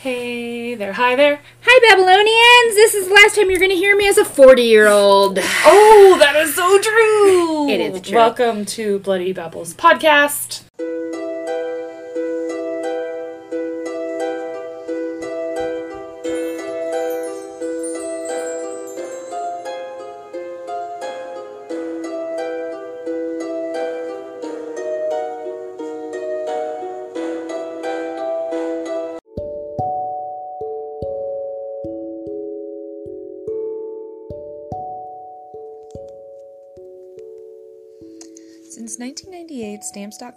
Hey 0.00 0.76
there, 0.76 0.92
hi 0.92 1.16
there. 1.16 1.40
Hi, 1.62 1.90
Babylonians! 1.90 2.76
This 2.76 2.94
is 2.94 3.08
the 3.08 3.14
last 3.14 3.34
time 3.34 3.50
you're 3.50 3.58
going 3.58 3.72
to 3.72 3.76
hear 3.76 3.96
me 3.96 4.06
as 4.06 4.18
a 4.18 4.24
40 4.24 4.62
year 4.62 4.86
old. 4.86 5.40
Oh, 5.64 6.16
that 6.20 6.36
is 6.36 6.54
so 6.54 6.78
true. 6.80 7.68
It 7.68 7.80
is 7.80 8.00
true. 8.02 8.16
Welcome 8.16 8.64
to 8.66 9.00
Bloody 9.00 9.32
Babbles 9.32 9.74
podcast. 9.74 10.62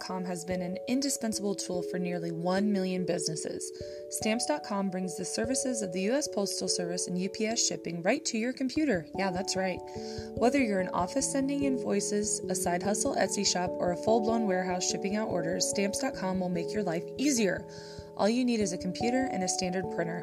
Stamps.com 0.00 0.24
has 0.24 0.44
been 0.44 0.62
an 0.62 0.78
indispensable 0.88 1.54
tool 1.54 1.82
for 1.82 1.98
nearly 1.98 2.32
1 2.32 2.72
million 2.72 3.04
businesses. 3.04 3.70
Stamps.com 4.08 4.88
brings 4.88 5.16
the 5.16 5.24
services 5.24 5.82
of 5.82 5.92
the 5.92 6.00
U.S. 6.02 6.26
Postal 6.26 6.68
Service 6.68 7.06
and 7.06 7.18
UPS 7.18 7.66
shipping 7.66 8.00
right 8.02 8.24
to 8.24 8.38
your 8.38 8.54
computer. 8.54 9.06
Yeah, 9.18 9.30
that's 9.30 9.56
right. 9.56 9.78
Whether 10.36 10.62
you're 10.62 10.80
an 10.80 10.88
office 10.88 11.30
sending 11.30 11.64
invoices, 11.64 12.40
a 12.48 12.54
side 12.54 12.82
hustle 12.82 13.14
Etsy 13.14 13.46
shop, 13.46 13.70
or 13.72 13.92
a 13.92 13.96
full 13.96 14.20
blown 14.20 14.46
warehouse 14.46 14.90
shipping 14.90 15.16
out 15.16 15.28
orders, 15.28 15.68
Stamps.com 15.68 16.40
will 16.40 16.48
make 16.48 16.72
your 16.72 16.82
life 16.82 17.04
easier. 17.18 17.66
All 18.20 18.28
you 18.28 18.44
need 18.44 18.60
is 18.60 18.74
a 18.74 18.76
computer 18.76 19.30
and 19.32 19.42
a 19.42 19.48
standard 19.48 19.90
printer. 19.96 20.22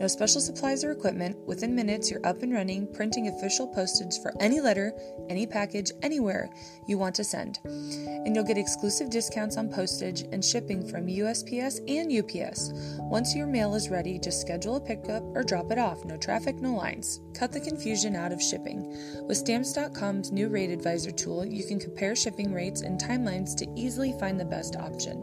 No 0.00 0.08
special 0.08 0.40
supplies 0.40 0.82
or 0.82 0.90
equipment. 0.90 1.36
Within 1.46 1.72
minutes, 1.72 2.10
you're 2.10 2.26
up 2.26 2.42
and 2.42 2.52
running, 2.52 2.92
printing 2.92 3.28
official 3.28 3.68
postage 3.68 4.20
for 4.20 4.34
any 4.40 4.60
letter, 4.60 4.92
any 5.28 5.46
package, 5.46 5.92
anywhere 6.02 6.50
you 6.88 6.98
want 6.98 7.14
to 7.14 7.22
send. 7.22 7.60
And 7.64 8.34
you'll 8.34 8.42
get 8.42 8.58
exclusive 8.58 9.08
discounts 9.08 9.56
on 9.56 9.72
postage 9.72 10.22
and 10.32 10.44
shipping 10.44 10.84
from 10.88 11.06
USPS 11.06 11.78
and 11.86 12.10
UPS. 12.10 12.72
Once 13.02 13.36
your 13.36 13.46
mail 13.46 13.76
is 13.76 13.88
ready, 13.88 14.18
just 14.18 14.40
schedule 14.40 14.74
a 14.74 14.80
pickup 14.80 15.22
or 15.36 15.44
drop 15.44 15.70
it 15.70 15.78
off. 15.78 16.04
No 16.04 16.16
traffic, 16.16 16.56
no 16.56 16.74
lines. 16.74 17.20
Cut 17.34 17.52
the 17.52 17.60
confusion 17.60 18.16
out 18.16 18.32
of 18.32 18.42
shipping. 18.42 18.88
With 19.28 19.36
Stamps.com's 19.36 20.32
new 20.32 20.48
rate 20.48 20.70
advisor 20.70 21.12
tool, 21.12 21.46
you 21.46 21.64
can 21.64 21.78
compare 21.78 22.16
shipping 22.16 22.52
rates 22.52 22.80
and 22.80 23.00
timelines 23.00 23.54
to 23.58 23.72
easily 23.76 24.12
find 24.18 24.40
the 24.40 24.44
best 24.44 24.74
option. 24.74 25.22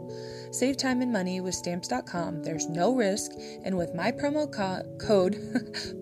Save 0.50 0.76
time 0.76 1.02
and 1.02 1.12
money 1.12 1.40
with 1.40 1.54
stamps.com. 1.54 2.42
There's 2.42 2.68
no 2.68 2.94
risk, 2.94 3.32
and 3.64 3.76
with 3.76 3.94
my 3.94 4.12
promo 4.12 4.50
co- 4.50 4.82
code 4.98 5.38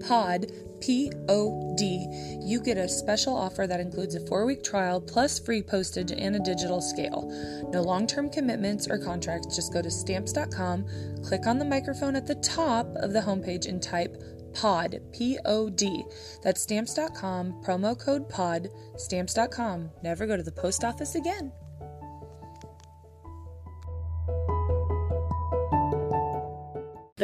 POD 0.07 0.53
P 0.81 1.11
O 1.31 1.75
D, 1.79 2.07
you 2.43 2.61
get 2.61 2.77
a 2.77 2.89
special 2.89 3.35
offer 3.35 3.67
that 3.67 3.81
includes 3.81 4.15
a 4.15 4.21
4-week 4.21 4.63
trial 4.63 5.01
plus 5.01 5.39
free 5.39 5.63
postage 5.63 6.13
and 6.13 6.37
a 6.37 6.41
digital 6.41 6.83
scale. 6.83 7.29
No 7.73 7.81
long-term 7.81 8.31
commitments 8.31 8.87
or 8.87 8.99
contracts. 8.99 9.57
Just 9.57 9.73
go 9.73 9.81
to 9.81 9.91
stamps.com, 9.91 10.85
click 11.25 11.47
on 11.47 11.59
the 11.59 11.65
microphone 11.65 12.17
at 12.17 12.27
the 12.27 12.35
top 12.37 12.87
of 12.97 13.13
the 13.13 13.21
homepage 13.21 13.67
and 13.67 13.83
type 13.83 14.23
POD, 14.53 15.01
P 15.13 15.39
O 15.47 15.71
D. 15.71 16.05
That's 16.43 16.61
stamps.com, 16.61 17.63
promo 17.65 17.99
code 17.99 18.29
POD, 18.29 18.69
stamps.com. 18.97 19.91
Never 20.03 20.27
go 20.27 20.37
to 20.37 20.43
the 20.43 20.53
post 20.53 20.85
office 20.85 21.15
again. 21.15 21.53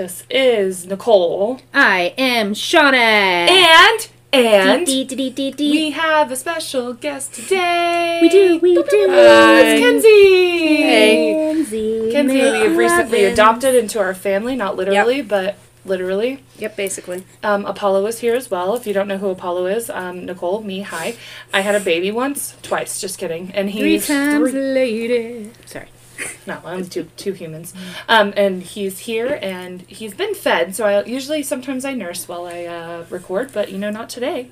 This 0.00 0.24
is 0.30 0.86
Nicole. 0.86 1.60
I 1.74 2.14
am 2.16 2.54
Shauna. 2.54 2.94
And, 2.94 4.08
and 4.32 4.86
Dee, 4.86 5.04
dee, 5.04 5.28
dee, 5.28 5.52
we 5.58 5.90
have 5.90 6.32
a 6.32 6.36
special 6.36 6.94
guest 6.94 7.34
today. 7.34 8.18
We 8.22 8.30
do, 8.30 8.58
we 8.62 8.76
do. 8.76 8.82
Oh, 9.10 9.60
it's 9.62 9.78
Kenzie. 9.78 10.76
Kenzie. 10.78 12.12
Kenzie, 12.12 12.32
we 12.32 12.40
have 12.40 12.76
recently 12.78 13.24
adopted 13.26 13.74
into 13.74 13.98
our 14.00 14.14
family, 14.14 14.56
not 14.56 14.74
literally, 14.74 15.20
but 15.20 15.58
literally. 15.84 16.42
Yep, 16.56 16.76
basically. 16.76 17.26
Um, 17.42 17.66
Apollo 17.66 18.06
is 18.06 18.20
here 18.20 18.34
as 18.34 18.50
well. 18.50 18.74
If 18.76 18.86
you 18.86 18.94
don't 18.94 19.06
know 19.06 19.18
who 19.18 19.28
Apollo 19.28 19.66
is, 19.66 19.90
um, 19.90 20.24
Nicole, 20.24 20.62
me, 20.62 20.80
hi. 20.80 21.14
I 21.52 21.60
had 21.60 21.74
a 21.74 21.80
baby 21.80 22.10
once, 22.10 22.56
twice, 22.62 23.02
just 23.02 23.18
kidding. 23.18 23.50
And 23.52 23.70
Three 23.70 24.00
times 24.00 24.50
three- 24.50 24.60
later. 24.62 25.50
Sorry. 25.66 25.88
No, 26.46 26.60
I'm 26.64 26.84
two 26.88 27.04
two 27.16 27.32
humans. 27.32 27.74
Um, 28.08 28.32
and 28.36 28.62
he's 28.62 29.00
here 29.00 29.38
and 29.42 29.82
he's 29.82 30.14
been 30.14 30.34
fed. 30.34 30.74
So 30.74 30.86
I 30.86 31.04
usually 31.04 31.42
sometimes 31.42 31.84
I 31.84 31.94
nurse 31.94 32.26
while 32.26 32.46
I 32.46 32.64
uh, 32.64 33.04
record, 33.10 33.52
but 33.52 33.70
you 33.70 33.78
know 33.78 33.90
not 33.90 34.08
today. 34.08 34.48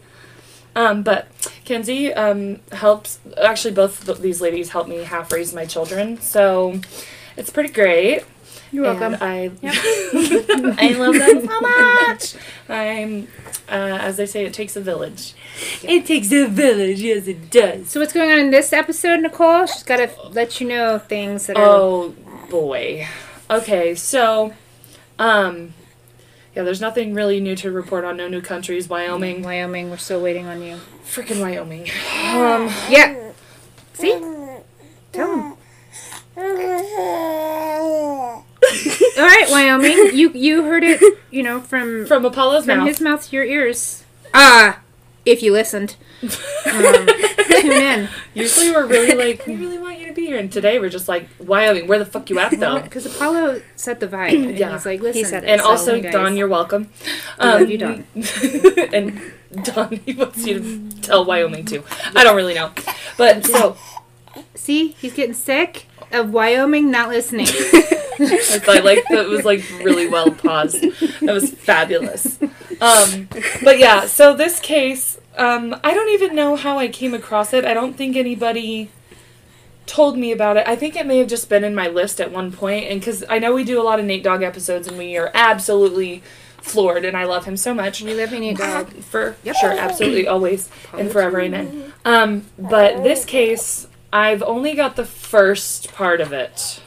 Um, 0.77 1.03
but 1.03 1.29
Kenzie 1.65 2.13
um, 2.15 2.61
helps. 2.73 3.19
Actually, 3.43 3.75
both 3.75 4.05
th- 4.07 4.19
these 4.19 4.41
ladies 4.41 4.71
help 4.71 4.87
me 4.87 4.99
half 4.99 5.33
raise 5.33 5.53
my 5.53 5.65
children, 5.65 6.21
so 6.21 6.81
it's 7.37 7.51
pretty 7.51 7.73
great. 7.73 8.25
You're 8.71 8.85
welcome. 8.85 9.15
And 9.15 9.23
I 9.23 9.51
I 10.79 10.93
love 10.93 11.15
them 11.15 11.47
so 11.47 11.61
much. 11.61 12.35
I'm 12.69 13.29
uh, 13.69 13.99
as 14.01 14.17
they 14.17 14.27
say, 14.27 14.45
it 14.45 14.55
takes 14.55 14.77
a 14.77 14.81
village. 14.81 15.35
It 15.83 16.07
takes 16.07 16.33
a 16.33 16.47
village. 16.47 17.01
Yes, 17.01 17.27
it 17.27 17.51
does. 17.51 17.91
So 17.91 18.01
what's 18.01 18.13
going 18.13 18.31
on 18.31 18.39
in 18.39 18.51
this 18.51 18.73
episode, 18.73 19.21
Nicole? 19.21 19.67
She's 19.67 19.83
got 19.83 19.97
to 19.97 20.11
let 20.31 20.61
you 20.61 20.69
know 20.69 20.99
things 20.99 21.47
that 21.47 21.57
are. 21.57 21.65
Oh 21.67 22.15
boy. 22.51 23.07
Okay, 23.51 23.95
so 23.95 24.53
um 25.19 25.75
yeah, 26.55 26.63
there's 26.65 26.81
nothing 26.81 27.15
really 27.15 27.41
new 27.41 27.55
to 27.57 27.71
report 27.71 28.05
on 28.05 28.17
no 28.17 28.29
new 28.29 28.41
countries. 28.41 28.89
Wyoming. 28.89 29.43
Wyoming, 29.43 29.91
we're 29.91 29.97
still 29.97 30.21
waiting 30.21 30.47
on 30.47 30.63
you. 30.63 30.79
Freaking 31.05 31.41
Wyoming. 31.41 31.83
Um 32.35 32.71
Yeah. 32.91 33.33
See? 33.95 34.19
Tell 35.13 35.57
him. 36.37 38.35
All 39.19 39.25
right, 39.25 39.47
Wyoming. 39.51 40.17
You 40.17 40.31
you 40.33 40.63
heard 40.65 40.85
it, 40.85 41.01
you 41.31 41.43
know, 41.43 41.61
from 41.61 42.07
from 42.07 42.25
Apollo's 42.25 42.65
from 42.67 42.79
mouth. 42.79 42.89
his 42.89 43.01
mouth 43.01 43.29
to 43.29 43.37
your 43.37 43.45
ears. 43.45 44.05
Ah, 44.35 44.81
if 45.25 45.43
you 45.43 45.53
listened. 45.53 45.97
Um, 46.23 47.07
tune 47.51 47.73
in. 47.73 48.09
Usually 48.35 48.71
we're 48.73 48.87
really 48.87 49.15
like, 49.15 49.47
we 49.47 49.55
really 49.57 49.79
want 49.79 49.99
you 50.01 50.07
to 50.07 50.13
be 50.13 50.27
here. 50.27 50.37
And 50.39 50.51
today 50.53 50.79
we're 50.79 50.89
just 50.89 51.09
like, 51.09 51.29
Wyoming, 51.39 51.87
where 51.87 51.99
the 51.99 52.05
fuck 52.05 52.29
you 52.29 52.39
at 52.41 52.59
though? 52.59 52.81
Because 52.81 53.07
Apollo 53.07 53.63
set 53.77 54.01
the 54.01 54.09
vibe. 54.09 54.35
And 54.35 54.59
Yeah. 54.59 54.73
he's 54.73 54.85
like, 54.85 55.01
listen. 55.01 55.25
said 55.25 55.45
it. 55.45 55.51
And 55.51 55.61
so, 55.61 55.69
also, 55.69 55.95
you 55.95 56.03
guys- 56.03 56.13
Don, 56.13 56.37
you're 56.37 56.49
welcome. 56.49 56.91
I 57.39 57.55
love 57.61 57.71
you, 57.71 57.79
Don. 57.79 58.05
and 58.93 59.21
Don, 59.63 60.01
he 60.05 60.13
wants 60.15 60.45
you 60.45 60.59
to 60.61 61.01
tell 61.03 61.25
Wyoming 61.25 61.65
too. 61.65 61.85
I 62.17 62.25
don't 62.25 62.37
really 62.37 62.55
know. 62.55 62.73
But 63.17 63.47
so, 63.47 63.77
See, 64.55 64.89
he's 64.89 65.15
getting 65.15 65.35
sick 65.35 65.87
of 66.13 66.31
Wyoming 66.31 66.91
not 66.91 67.09
listening. 67.09 67.47
I 68.21 68.81
like 68.83 69.05
that 69.11 69.27
it 69.27 69.29
was 69.29 69.45
like 69.45 69.63
really 69.83 70.09
well 70.09 70.31
paused. 70.31 70.83
That 71.21 71.33
was 71.33 71.51
fabulous. 71.51 72.41
Um, 72.81 73.29
but 73.63 73.79
yeah, 73.79 74.07
so 74.07 74.35
this 74.35 74.61
case, 74.61 75.19
um, 75.37 75.79
I 75.85 75.95
don't 75.95 76.11
even 76.11 76.35
know 76.35 76.57
how 76.57 76.79
I 76.79 76.89
came 76.89 77.15
across 77.15 77.53
it. 77.53 77.65
I 77.65 77.75
don't 77.75 77.97
think 77.97 78.17
anybody 78.17 78.91
told 79.87 80.19
me 80.19 80.31
about 80.33 80.57
it. 80.57 80.69
I 80.69 80.77
think 80.77 80.95
it 80.95 81.07
may 81.07 81.19
have 81.19 81.29
just 81.29 81.49
been 81.49 81.65
in 81.65 81.75
my 81.75 81.89
list 81.89 82.21
at 82.21 82.31
one 82.31 82.53
point, 82.53 82.87
and 82.87 83.01
because 83.01 83.25
I 83.29 83.39
know 83.39 83.55
we 83.55 83.65
do 83.65 83.81
a 83.81 83.85
lot 83.85 83.99
of 83.99 84.05
Nate 84.05 84.23
Dogg 84.23 84.43
episodes, 84.43 84.87
and 84.87 84.99
we 84.99 85.17
are 85.17 85.31
absolutely 85.35 86.23
floored, 86.61 87.05
and 87.05 87.17
I 87.17 87.25
love 87.25 87.47
him 87.47 87.57
so 87.57 87.75
much. 87.75 88.03
we 88.03 88.15
live 88.15 88.33
in 88.33 88.43
a 88.45 88.55
dog. 88.55 88.93
For 89.03 89.37
sure, 89.61 89.73
absolutely, 89.73 90.29
always 90.29 90.71
and 90.97 91.11
forever, 91.11 91.41
amen. 91.41 91.93
Um, 92.05 92.45
but 92.59 93.03
this 93.03 93.25
case, 93.25 93.88
I've 94.13 94.43
only 94.43 94.75
got 94.75 94.97
the 94.97 95.05
first 95.05 95.93
part 95.93 96.21
of 96.21 96.33
it. 96.33 96.81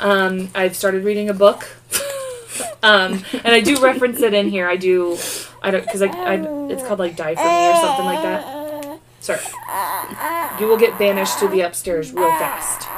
Um, 0.00 0.50
I've 0.54 0.74
started 0.74 1.04
reading 1.04 1.28
a 1.28 1.34
book, 1.34 1.68
um, 2.82 3.22
and 3.32 3.48
I 3.48 3.60
do 3.60 3.80
reference 3.80 4.20
it 4.20 4.34
in 4.34 4.48
here. 4.48 4.68
I 4.68 4.76
do, 4.76 5.18
I 5.62 5.70
don't, 5.70 5.84
because 5.84 6.02
I, 6.02 6.08
I, 6.08 6.34
it's 6.70 6.82
called 6.82 6.98
like 6.98 7.16
"Die 7.16 7.34
for 7.34 7.42
Me" 7.42 7.68
or 7.68 7.76
something 7.76 8.06
like 8.06 8.22
that. 8.22 9.00
Sorry, 9.20 9.40
you 10.58 10.66
will 10.66 10.78
get 10.78 10.98
banished 10.98 11.38
to 11.40 11.48
the 11.48 11.60
upstairs 11.60 12.12
real 12.12 12.28
fast. 12.28 12.88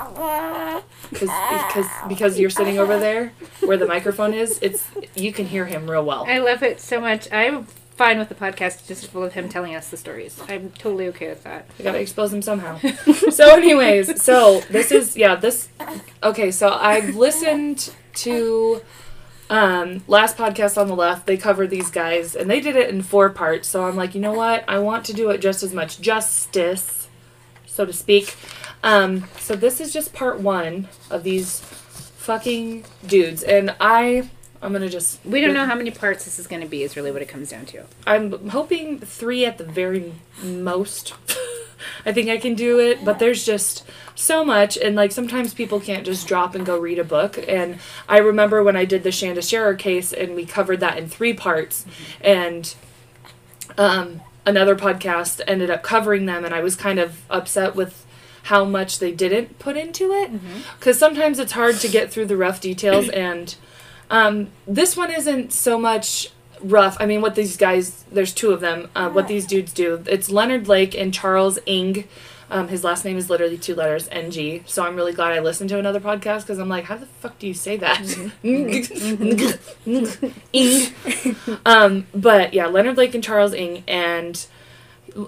Because 1.11 1.31
because 1.67 1.87
because 2.09 2.39
you're 2.39 2.51
sitting 2.51 2.79
over 2.79 2.99
there 2.99 3.33
where 3.61 3.77
the 3.77 3.87
microphone 3.87 4.33
is, 4.33 4.59
it's 4.63 4.89
you 5.15 5.33
can 5.33 5.47
hear 5.47 5.67
him 5.67 5.91
real 5.91 6.05
well. 6.05 6.25
I 6.29 6.39
love 6.39 6.63
it 6.63 6.81
so 6.81 7.01
much. 7.01 7.31
I'm 7.33 7.67
fine 7.97 8.19
with 8.19 8.29
the 8.29 8.35
podcast 8.35 8.87
just 8.87 9.07
full 9.09 9.23
of 9.23 9.33
him 9.35 9.49
telling 9.49 9.75
us 9.75 9.91
the 9.91 9.97
stories. 9.97 10.41
I'm 10.49 10.71
totally 10.73 11.09
okay 11.09 11.29
with 11.29 11.45
that. 11.45 11.67
We 11.79 11.85
gotta 11.85 12.01
expose 12.01 12.33
him 12.33 12.43
somehow. 12.43 12.79
so, 13.31 13.55
anyways, 13.57 14.23
so 14.23 14.61
this 14.71 14.91
is 14.91 15.17
yeah 15.17 15.35
this. 15.37 15.69
Okay, 16.23 16.51
so 16.51 16.71
I've 16.71 17.17
listened 17.17 17.93
to 18.15 18.81
um 19.51 20.03
last 20.09 20.37
podcast 20.37 20.81
on 20.81 20.89
the 20.89 20.97
left. 20.97 21.27
They 21.27 21.37
covered 21.37 21.71
these 21.71 21.91
guys 21.91 22.35
and 22.35 22.51
they 22.51 22.61
did 22.61 22.77
it 22.77 22.91
in 22.91 23.03
four 23.03 23.31
parts. 23.31 23.69
So 23.69 23.85
I'm 23.85 23.97
like, 23.97 24.15
you 24.15 24.21
know 24.21 24.33
what? 24.33 24.65
I 24.69 24.79
want 24.79 25.05
to 25.07 25.13
do 25.13 25.31
it 25.31 25.39
just 25.39 25.63
as 25.63 25.73
much 25.75 26.01
justice, 26.01 27.09
so 27.67 27.85
to 27.85 27.93
speak. 27.93 28.37
Um, 28.83 29.29
so 29.39 29.55
this 29.55 29.81
is 29.81 29.93
just 29.93 30.13
part 30.13 30.41
one 30.41 30.89
of 31.11 31.23
these 31.23 31.61
fucking 31.61 32.85
dudes, 33.07 33.43
and 33.43 33.75
I 33.81 34.31
I'm 34.63 34.73
gonna 34.73 34.89
just. 34.89 35.25
We 35.25 35.41
don't 35.41 35.55
know 35.55 35.67
how 35.67 35.75
many 35.75 35.91
parts 35.91 36.25
this 36.25 36.39
is 36.39 36.47
going 36.47 36.63
to 36.63 36.69
be. 36.69 36.83
Is 36.83 36.97
really 36.97 37.11
what 37.11 37.21
it 37.21 37.29
comes 37.29 37.51
down 37.51 37.67
to. 37.67 37.85
I'm 38.07 38.49
hoping 38.51 38.99
three 39.01 39.45
at 39.45 39.59
the 39.59 39.65
very 39.65 40.15
most. 40.43 41.15
I 42.07 42.13
think 42.13 42.29
I 42.29 42.39
can 42.39 42.55
do 42.55 42.79
it, 42.79 43.05
but 43.05 43.19
there's 43.19 43.45
just 43.45 43.85
so 44.15 44.45
much, 44.45 44.77
and 44.77 44.95
like 44.95 45.11
sometimes 45.11 45.53
people 45.53 45.81
can't 45.81 46.07
just 46.07 46.29
drop 46.29 46.55
and 46.55 46.65
go 46.65 46.79
read 46.79 47.01
a 47.01 47.05
book. 47.05 47.39
And 47.49 47.79
I 48.09 48.19
remember 48.19 48.63
when 48.63 48.77
I 48.77 48.85
did 48.85 49.03
the 49.03 49.11
Shanda 49.11 49.47
Sharer 49.47 49.75
case, 49.75 50.13
and 50.13 50.37
we 50.37 50.47
covered 50.47 50.79
that 50.79 50.97
in 50.97 51.09
three 51.09 51.33
parts, 51.33 51.85
and 52.21 52.73
um, 53.77 54.21
another 54.47 54.77
podcast 54.77 55.41
ended 55.49 55.71
up 55.71 55.83
covering 55.83 56.27
them, 56.27 56.45
and 56.45 56.55
I 56.55 56.61
was 56.61 56.77
kind 56.77 57.01
of 57.01 57.23
upset 57.29 57.75
with 57.75 58.07
how 58.45 58.65
much 58.65 58.99
they 58.99 59.13
didn't 59.13 59.59
put 59.59 59.77
into 59.77 60.11
it 60.11 60.31
because 60.79 60.99
sometimes 60.99 61.39
it's 61.39 61.53
hard 61.53 61.77
to 61.77 61.87
get 61.89 62.11
through 62.13 62.27
the 62.27 62.37
rough 62.37 62.61
details 62.61 63.09
and 63.11 63.55
um, 64.13 64.49
this 64.69 64.97
one 64.97 65.11
isn't 65.11 65.53
so 65.53 65.77
much 65.77 66.31
rough. 66.63 66.97
I 67.01 67.07
mean 67.07 67.21
what 67.21 67.35
these 67.35 67.57
guys 67.57 68.05
there's 68.13 68.33
two 68.33 68.53
of 68.53 68.61
them 68.61 68.89
uh, 68.95 69.11
what 69.11 69.27
these 69.27 69.47
dudes 69.47 69.73
do. 69.73 70.05
It's 70.07 70.31
leonard 70.31 70.69
lake 70.69 70.95
and 70.95 71.13
charles 71.13 71.59
Ng 71.67 72.05
um, 72.53 72.69
his 72.69 72.85
last 72.85 73.05
name 73.05 73.17
is 73.17 73.29
literally 73.31 73.57
two 73.57 73.75
letters 73.75 74.09
ng 74.13 74.63
so 74.67 74.85
i'm 74.85 74.95
really 74.95 75.13
glad 75.13 75.33
i 75.33 75.41
listened 75.41 75.71
to 75.71 75.79
another 75.79 76.01
podcast 76.01 76.43
because 76.43 76.59
i'm 76.59 76.69
like 76.69 76.85
how 76.85 76.97
the 76.97 77.07
fuck 77.07 77.39
do 77.39 77.49
you 77.49 77.55
say 77.55 77.79
that? 77.79 77.99
Ing 80.53 80.93
um, 81.65 82.07
but 82.15 82.53
yeah 82.53 82.67
leonard 82.67 82.99
lake 82.99 83.15
and 83.15 83.25
charles 83.25 83.55
Ng 83.55 83.83
and 83.89 84.47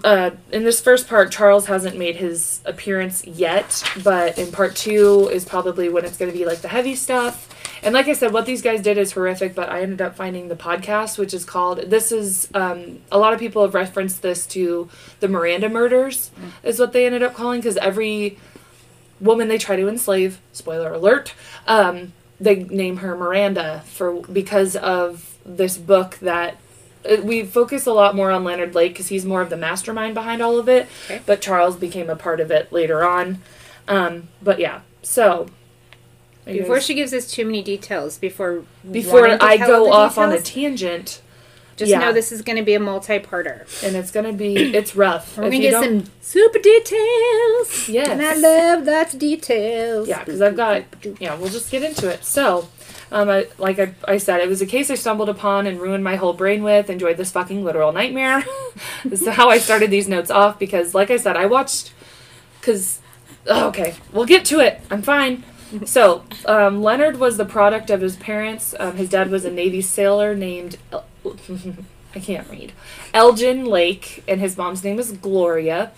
uh, 0.03 0.31
in 0.51 0.63
this 0.63 0.81
first 0.81 1.07
part, 1.07 1.31
Charles 1.31 1.67
hasn't 1.67 1.97
made 1.97 2.15
his 2.15 2.61
appearance 2.65 3.25
yet, 3.25 3.83
but 4.03 4.37
in 4.37 4.51
part 4.51 4.75
two 4.75 5.29
is 5.31 5.45
probably 5.45 5.89
when 5.89 6.05
it's 6.05 6.17
going 6.17 6.31
to 6.31 6.37
be 6.37 6.45
like 6.45 6.59
the 6.59 6.67
heavy 6.67 6.95
stuff. 6.95 7.49
And 7.83 7.93
like 7.93 8.07
I 8.07 8.13
said, 8.13 8.33
what 8.33 8.45
these 8.45 8.63
guys 8.63 8.81
did 8.81 8.97
is 8.97 9.11
horrific, 9.11 9.53
but 9.53 9.69
I 9.69 9.81
ended 9.81 10.01
up 10.01 10.15
finding 10.15 10.47
the 10.47 10.55
podcast, 10.55 11.19
which 11.19 11.33
is 11.33 11.45
called. 11.45 11.79
This 11.81 12.11
is 12.11 12.47
um, 12.55 12.99
a 13.11 13.19
lot 13.19 13.33
of 13.33 13.39
people 13.39 13.61
have 13.61 13.75
referenced 13.75 14.21
this 14.21 14.47
to 14.47 14.89
the 15.19 15.27
Miranda 15.27 15.69
murders, 15.69 16.31
is 16.63 16.79
what 16.79 16.93
they 16.93 17.05
ended 17.05 17.21
up 17.21 17.35
calling, 17.35 17.59
because 17.61 17.77
every 17.77 18.39
woman 19.19 19.47
they 19.49 19.57
try 19.57 19.75
to 19.75 19.87
enslave, 19.87 20.39
spoiler 20.51 20.93
alert, 20.93 21.33
um, 21.67 22.13
they 22.39 22.55
name 22.55 22.97
her 22.97 23.15
Miranda 23.15 23.83
for 23.85 24.21
because 24.21 24.75
of 24.75 25.37
this 25.45 25.77
book 25.77 26.17
that 26.19 26.57
we 27.23 27.43
focus 27.43 27.85
a 27.85 27.93
lot 27.93 28.15
more 28.15 28.31
on 28.31 28.43
Leonard 28.43 28.75
Lake 28.75 28.93
because 28.93 29.07
he's 29.07 29.25
more 29.25 29.41
of 29.41 29.49
the 29.49 29.57
mastermind 29.57 30.13
behind 30.13 30.41
all 30.41 30.57
of 30.57 30.67
it. 30.69 30.87
Okay. 31.05 31.21
But 31.25 31.41
Charles 31.41 31.75
became 31.75 32.09
a 32.09 32.15
part 32.15 32.39
of 32.39 32.51
it 32.51 32.71
later 32.71 33.03
on. 33.03 33.41
Um, 33.87 34.29
but 34.41 34.59
yeah, 34.59 34.81
so 35.01 35.47
Before 36.45 36.79
she 36.81 36.93
gives 36.93 37.13
us 37.13 37.27
too 37.29 37.45
many 37.45 37.61
details, 37.63 38.17
before 38.17 38.63
before 38.89 39.27
to 39.27 39.43
I 39.43 39.57
go 39.57 39.91
off 39.91 40.17
on 40.17 40.31
a 40.31 40.41
tangent, 40.41 41.21
just 41.75 41.91
yeah. 41.91 41.99
know 41.99 42.13
this 42.13 42.31
is 42.31 42.41
going 42.41 42.57
to 42.57 42.63
be 42.63 42.73
a 42.73 42.79
multi-parter. 42.79 43.65
and 43.83 43.95
it's 43.95 44.11
gonna 44.11 44.31
be 44.33 44.55
it's 44.55 44.95
rough. 44.95 45.37
We're 45.37 45.49
going 45.49 45.61
to 45.61 45.69
get 45.69 45.83
some 45.83 46.05
super 46.21 46.59
details. 46.59 47.89
Yes. 47.89 48.07
And 48.09 48.21
I 48.21 48.35
love 48.35 48.85
lots 48.85 49.13
of 49.13 49.19
details. 49.19 50.07
Yeah, 50.07 50.23
because 50.23 50.41
I've 50.41 50.55
got. 50.55 50.83
Yeah, 51.19 51.35
we'll 51.35 51.49
just 51.49 51.69
get 51.71 51.83
into 51.83 52.09
it. 52.09 52.23
So, 52.23 52.69
um, 53.11 53.29
I, 53.29 53.47
like 53.57 53.79
I, 53.79 53.93
I 54.07 54.17
said, 54.17 54.41
it 54.41 54.49
was 54.49 54.61
a 54.61 54.65
case 54.65 54.89
I 54.89 54.95
stumbled 54.95 55.29
upon 55.29 55.67
and 55.67 55.79
ruined 55.79 56.03
my 56.03 56.15
whole 56.15 56.33
brain 56.33 56.63
with. 56.63 56.89
Enjoyed 56.89 57.17
this 57.17 57.31
fucking 57.31 57.63
literal 57.63 57.91
nightmare. 57.91 58.43
this 59.05 59.21
is 59.21 59.29
how 59.29 59.49
I 59.49 59.57
started 59.57 59.91
these 59.91 60.07
notes 60.07 60.31
off 60.31 60.57
because, 60.59 60.95
like 60.95 61.11
I 61.11 61.17
said, 61.17 61.37
I 61.37 61.45
watched. 61.45 61.93
Because, 62.59 62.99
okay, 63.47 63.95
we'll 64.11 64.25
get 64.25 64.43
to 64.45 64.59
it. 64.59 64.81
I'm 64.89 65.01
fine. 65.01 65.43
So, 65.85 66.23
um, 66.45 66.81
Leonard 66.81 67.19
was 67.19 67.37
the 67.37 67.45
product 67.45 67.89
of 67.89 68.01
his 68.01 68.15
parents. 68.15 68.73
Um, 68.79 68.97
his 68.97 69.09
dad 69.09 69.29
was 69.29 69.45
a 69.45 69.51
Navy 69.51 69.81
sailor 69.81 70.35
named. 70.35 70.77
El- 70.91 71.05
I 72.15 72.19
can't 72.19 72.49
read. 72.49 72.71
Elgin 73.13 73.65
Lake, 73.65 74.23
and 74.27 74.39
his 74.39 74.57
mom's 74.57 74.83
name 74.83 74.99
is 74.99 75.11
Gloria. 75.11 75.91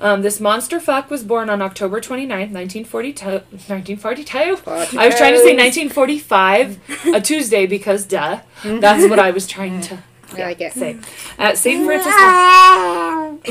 Um, 0.00 0.22
this 0.22 0.40
monster 0.40 0.80
fuck 0.80 1.10
was 1.10 1.22
born 1.24 1.50
on 1.50 1.60
October 1.60 2.00
29th, 2.00 2.50
1942. 2.52 3.26
1942? 3.26 4.38
I 4.66 5.06
was 5.06 5.16
trying 5.16 5.34
to 5.34 5.40
say 5.40 5.54
1945, 5.54 7.14
a 7.14 7.20
Tuesday, 7.30 7.66
because 7.66 8.06
duh. 8.06 8.40
That's 8.64 9.08
what 9.10 9.18
I 9.18 9.30
was 9.30 9.46
trying 9.46 9.80
to 9.82 9.98
I 10.32 10.42
like 10.42 10.60
it. 10.60 10.72
say. 10.72 10.96
At 11.38 11.58
St. 11.58 11.84
Francis 11.84 12.12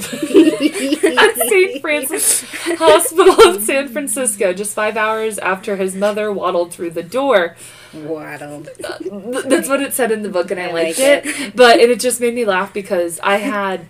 at 1.17 1.35
St. 1.49 1.81
Francis 1.81 2.43
Hospital 2.77 3.49
of 3.55 3.63
San 3.63 3.87
Francisco, 3.89 4.53
just 4.53 4.73
five 4.73 4.95
hours 4.97 5.37
after 5.39 5.75
his 5.75 5.95
mother 5.95 6.31
waddled 6.31 6.73
through 6.73 6.91
the 6.91 7.03
door. 7.03 7.55
Waddled. 7.93 8.69
Th- 8.99 9.43
That's 9.45 9.67
what 9.67 9.81
it 9.81 9.93
said 9.93 10.11
in 10.11 10.21
the 10.23 10.29
book, 10.29 10.51
and 10.51 10.59
I, 10.59 10.69
I 10.69 10.71
liked 10.71 10.99
like 10.99 11.25
it. 11.25 11.55
But 11.55 11.79
and 11.79 11.91
it 11.91 11.99
just 11.99 12.21
made 12.21 12.33
me 12.35 12.45
laugh 12.45 12.73
because 12.73 13.19
I 13.21 13.37
had 13.37 13.87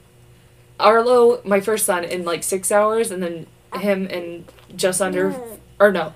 Arlo, 0.80 1.42
my 1.44 1.60
first 1.60 1.86
son, 1.86 2.04
in 2.04 2.26
like 2.26 2.44
six 2.44 2.72
hours, 2.72 3.12
and 3.12 3.22
then 3.22 3.48
him 3.74 4.08
in 4.08 4.46
just 4.76 5.02
under, 5.02 5.36
or 5.80 5.92
no, 5.92 6.14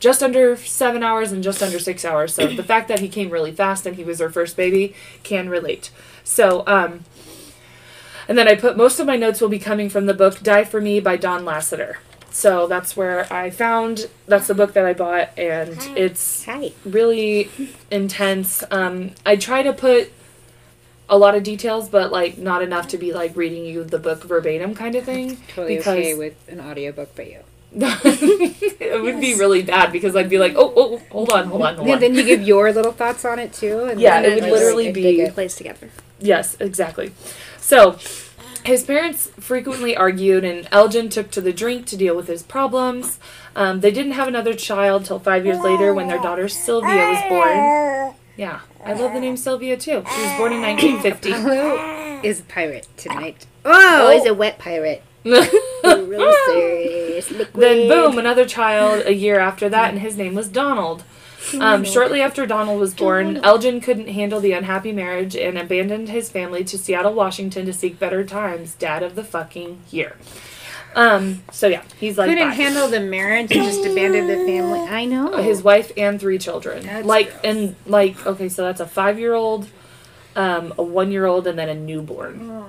just 0.00 0.22
under 0.22 0.56
seven 0.56 1.02
hours 1.02 1.30
and 1.30 1.42
just 1.42 1.62
under 1.62 1.78
six 1.78 2.04
hours. 2.04 2.34
So 2.34 2.46
the 2.48 2.62
fact 2.62 2.88
that 2.88 3.00
he 3.00 3.08
came 3.08 3.30
really 3.30 3.52
fast 3.52 3.86
and 3.86 3.96
he 3.96 4.04
was 4.04 4.20
our 4.20 4.30
first 4.30 4.56
baby 4.56 4.94
can 5.22 5.48
relate. 5.48 5.90
So, 6.24 6.64
um, 6.66 7.04
and 8.26 8.38
then 8.38 8.48
I 8.48 8.54
put 8.54 8.76
most 8.76 8.98
of 8.98 9.06
my 9.06 9.16
notes 9.16 9.40
will 9.40 9.48
be 9.48 9.58
coming 9.58 9.88
from 9.88 10.06
the 10.06 10.14
book 10.14 10.40
Die 10.40 10.64
for 10.64 10.80
Me 10.80 11.00
by 11.00 11.16
Don 11.16 11.44
Lasseter. 11.44 11.96
So 12.30 12.66
that's 12.68 12.96
where 12.96 13.30
I 13.32 13.50
found 13.50 14.08
that's 14.26 14.46
the 14.46 14.54
book 14.54 14.72
that 14.74 14.86
I 14.86 14.94
bought, 14.94 15.36
and 15.36 15.76
it's 15.96 16.44
Hi. 16.44 16.72
really 16.84 17.50
intense. 17.90 18.62
Um, 18.70 19.10
I 19.26 19.34
try 19.36 19.62
to 19.62 19.72
put 19.72 20.12
a 21.10 21.18
lot 21.18 21.34
of 21.34 21.42
details, 21.42 21.88
but 21.90 22.10
like 22.12 22.38
not 22.38 22.62
enough 22.62 22.88
to 22.88 22.98
be 22.98 23.12
like 23.12 23.36
reading 23.36 23.64
you 23.66 23.84
the 23.84 23.98
book 23.98 24.24
verbatim 24.24 24.74
kind 24.74 24.94
of 24.94 25.04
thing. 25.04 25.36
Totally 25.48 25.76
because 25.76 25.98
okay 25.98 26.14
with 26.14 26.48
an 26.48 26.60
audiobook 26.60 27.14
by 27.14 27.24
you. 27.24 27.38
it 27.72 29.02
would 29.02 29.20
be 29.20 29.34
really 29.34 29.62
bad 29.62 29.92
because 29.92 30.16
I'd 30.16 30.28
be 30.30 30.38
like, 30.38 30.54
oh, 30.56 30.72
oh, 30.74 30.98
hold 31.10 31.30
on, 31.30 31.46
hold 31.46 31.62
on, 31.62 31.76
hold 31.76 31.86
Yeah, 31.88 31.94
on. 31.94 32.00
then 32.00 32.14
you 32.14 32.24
give 32.24 32.42
your 32.42 32.72
little 32.72 32.90
thoughts 32.92 33.24
on 33.24 33.38
it 33.38 33.52
too. 33.52 33.84
And 33.84 34.00
Yeah, 34.00 34.20
then 34.22 34.32
it 34.32 34.34
would 34.34 34.42
like, 34.44 34.52
literally 34.52 34.86
it- 34.88 34.94
be- 34.94 35.20
it 35.20 35.34
plays 35.34 35.54
together. 35.54 35.88
Yes, 36.18 36.56
exactly. 36.60 37.12
So, 37.60 37.96
his 38.64 38.82
parents 38.84 39.28
frequently 39.38 39.96
argued, 39.96 40.44
and 40.44 40.68
Elgin 40.72 41.08
took 41.08 41.30
to 41.30 41.40
the 41.40 41.52
drink 41.52 41.86
to 41.86 41.96
deal 41.96 42.14
with 42.16 42.26
his 42.26 42.42
problems. 42.42 43.18
Um, 43.56 43.80
they 43.80 43.90
didn't 43.90 44.12
have 44.12 44.28
another 44.28 44.52
child 44.54 45.04
till 45.06 45.18
five 45.18 45.46
years 45.46 45.60
later 45.60 45.94
when 45.94 46.08
their 46.08 46.18
daughter 46.18 46.48
Sylvia 46.48 47.08
was 47.08 47.22
born. 47.28 48.14
Yeah, 48.40 48.60
I 48.82 48.94
love 48.94 49.12
the 49.12 49.20
name 49.20 49.36
Sylvia 49.36 49.76
too. 49.76 50.02
She 50.10 50.22
was 50.22 50.38
born 50.38 50.54
in 50.54 50.62
1950. 50.62 51.30
Hello 51.30 52.20
is 52.24 52.40
a 52.40 52.44
pirate 52.44 52.88
tonight. 52.96 53.46
Oh, 53.66 54.10
he's 54.10 54.24
a 54.24 54.32
wet 54.32 54.58
pirate. 54.58 55.02
Then 57.52 57.88
boom, 57.90 58.16
another 58.16 58.46
child 58.46 59.04
a 59.04 59.12
year 59.12 59.38
after 59.38 59.68
that, 59.68 59.90
and 59.90 59.98
his 59.98 60.16
name 60.16 60.34
was 60.34 60.48
Donald. 60.48 61.04
Um, 61.58 61.84
shortly 61.84 62.22
after 62.22 62.46
Donald 62.46 62.80
was 62.80 62.94
born, 62.94 63.36
Elgin 63.44 63.82
couldn't 63.82 64.08
handle 64.08 64.40
the 64.40 64.52
unhappy 64.52 64.92
marriage 64.92 65.36
and 65.36 65.58
abandoned 65.58 66.08
his 66.08 66.30
family 66.30 66.64
to 66.64 66.78
Seattle, 66.78 67.12
Washington 67.12 67.66
to 67.66 67.74
seek 67.74 67.98
better 67.98 68.24
times. 68.24 68.74
Dad 68.74 69.02
of 69.02 69.16
the 69.16 69.24
fucking 69.24 69.80
year. 69.90 70.16
Um, 70.94 71.42
so 71.52 71.68
yeah, 71.68 71.82
he's 71.98 72.18
like 72.18 72.28
Couldn't 72.28 72.48
bye. 72.48 72.54
handle 72.54 72.88
the 72.88 73.00
marriage 73.00 73.52
and 73.52 73.64
just 73.64 73.84
abandoned 73.84 74.28
the 74.28 74.44
family. 74.44 74.80
I 74.88 75.04
know. 75.04 75.36
his 75.36 75.62
wife 75.62 75.92
and 75.96 76.18
three 76.18 76.38
children. 76.38 76.84
That's 76.84 77.06
like 77.06 77.30
gross. 77.30 77.40
and 77.44 77.76
like 77.86 78.26
okay, 78.26 78.48
so 78.48 78.64
that's 78.64 78.80
a 78.80 78.86
five 78.86 79.18
year 79.18 79.34
old, 79.34 79.68
um, 80.34 80.74
a 80.76 80.82
one 80.82 81.12
year 81.12 81.26
old, 81.26 81.46
and 81.46 81.58
then 81.58 81.68
a 81.68 81.74
newborn. 81.74 82.64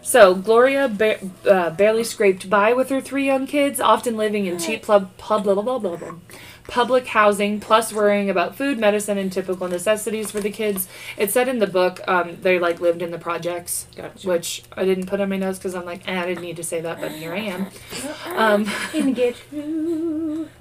So 0.00 0.34
Gloria 0.34 0.88
ba- 0.88 1.18
uh, 1.44 1.70
barely 1.70 2.04
scraped 2.04 2.48
by 2.48 2.72
with 2.72 2.88
her 2.88 3.00
three 3.00 3.26
young 3.26 3.46
kids, 3.46 3.80
often 3.80 4.16
living 4.16 4.46
in 4.46 4.58
cheap 4.58 4.86
pub, 4.86 5.14
pub 5.18 5.42
blah, 5.42 5.54
blah, 5.54 5.62
blah, 5.62 5.78
blah, 5.78 5.96
blah, 5.96 6.14
public 6.68 7.06
housing, 7.06 7.60
plus 7.60 7.92
worrying 7.92 8.28
about 8.28 8.56
food, 8.56 8.78
medicine, 8.78 9.18
and 9.18 9.32
typical 9.32 9.68
necessities 9.68 10.30
for 10.30 10.40
the 10.40 10.50
kids. 10.50 10.88
It 11.16 11.30
said 11.30 11.48
in 11.48 11.58
the 11.58 11.66
book 11.66 12.00
um, 12.08 12.38
they 12.42 12.58
like 12.58 12.80
lived 12.80 13.02
in 13.02 13.10
the 13.10 13.18
projects, 13.18 13.86
which 14.24 14.64
I 14.76 14.84
didn't 14.84 15.06
put 15.06 15.20
on 15.20 15.28
my 15.28 15.36
notes 15.36 15.58
because 15.58 15.74
I'm 15.74 15.84
like, 15.84 16.06
eh, 16.08 16.20
I 16.20 16.26
didn't 16.26 16.42
need 16.42 16.56
to 16.56 16.64
say 16.64 16.80
that, 16.80 17.00
but 17.00 17.12
here 17.12 17.32
I 17.32 17.38
am. 17.38 17.66
Um, 18.36 18.66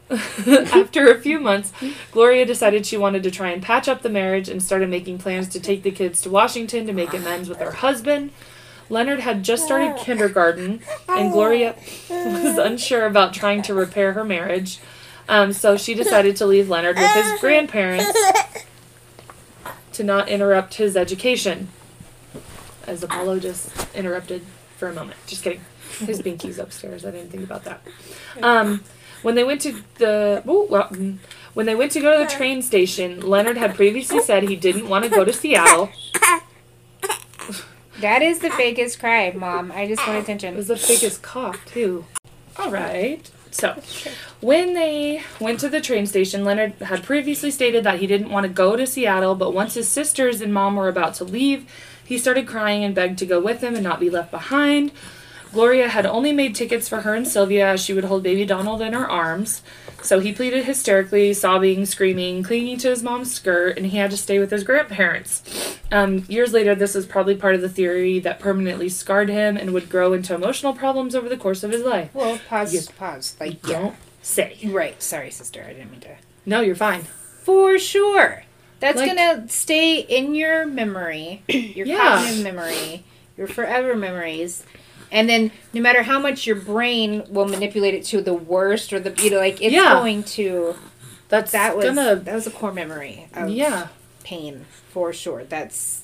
After 0.09 1.09
a 1.11 1.19
few 1.19 1.39
months, 1.39 1.73
Gloria 2.11 2.45
decided 2.45 2.85
she 2.85 2.97
wanted 2.97 3.23
to 3.23 3.31
try 3.31 3.49
and 3.49 3.61
patch 3.63 3.87
up 3.87 4.03
the 4.03 4.09
marriage 4.09 4.47
and 4.49 4.61
started 4.61 4.89
making 4.89 5.17
plans 5.17 5.47
to 5.49 5.59
take 5.59 5.81
the 5.81 5.91
kids 5.91 6.21
to 6.21 6.29
Washington 6.29 6.85
to 6.85 6.93
make 6.93 7.13
amends 7.13 7.49
with 7.49 7.59
her 7.59 7.71
husband. 7.71 8.31
Leonard 8.89 9.19
had 9.21 9.43
just 9.43 9.65
started 9.65 9.97
kindergarten, 9.97 10.79
and 11.09 11.31
Gloria 11.31 11.75
was 12.09 12.57
unsure 12.59 13.07
about 13.07 13.33
trying 13.33 13.63
to 13.63 13.73
repair 13.73 14.13
her 14.13 14.23
marriage. 14.23 14.79
Um, 15.27 15.53
so 15.53 15.75
she 15.77 15.93
decided 15.93 16.35
to 16.37 16.45
leave 16.45 16.69
Leonard 16.69 16.97
with 16.97 17.11
his 17.11 17.39
grandparents 17.39 18.05
to 19.93 20.03
not 20.03 20.29
interrupt 20.29 20.75
his 20.75 20.95
education. 20.95 21.69
As 22.85 23.01
Apollo 23.03 23.39
just 23.39 23.71
interrupted 23.95 24.43
for 24.77 24.87
a 24.87 24.93
moment. 24.93 25.17
Just 25.25 25.43
kidding. 25.43 25.61
His 25.99 26.21
binky's 26.21 26.59
upstairs. 26.59 27.05
I 27.05 27.11
didn't 27.11 27.31
think 27.31 27.43
about 27.43 27.63
that. 27.63 27.81
Um, 28.43 28.83
when 29.23 29.35
they 29.35 29.43
went 29.43 29.61
to 29.61 29.81
the 29.97 30.43
oh, 30.45 30.67
well, 30.69 30.89
mm, 30.89 31.17
When 31.55 31.65
they 31.65 31.73
went 31.73 31.93
to 31.93 32.01
go 32.01 32.19
to 32.19 32.25
the 32.25 32.29
train 32.29 32.61
station, 32.61 33.21
Leonard 33.21 33.57
had 33.57 33.75
previously 33.75 34.19
said 34.19 34.43
he 34.43 34.57
didn't 34.57 34.89
want 34.89 35.05
to 35.05 35.09
go 35.09 35.23
to 35.23 35.31
Seattle. 35.33 35.89
That 38.01 38.21
is 38.21 38.39
the 38.39 38.49
fakest 38.49 38.99
cry, 38.99 39.31
Mom. 39.31 39.71
I 39.71 39.87
just 39.87 40.05
want 40.05 40.21
attention. 40.21 40.53
It 40.53 40.57
was 40.57 40.67
the 40.67 40.75
biggest 40.75 41.21
cough, 41.21 41.65
too. 41.65 42.03
All 42.57 42.69
right. 42.69 43.31
So, 43.55 43.81
when 44.41 44.73
they 44.73 45.23
went 45.39 45.61
to 45.61 45.69
the 45.69 45.79
train 45.79 46.07
station, 46.07 46.43
Leonard 46.43 46.73
had 46.73 47.03
previously 47.03 47.49
stated 47.49 47.85
that 47.85 47.99
he 47.99 48.05
didn't 48.05 48.29
want 48.29 48.45
to 48.45 48.51
go 48.51 48.75
to 48.75 48.85
Seattle, 48.85 49.33
but 49.33 49.53
once 49.53 49.75
his 49.75 49.87
sisters 49.87 50.41
and 50.41 50.53
mom 50.53 50.75
were 50.75 50.89
about 50.89 51.13
to 51.15 51.23
leave, 51.23 51.65
he 52.03 52.17
started 52.17 52.47
crying 52.47 52.83
and 52.83 52.93
begged 52.93 53.17
to 53.19 53.25
go 53.25 53.39
with 53.39 53.61
them 53.61 53.73
and 53.75 53.83
not 53.83 54.01
be 54.01 54.09
left 54.09 54.29
behind. 54.29 54.91
Gloria 55.53 55.87
had 55.87 56.05
only 56.05 56.33
made 56.33 56.53
tickets 56.53 56.89
for 56.89 57.01
her 57.01 57.15
and 57.15 57.25
Sylvia 57.25 57.69
as 57.69 57.81
she 57.81 57.93
would 57.93 58.03
hold 58.03 58.23
baby 58.23 58.45
Donald 58.45 58.81
in 58.81 58.91
her 58.91 59.09
arms. 59.09 59.61
So 60.05 60.19
he 60.19 60.31
pleaded 60.33 60.65
hysterically, 60.65 61.33
sobbing, 61.33 61.85
screaming, 61.87 62.43
clinging 62.43 62.77
to 62.77 62.89
his 62.89 63.01
mom's 63.01 63.33
skirt, 63.33 63.75
and 63.75 63.87
he 63.87 63.97
had 63.97 64.11
to 64.11 64.17
stay 64.17 64.37
with 64.37 64.51
his 64.51 64.63
grandparents. 64.63 65.41
Um, 65.91 66.25
years 66.27 66.53
later, 66.53 66.75
this 66.75 66.93
was 66.93 67.07
probably 67.07 67.35
part 67.35 67.55
of 67.55 67.61
the 67.61 67.69
theory 67.69 68.19
that 68.19 68.39
permanently 68.39 68.87
scarred 68.87 69.29
him 69.29 69.57
and 69.57 69.73
would 69.73 69.89
grow 69.89 70.13
into 70.13 70.35
emotional 70.35 70.73
problems 70.73 71.15
over 71.15 71.27
the 71.27 71.37
course 71.37 71.63
of 71.63 71.71
his 71.71 71.81
life. 71.83 72.11
Well, 72.13 72.39
pause. 72.47 72.71
You- 72.73 72.81
Pause. 72.97 73.35
Like, 73.39 73.61
Don't 73.63 73.71
yeah. 73.85 73.95
say. 74.21 74.57
Right. 74.65 75.01
Sorry, 75.01 75.31
sister. 75.31 75.63
I 75.67 75.73
didn't 75.73 75.89
mean 75.91 76.01
to. 76.01 76.15
No, 76.45 76.61
you're 76.61 76.75
fine. 76.75 77.01
For 77.41 77.79
sure. 77.79 78.43
That's 78.79 78.97
Like- 78.99 79.15
gonna 79.15 79.49
stay 79.49 79.99
in 80.01 80.35
your 80.35 80.67
memory, 80.67 81.41
your 81.47 81.87
Yeah. 81.87 81.97
cognitive 81.97 82.43
memory, 82.43 83.03
your 83.37 83.47
forever 83.47 83.95
memories. 83.95 84.61
And 85.11 85.29
then 85.29 85.51
no 85.73 85.81
matter 85.81 86.03
how 86.03 86.19
much 86.19 86.45
your 86.47 86.55
brain 86.55 87.23
will 87.29 87.47
manipulate 87.47 87.93
it 87.93 88.03
to 88.05 88.21
the 88.21 88.33
worst 88.33 88.91
or 88.93 88.99
the 88.99 89.13
you 89.23 89.29
know, 89.29 89.37
like 89.37 89.61
it's 89.61 89.73
Yeah. 89.73 89.93
going 89.93 90.23
to 90.23 90.75
That's 91.29 91.51
that 91.51 91.75
was 91.77 91.85
gonna. 91.85 92.15
that 92.15 92.35
was 92.35 92.47
a 92.47 92.51
core 92.51 92.71
memory 92.73 93.27
of 93.33 93.49
Yeah. 93.49 93.87
pain 94.23 94.65
for 94.91 95.13
sure. 95.13 95.43
That's 95.43 96.03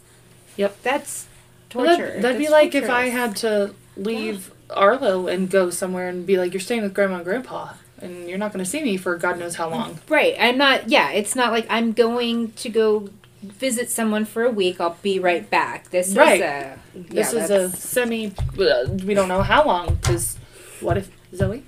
Yep. 0.57 0.81
That's 0.83 1.25
Well, 1.73 1.85
torture. 1.85 2.07
That'd, 2.07 2.23
that'd 2.23 2.37
be 2.37 2.43
That's 2.45 2.51
like 2.51 2.75
if 2.75 2.89
I 2.89 3.05
had 3.09 3.35
to 3.37 3.73
leave 3.97 4.51
Arlo 4.69 5.27
and 5.27 5.49
go 5.49 5.69
somewhere 5.69 6.07
and 6.09 6.25
be 6.25 6.37
like, 6.37 6.53
"You're 6.53 6.59
staying 6.61 6.81
with 6.83 6.93
Grandma 6.93 7.15
and 7.17 7.25
Grandpa, 7.25 7.69
and 8.01 8.27
you're 8.29 8.37
not 8.37 8.51
going 8.53 8.63
to 8.63 8.69
see 8.69 8.81
me 8.83 8.97
for 8.97 9.15
God 9.17 9.37
knows 9.39 9.55
how 9.55 9.69
long." 9.69 9.99
Right. 10.09 10.35
I'm 10.39 10.57
not 10.57 10.89
yeah, 10.89 11.11
it's 11.11 11.35
not 11.35 11.51
like 11.51 11.65
I'm 11.69 11.91
going 11.93 12.51
to 12.53 12.69
go 12.69 13.09
visit 13.41 13.89
someone 13.89 14.25
for 14.25 14.43
a 14.43 14.49
week. 14.51 14.79
I'll 14.79 14.97
be 15.01 15.19
right 15.19 15.49
back. 15.49 15.89
This 15.89 16.15
Right. 16.15 16.35
is 16.35 16.41
a 16.41 16.79
This 16.95 17.33
yeah, 17.33 17.43
is 17.43 17.49
a 17.49 17.69
semi. 17.75 18.27
Uh, 18.59 18.85
we 19.05 19.13
don't 19.13 19.27
know 19.27 19.41
how 19.41 19.65
long 19.65 19.95
because 19.95 20.37
what 20.79 20.97
if 20.97 21.09
Zoe? 21.35 21.63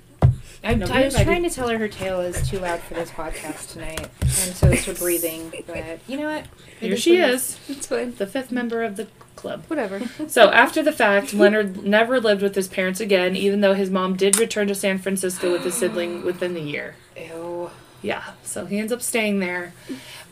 I, 0.62 0.74
Nobody 0.76 0.98
I 1.00 1.04
was 1.04 1.14
trying 1.14 1.42
to 1.42 1.50
tell 1.50 1.68
her 1.68 1.76
her 1.76 1.88
tail 1.88 2.20
is 2.20 2.48
too 2.48 2.58
loud 2.58 2.80
for 2.80 2.94
this 2.94 3.10
podcast 3.10 3.72
tonight, 3.74 4.08
and 4.22 4.30
so 4.30 4.68
is 4.68 4.86
her 4.86 4.94
breathing. 4.94 5.52
But 5.66 5.98
you 6.06 6.16
know 6.18 6.30
what? 6.32 6.46
It 6.80 6.86
Here 6.88 6.96
she 6.96 7.18
is, 7.18 7.58
It's 7.68 7.86
fine. 7.86 8.14
the 8.14 8.26
fifth 8.26 8.50
member 8.50 8.82
of 8.82 8.96
the 8.96 9.06
club. 9.36 9.64
Whatever. 9.68 10.00
So 10.28 10.50
after 10.50 10.82
the 10.82 10.90
fact, 10.92 11.34
Leonard 11.34 11.84
never 11.84 12.18
lived 12.18 12.40
with 12.40 12.54
his 12.54 12.66
parents 12.68 12.98
again, 12.98 13.36
even 13.36 13.60
though 13.60 13.74
his 13.74 13.90
mom 13.90 14.16
did 14.16 14.38
return 14.38 14.66
to 14.68 14.74
San 14.74 14.96
Francisco 14.98 15.52
with 15.52 15.64
his 15.64 15.74
sibling 15.74 16.24
within 16.24 16.54
the 16.54 16.62
year. 16.62 16.94
Ew. 17.14 17.70
Yeah, 18.04 18.22
so 18.42 18.66
he 18.66 18.78
ends 18.78 18.92
up 18.92 19.00
staying 19.00 19.40
there. 19.40 19.72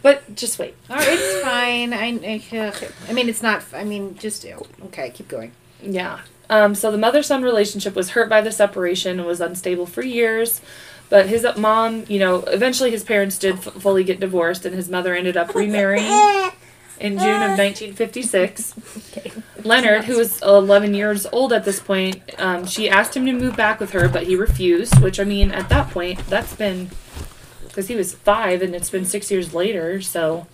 But 0.02 0.35
just 0.35 0.59
wait. 0.59 0.75
All 0.91 0.97
right, 0.97 1.09
it's 1.09 1.43
fine. 1.43 1.95
I, 1.95 2.19
I, 2.23 2.91
I 3.09 3.12
mean, 3.14 3.31
it's 3.31 3.43
not. 3.43 3.64
I 3.73 3.83
mean, 3.83 4.14
just 4.19 4.45
okay. 4.87 5.11
Keep 5.11 5.29
going. 5.29 5.52
Yeah. 5.81 6.21
Um, 6.50 6.75
so 6.75 6.91
the 6.91 6.99
mother 6.99 7.23
son 7.23 7.43
relationship 7.43 7.95
was 7.95 8.11
hurt 8.11 8.29
by 8.29 8.43
the 8.43 8.52
separation 8.52 9.19
and 9.19 9.26
was 9.26 9.41
unstable 9.41 9.87
for 9.87 10.02
years. 10.02 10.61
But 11.09 11.26
his 11.29 11.47
mom, 11.57 12.05
you 12.09 12.19
know, 12.19 12.41
eventually 12.43 12.91
his 12.91 13.05
parents 13.05 13.38
did 13.38 13.55
f- 13.55 13.73
fully 13.75 14.05
get 14.05 14.21
divorced, 14.21 14.67
and 14.67 14.75
his 14.75 14.91
mother 14.91 15.14
ended 15.14 15.37
up 15.38 15.55
remarrying 15.55 16.11
in 17.00 17.19
June 17.19 17.43
of 17.43 17.59
1956. 17.59 18.75
Leonard, 19.64 20.05
who 20.05 20.19
was 20.19 20.43
11 20.43 20.93
years 20.95 21.26
old 21.33 21.52
at 21.52 21.64
this 21.64 21.81
point, 21.81 22.21
um, 22.38 22.67
she 22.67 22.88
asked 22.88 23.17
him 23.17 23.25
to 23.26 23.33
move 23.33 23.57
back 23.57 23.81
with 23.81 23.93
her, 23.93 24.09
but 24.09 24.25
he 24.26 24.37
refused. 24.37 25.00
Which 25.00 25.19
I 25.21 25.25
mean, 25.25 25.52
at 25.52 25.69
that 25.71 25.91
point, 25.91 26.19
that's 26.26 26.55
been 26.55 26.91
because 27.73 27.88
he 27.88 27.97
was 27.97 28.14
five, 28.14 28.61
and 28.61 28.75
it's 28.75 28.91
been 28.91 29.07
six 29.07 29.31
years 29.31 29.55
later. 29.55 30.02
So, 30.02 30.47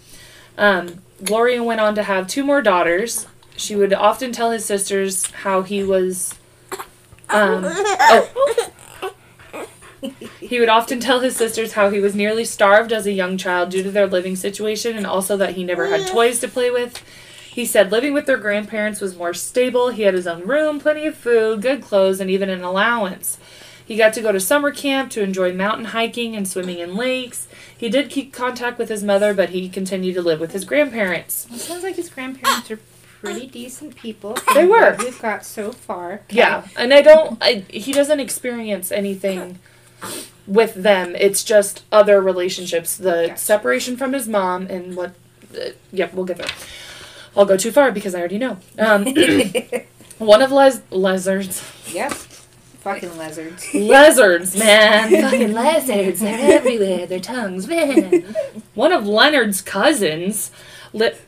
um, 0.57 1.03
Gloria 1.25 1.65
went 1.65 1.81
on 1.81 1.97
to 1.97 2.05
have 2.05 2.29
two 2.29 2.45
more 2.45 2.63
daughters. 2.63 3.27
She 3.57 3.75
would 3.75 3.93
often 3.93 4.31
tell 4.31 4.53
his 4.53 4.65
sisters 4.65 5.27
how 5.27 5.63
he 5.63 5.83
was. 5.83 6.35
Um, 7.29 7.65
oh. 7.67 8.55
He 10.39 10.61
would 10.61 10.69
often 10.69 11.01
tell 11.01 11.21
his 11.21 11.37
sisters 11.37 11.73
how 11.73 11.91
he 11.91 11.99
was 11.99 12.15
nearly 12.15 12.45
starved 12.45 12.93
as 12.93 13.05
a 13.05 13.13
young 13.13 13.37
child 13.37 13.71
due 13.71 13.83
to 13.83 13.91
their 13.91 14.07
living 14.07 14.37
situation 14.37 14.97
and 14.97 15.07
also 15.07 15.37
that 15.37 15.57
he 15.57 15.65
never 15.65 15.89
had 15.89 16.07
toys 16.07 16.39
to 16.41 16.49
play 16.49 16.71
with. 16.71 17.03
He 17.51 17.67
said 17.67 17.91
living 17.91 18.13
with 18.13 18.27
their 18.27 18.37
grandparents 18.39 19.01
was 19.01 19.17
more 19.17 19.35
stable. 19.35 19.91
He 19.91 20.03
had 20.03 20.15
his 20.15 20.29
own 20.29 20.47
room, 20.47 20.79
plenty 20.79 21.07
of 21.07 21.17
food, 21.17 21.61
good 21.61 21.83
clothes, 21.83 22.21
and 22.21 22.31
even 22.31 22.49
an 22.49 22.63
allowance. 22.63 23.37
He 23.89 23.97
got 23.97 24.13
to 24.13 24.21
go 24.21 24.33
to 24.33 24.39
summer 24.39 24.71
camp 24.71 25.11
to 25.13 25.23
enjoy 25.23 25.55
mountain 25.55 25.87
hiking 25.87 26.37
and 26.37 26.47
swimming 26.47 26.79
in 26.79 26.95
lakes. 26.95 27.49
He 27.75 27.89
did 27.89 28.11
keep 28.11 28.35
contact 28.35 28.79
with 28.79 28.91
his 28.91 29.03
mother, 29.03 29.33
but 29.33 29.49
he 29.49 29.67
continued 29.71 30.13
to 30.17 30.21
live 30.21 30.41
with 30.41 30.53
his 30.53 30.67
grandparents. 30.67 31.47
It 31.51 31.59
sounds 31.61 31.83
like 31.85 31.97
his 31.97 32.11
grandparents 32.11 32.71
are 32.71 32.79
pretty 33.21 33.47
decent 33.47 33.97
people. 33.97 34.37
They 34.53 34.67
were. 34.67 34.95
We've 34.99 35.19
got 35.23 35.43
so 35.43 35.73
far. 35.73 36.13
Okay. 36.27 36.37
Yeah, 36.37 36.67
and 36.77 36.93
I 36.93 37.01
don't. 37.01 37.39
I, 37.41 37.65
he 37.71 37.93
doesn't 37.93 38.21
experience 38.21 38.93
anything 38.93 39.59
with 40.47 40.75
them. 40.75 41.17
It's 41.17 41.43
just 41.43 41.83
other 41.91 42.21
relationships. 42.21 42.95
The 42.95 43.29
Gotcha. 43.29 43.39
separation 43.39 43.97
from 43.97 44.13
his 44.13 44.29
mom 44.29 44.67
and 44.67 44.97
what. 44.97 45.15
Uh, 45.59 45.71
yep, 45.93 46.13
we'll 46.13 46.27
get 46.27 46.37
there. 46.37 46.47
I'll 47.35 47.47
go 47.47 47.57
too 47.57 47.73
far 47.73 47.91
because 47.91 48.15
I 48.15 48.19
already 48.19 48.37
know. 48.37 48.59
Um, 48.79 49.07
one 50.19 50.43
of 50.43 50.53
Les 50.53 50.83
lizards, 50.91 51.65
Yep. 51.91 52.13
Fucking 52.89 53.19
lizards. 53.19 53.67
lizards, 53.75 54.57
man, 54.57 55.11
fucking 55.31 55.53
lizards. 55.53 56.21
They're 56.21 56.57
everywhere. 56.57 57.07
Their 57.07 57.21
tongues, 57.21 57.67
man. 57.69 58.35
One 58.73 58.93
of 58.93 59.07
Leonard's 59.07 59.61
cousins, 59.61 60.51
lit. 60.95 61.21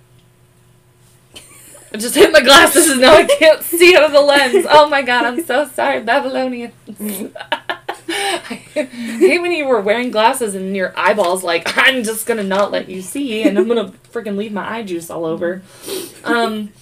I 1.92 1.98
just 1.98 2.14
hit 2.14 2.32
my 2.32 2.40
glasses 2.40 2.88
and 2.88 3.02
now 3.02 3.12
I 3.12 3.24
can't 3.24 3.62
see 3.62 3.94
out 3.94 4.04
of 4.04 4.12
the 4.12 4.22
lens. 4.22 4.64
Oh 4.70 4.88
my 4.88 5.02
god, 5.02 5.26
I'm 5.26 5.44
so 5.44 5.68
sorry, 5.68 6.00
Babylonians. 6.00 6.72
I 8.08 8.54
hate 8.54 9.42
when 9.42 9.52
you 9.52 9.66
were 9.66 9.82
wearing 9.82 10.10
glasses 10.10 10.54
and 10.54 10.74
your 10.74 10.94
eyeballs 10.96 11.44
like 11.44 11.76
I'm 11.76 12.04
just 12.04 12.24
gonna 12.24 12.42
not 12.42 12.70
let 12.70 12.88
you 12.88 13.02
see 13.02 13.42
and 13.42 13.58
I'm 13.58 13.68
gonna 13.68 13.92
freaking 14.12 14.38
leave 14.38 14.52
my 14.52 14.78
eye 14.78 14.82
juice 14.82 15.10
all 15.10 15.26
over. 15.26 15.60
Um, 16.24 16.72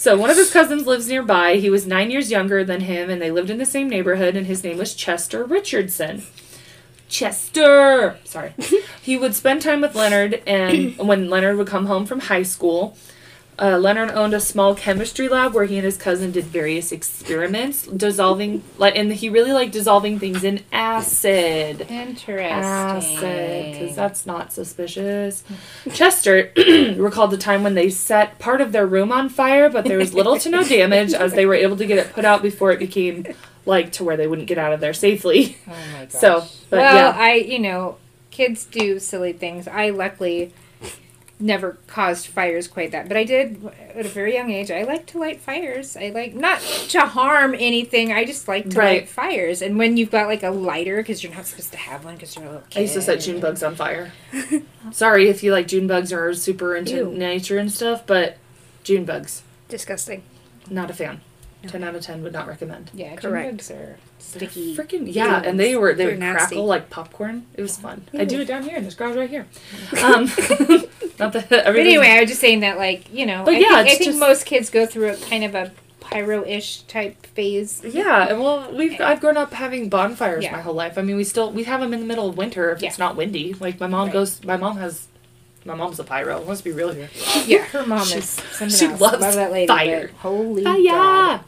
so 0.00 0.16
one 0.16 0.30
of 0.30 0.38
his 0.38 0.50
cousins 0.50 0.86
lives 0.86 1.08
nearby. 1.08 1.56
He 1.56 1.68
was 1.68 1.86
nine 1.86 2.10
years 2.10 2.30
younger 2.30 2.64
than 2.64 2.80
him, 2.80 3.10
and 3.10 3.20
they 3.20 3.30
lived 3.30 3.50
in 3.50 3.58
the 3.58 3.66
same 3.66 3.86
neighborhood. 3.86 4.34
And 4.34 4.46
his 4.46 4.64
name 4.64 4.78
was 4.78 4.94
Chester 4.94 5.44
Richardson. 5.44 6.22
Chester. 7.10 8.16
Sorry. 8.24 8.54
he 9.02 9.18
would 9.18 9.34
spend 9.34 9.60
time 9.60 9.82
with 9.82 9.94
Leonard, 9.94 10.42
and 10.46 10.96
when 10.96 11.28
Leonard 11.28 11.58
would 11.58 11.66
come 11.66 11.84
home 11.84 12.06
from 12.06 12.20
high 12.20 12.44
school, 12.44 12.96
uh, 13.60 13.76
Leonard 13.78 14.10
owned 14.10 14.32
a 14.32 14.40
small 14.40 14.74
chemistry 14.74 15.28
lab 15.28 15.52
where 15.52 15.64
he 15.66 15.76
and 15.76 15.84
his 15.84 15.96
cousin 15.96 16.32
did 16.32 16.44
various 16.44 16.92
experiments, 16.92 17.86
dissolving 17.86 18.62
like, 18.78 18.96
and 18.96 19.12
he 19.12 19.28
really 19.28 19.52
liked 19.52 19.72
dissolving 19.72 20.18
things 20.18 20.42
in 20.42 20.64
acid. 20.72 21.82
Interesting. 21.82 22.46
Acid, 22.46 23.72
because 23.72 23.96
that's 23.96 24.24
not 24.24 24.52
suspicious. 24.52 25.44
Chester 25.92 26.52
recalled 26.96 27.30
the 27.30 27.36
time 27.36 27.62
when 27.62 27.74
they 27.74 27.90
set 27.90 28.38
part 28.38 28.60
of 28.60 28.72
their 28.72 28.86
room 28.86 29.12
on 29.12 29.28
fire, 29.28 29.68
but 29.68 29.84
there 29.84 29.98
was 29.98 30.14
little 30.14 30.38
to 30.38 30.48
no 30.48 30.64
damage 30.64 31.12
as 31.12 31.34
they 31.34 31.44
were 31.44 31.54
able 31.54 31.76
to 31.76 31.86
get 31.86 31.98
it 31.98 32.12
put 32.12 32.24
out 32.24 32.42
before 32.42 32.72
it 32.72 32.78
became 32.78 33.26
like 33.66 33.92
to 33.92 34.04
where 34.04 34.16
they 34.16 34.26
wouldn't 34.26 34.48
get 34.48 34.58
out 34.58 34.72
of 34.72 34.80
there 34.80 34.94
safely. 34.94 35.58
Oh 35.66 35.70
my 35.92 36.04
gosh. 36.06 36.10
So, 36.20 36.44
but 36.70 36.78
well, 36.78 37.12
yeah. 37.12 37.18
I 37.18 37.34
you 37.34 37.58
know, 37.58 37.98
kids 38.30 38.64
do 38.64 38.98
silly 38.98 39.32
things. 39.32 39.68
I 39.68 39.90
luckily 39.90 40.52
never 41.40 41.78
caused 41.86 42.26
fires 42.26 42.68
quite 42.68 42.92
that, 42.92 43.08
but 43.08 43.16
I 43.16 43.24
did 43.24 43.64
at 43.94 44.04
a 44.06 44.08
very 44.08 44.34
young 44.34 44.50
age. 44.50 44.70
I 44.70 44.82
like 44.82 45.06
to 45.06 45.18
light 45.18 45.40
fires. 45.40 45.96
I 45.96 46.10
like 46.10 46.34
not 46.34 46.60
to 46.60 47.00
harm 47.00 47.54
anything. 47.54 48.12
I 48.12 48.24
just 48.24 48.46
like 48.48 48.70
to 48.70 48.78
Right. 48.78 49.00
light 49.02 49.08
fires. 49.08 49.62
And 49.62 49.78
when 49.78 49.96
you've 49.96 50.10
got 50.10 50.26
like 50.28 50.42
a 50.42 50.50
lighter, 50.50 50.96
because 50.98 51.22
you're 51.22 51.32
not 51.32 51.46
supposed 51.46 51.72
to 51.72 51.78
have 51.78 52.04
one 52.04 52.14
because 52.14 52.36
you're 52.36 52.44
a 52.44 52.48
little 52.50 52.66
kid. 52.70 52.78
I 52.78 52.82
used 52.82 52.94
to 52.94 53.02
set 53.02 53.20
June 53.20 53.40
bugs 53.40 53.62
on 53.62 53.74
fire. 53.74 54.12
Sorry 54.92 55.28
if 55.28 55.42
you 55.42 55.52
like 55.52 55.66
June 55.68 55.86
bugs 55.86 56.12
or 56.12 56.28
are 56.28 56.34
super 56.34 56.76
into 56.76 56.96
Ew. 56.96 57.10
nature 57.12 57.58
and 57.58 57.70
stuff, 57.72 58.06
but 58.06 58.36
June 58.84 59.04
bugs, 59.04 59.42
Disgusting. 59.68 60.22
not 60.68 60.90
a 60.90 60.94
fan. 60.94 61.20
Ten 61.66 61.84
out 61.84 61.94
of 61.94 62.02
ten 62.02 62.22
would 62.22 62.32
not 62.32 62.48
recommend. 62.48 62.90
Yeah, 62.94 63.14
Correct. 63.16 63.50
bugs 63.50 63.70
are 63.70 63.96
sticky. 64.18 64.74
Freaking 64.76 65.12
yeah, 65.12 65.42
and 65.44 65.60
they 65.60 65.76
were 65.76 65.92
they 65.92 66.04
They're 66.04 66.12
would 66.12 66.20
nasty. 66.20 66.54
crackle 66.56 66.66
like 66.66 66.88
popcorn. 66.90 67.46
It 67.54 67.62
was 67.62 67.76
fun. 67.76 68.04
I 68.14 68.24
do 68.24 68.40
it 68.40 68.46
down 68.46 68.62
here 68.62 68.76
in 68.76 68.84
this 68.84 68.94
garage 68.94 69.16
right 69.16 69.28
here. 69.30 69.46
Um, 70.02 70.24
not 71.18 71.32
that 71.34 71.48
But 71.50 71.66
everything. 71.66 71.86
anyway, 71.88 72.08
I 72.08 72.20
was 72.20 72.30
just 72.30 72.40
saying 72.40 72.60
that, 72.60 72.78
like, 72.78 73.12
you 73.12 73.26
know, 73.26 73.44
But 73.44 73.54
I 73.54 73.58
yeah, 73.58 73.68
think, 73.68 73.76
I 73.76 73.82
it's 73.82 73.98
think 73.98 74.04
just- 74.10 74.18
most 74.20 74.46
kids 74.46 74.70
go 74.70 74.86
through 74.86 75.10
a 75.10 75.16
kind 75.16 75.44
of 75.44 75.54
a 75.54 75.70
pyro-ish 76.00 76.82
type 76.82 77.24
phase. 77.26 77.82
Yeah, 77.84 78.28
and 78.30 78.40
well, 78.40 78.72
we've 78.74 79.00
I've 79.00 79.20
grown 79.20 79.36
up 79.36 79.52
having 79.52 79.88
bonfires 79.88 80.42
Yeah. 80.44 80.52
my 80.52 80.60
whole 80.60 80.74
life. 80.74 80.98
I 80.98 81.02
mean, 81.02 81.16
we 81.16 81.24
still 81.24 81.52
we 81.52 81.64
have 81.64 81.80
them 81.80 81.92
in 81.94 82.00
the 82.00 82.06
middle 82.06 82.28
of 82.28 82.36
winter 82.36 82.70
if 82.72 82.82
it's 82.82 82.98
Yeah. 82.98 83.04
not 83.04 83.16
windy. 83.16 83.54
Like 83.54 83.78
my 83.78 83.86
mom 83.86 84.06
Right. 84.06 84.12
goes, 84.14 84.42
my 84.44 84.56
mom 84.56 84.78
has, 84.78 85.06
my 85.64 85.74
mom's 85.74 85.98
a 86.00 86.04
pyro. 86.04 86.40
Let's 86.40 86.62
be 86.62 86.72
real 86.72 86.92
here. 86.92 87.10
Yeah, 87.46 87.64
her 87.72 87.84
mom 87.86 88.06
She- 88.06 88.18
is 88.18 88.28
something 88.52 88.68
she 88.70 88.86
else. 88.86 89.00
loves 89.00 89.20
Love 89.20 89.34
that 89.34 89.52
lady. 89.52 89.66
fire. 89.66 90.06
but 90.08 90.16
Holy 90.16 90.62
God. 90.64 91.40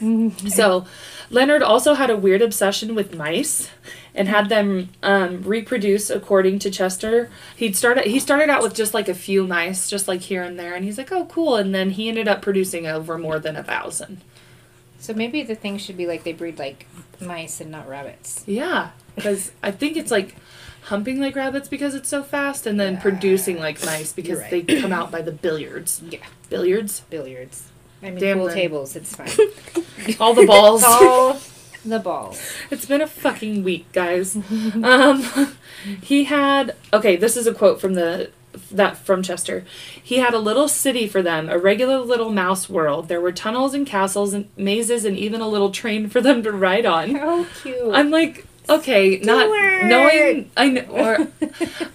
so, 0.48 0.86
Leonard 1.30 1.62
also 1.62 1.94
had 1.94 2.10
a 2.10 2.16
weird 2.16 2.42
obsession 2.42 2.94
with 2.94 3.14
mice, 3.14 3.70
and 4.14 4.26
had 4.26 4.48
them 4.48 4.88
um, 5.04 5.42
reproduce 5.42 6.10
according 6.10 6.58
to 6.58 6.70
Chester. 6.70 7.30
He'd 7.54 7.76
started 7.76 8.06
he 8.06 8.18
started 8.18 8.50
out 8.50 8.62
with 8.62 8.74
just 8.74 8.92
like 8.94 9.08
a 9.08 9.14
few 9.14 9.46
mice, 9.46 9.88
just 9.88 10.08
like 10.08 10.22
here 10.22 10.42
and 10.42 10.58
there, 10.58 10.74
and 10.74 10.84
he's 10.84 10.98
like, 10.98 11.12
oh 11.12 11.26
cool, 11.26 11.54
and 11.54 11.72
then 11.72 11.90
he 11.90 12.08
ended 12.08 12.26
up 12.26 12.42
producing 12.42 12.86
over 12.88 13.16
more 13.18 13.38
than 13.38 13.54
a 13.54 13.62
thousand. 13.62 14.20
So 14.98 15.14
maybe 15.14 15.42
the 15.44 15.54
thing 15.54 15.78
should 15.78 15.96
be 15.96 16.06
like 16.06 16.24
they 16.24 16.32
breed 16.32 16.58
like 16.58 16.86
mice 17.20 17.60
and 17.60 17.70
not 17.70 17.88
rabbits. 17.88 18.42
Yeah, 18.46 18.90
because 19.14 19.52
I 19.62 19.70
think 19.70 19.96
it's 19.96 20.10
like 20.10 20.34
humping 20.90 21.18
like 21.20 21.34
rabbits 21.34 21.68
because 21.68 21.94
it's 21.94 22.08
so 22.08 22.22
fast, 22.22 22.66
and 22.66 22.78
then 22.78 22.94
Yeah. 22.94 23.00
producing 23.00 23.58
like 23.58 23.82
mice 23.84 24.12
because 24.12 24.40
You're 24.40 24.50
they 24.62 24.80
come 24.82 24.92
out 24.92 25.10
by 25.10 25.22
the 25.22 25.32
billiards. 25.32 26.02
Yeah, 26.08 26.18
Billiards, 26.50 27.00
billiards. 27.08 27.68
I 28.02 28.10
mean, 28.10 28.18
Damn 28.18 28.38
pool 28.38 28.50
tables. 28.50 28.96
It's 28.96 29.14
fine. 29.16 29.28
all 30.20 30.34
the 30.34 30.46
balls. 30.46 30.82
All 30.84 31.38
the 31.84 31.98
balls. 31.98 32.40
It's 32.70 32.84
been 32.86 33.00
a 33.00 33.06
fucking 33.06 33.62
week, 33.64 33.90
guys. 33.92 34.36
um, 34.36 35.24
he 36.02 36.24
had 36.24 36.76
okay. 36.92 37.16
This 37.16 37.36
is 37.36 37.46
a 37.46 37.54
quote 37.54 37.80
from 37.80 37.94
the 37.94 38.30
that 38.72 38.96
from 38.96 39.22
Chester. 39.22 39.64
He 40.02 40.16
had 40.16 40.34
a 40.34 40.38
little 40.38 40.66
city 40.66 41.06
for 41.06 41.22
them, 41.22 41.48
a 41.48 41.56
regular 41.58 41.98
little 42.00 42.30
mouse 42.32 42.68
world. 42.68 43.06
There 43.08 43.20
were 43.20 43.32
tunnels 43.32 43.74
and 43.74 43.86
castles 43.86 44.34
and 44.34 44.48
mazes 44.56 45.04
and 45.04 45.16
even 45.16 45.40
a 45.40 45.48
little 45.48 45.70
train 45.70 46.08
for 46.08 46.20
them 46.20 46.42
to 46.42 46.50
ride 46.52 46.84
on. 46.86 47.14
How 47.14 47.44
cute. 47.62 47.94
I'm 47.94 48.10
like, 48.10 48.44
okay, 48.70 49.18
not 49.18 49.48
knowing 49.84 50.50
I 50.56 50.68
know. 50.68 50.80
Or, 50.90 51.28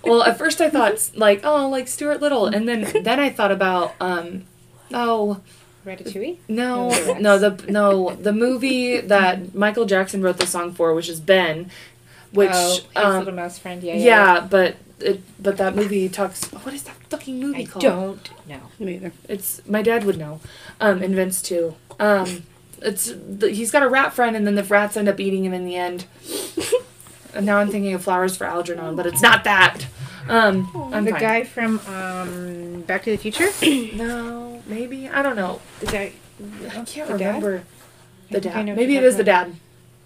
well, 0.04 0.24
at 0.24 0.38
first 0.38 0.62
I 0.62 0.70
thought 0.70 1.12
like, 1.16 1.42
oh, 1.44 1.70
like 1.70 1.88
Stuart 1.88 2.22
Little, 2.22 2.48
and 2.48 2.68
then 2.68 2.82
then 3.04 3.20
I 3.20 3.30
thought 3.30 3.52
about 3.52 3.94
um, 4.00 4.46
oh. 4.94 5.42
Ratatouille. 5.86 6.38
No, 6.48 6.90
No, 6.90 7.14
the 7.14 7.20
no, 7.22 7.38
the 7.38 7.72
no 7.72 8.16
the 8.16 8.34
movie 8.34 9.00
that 9.02 9.54
Michael 9.54 9.86
Jackson 9.86 10.24
wrote 10.24 10.38
the 10.38 10.48
song 10.48 10.74
for, 10.74 10.94
which 10.96 11.10
is 11.10 11.20
Ben, 11.20 11.70
which 12.32 12.50
oh, 12.52 12.74
his 12.74 12.88
um, 12.96 13.20
little 13.20 13.34
mouse 13.34 13.60
friend. 13.60 13.84
Yeah, 13.84 13.94
yeah, 13.94 14.04
yeah. 14.04 14.48
but 14.50 14.78
it, 15.00 15.22
but 15.42 15.58
that 15.58 15.76
movie 15.76 16.10
talks. 16.10 16.46
What 16.52 16.74
is 16.74 16.84
that 16.84 16.96
fucking 17.10 17.40
movie 17.40 17.64
I 17.64 17.66
called? 17.66 17.84
don't 17.84 18.30
know. 18.48 18.62
Me 18.80 18.96
either. 18.96 19.12
It's 19.30 19.62
my 19.68 19.82
dad 19.82 20.06
would 20.06 20.18
know. 20.18 20.40
Um, 20.80 21.04
and 21.04 21.14
Vince 21.14 21.42
too. 21.42 21.76
Um, 22.00 22.44
it's 22.82 23.14
the, 23.28 23.50
he's 23.52 23.72
got 23.72 23.84
a 23.84 23.90
rat 23.90 24.14
friend, 24.14 24.36
and 24.36 24.46
then 24.46 24.56
the 24.56 24.64
rats 24.64 24.98
end 24.98 25.08
up 25.10 25.20
eating 25.20 25.44
him 25.46 25.54
in 25.54 25.66
the 25.66 25.76
end. 25.76 26.06
and 27.34 27.46
now 27.46 27.58
I'm 27.58 27.70
thinking 27.70 27.94
of 27.94 28.04
Flowers 28.04 28.36
for 28.38 28.46
Algernon, 28.46 28.96
but 28.96 29.06
it's 29.06 29.22
not 29.22 29.44
that. 29.44 29.88
Um, 30.28 30.70
I'm 30.94 31.06
the 31.06 31.12
fine. 31.12 31.20
guy 31.22 31.44
from 31.44 31.80
um, 31.88 32.82
Back 32.82 33.04
to 33.04 33.12
the 33.12 33.18
Future. 33.18 33.50
No, 33.96 34.62
maybe 34.66 35.08
I 35.08 35.22
don't 35.22 35.36
know. 35.36 35.62
The 35.82 35.86
guy. 35.86 36.14
I 36.68 36.84
can't 36.84 37.08
The 37.08 37.18
dad? 37.18 37.26
remember. 37.28 37.64
The 38.32 38.38
I 38.38 38.40
dad. 38.40 38.76
Maybe 38.76 38.98
it 38.98 39.04
is 39.04 39.18
the 39.18 39.24
dad. 39.24 39.56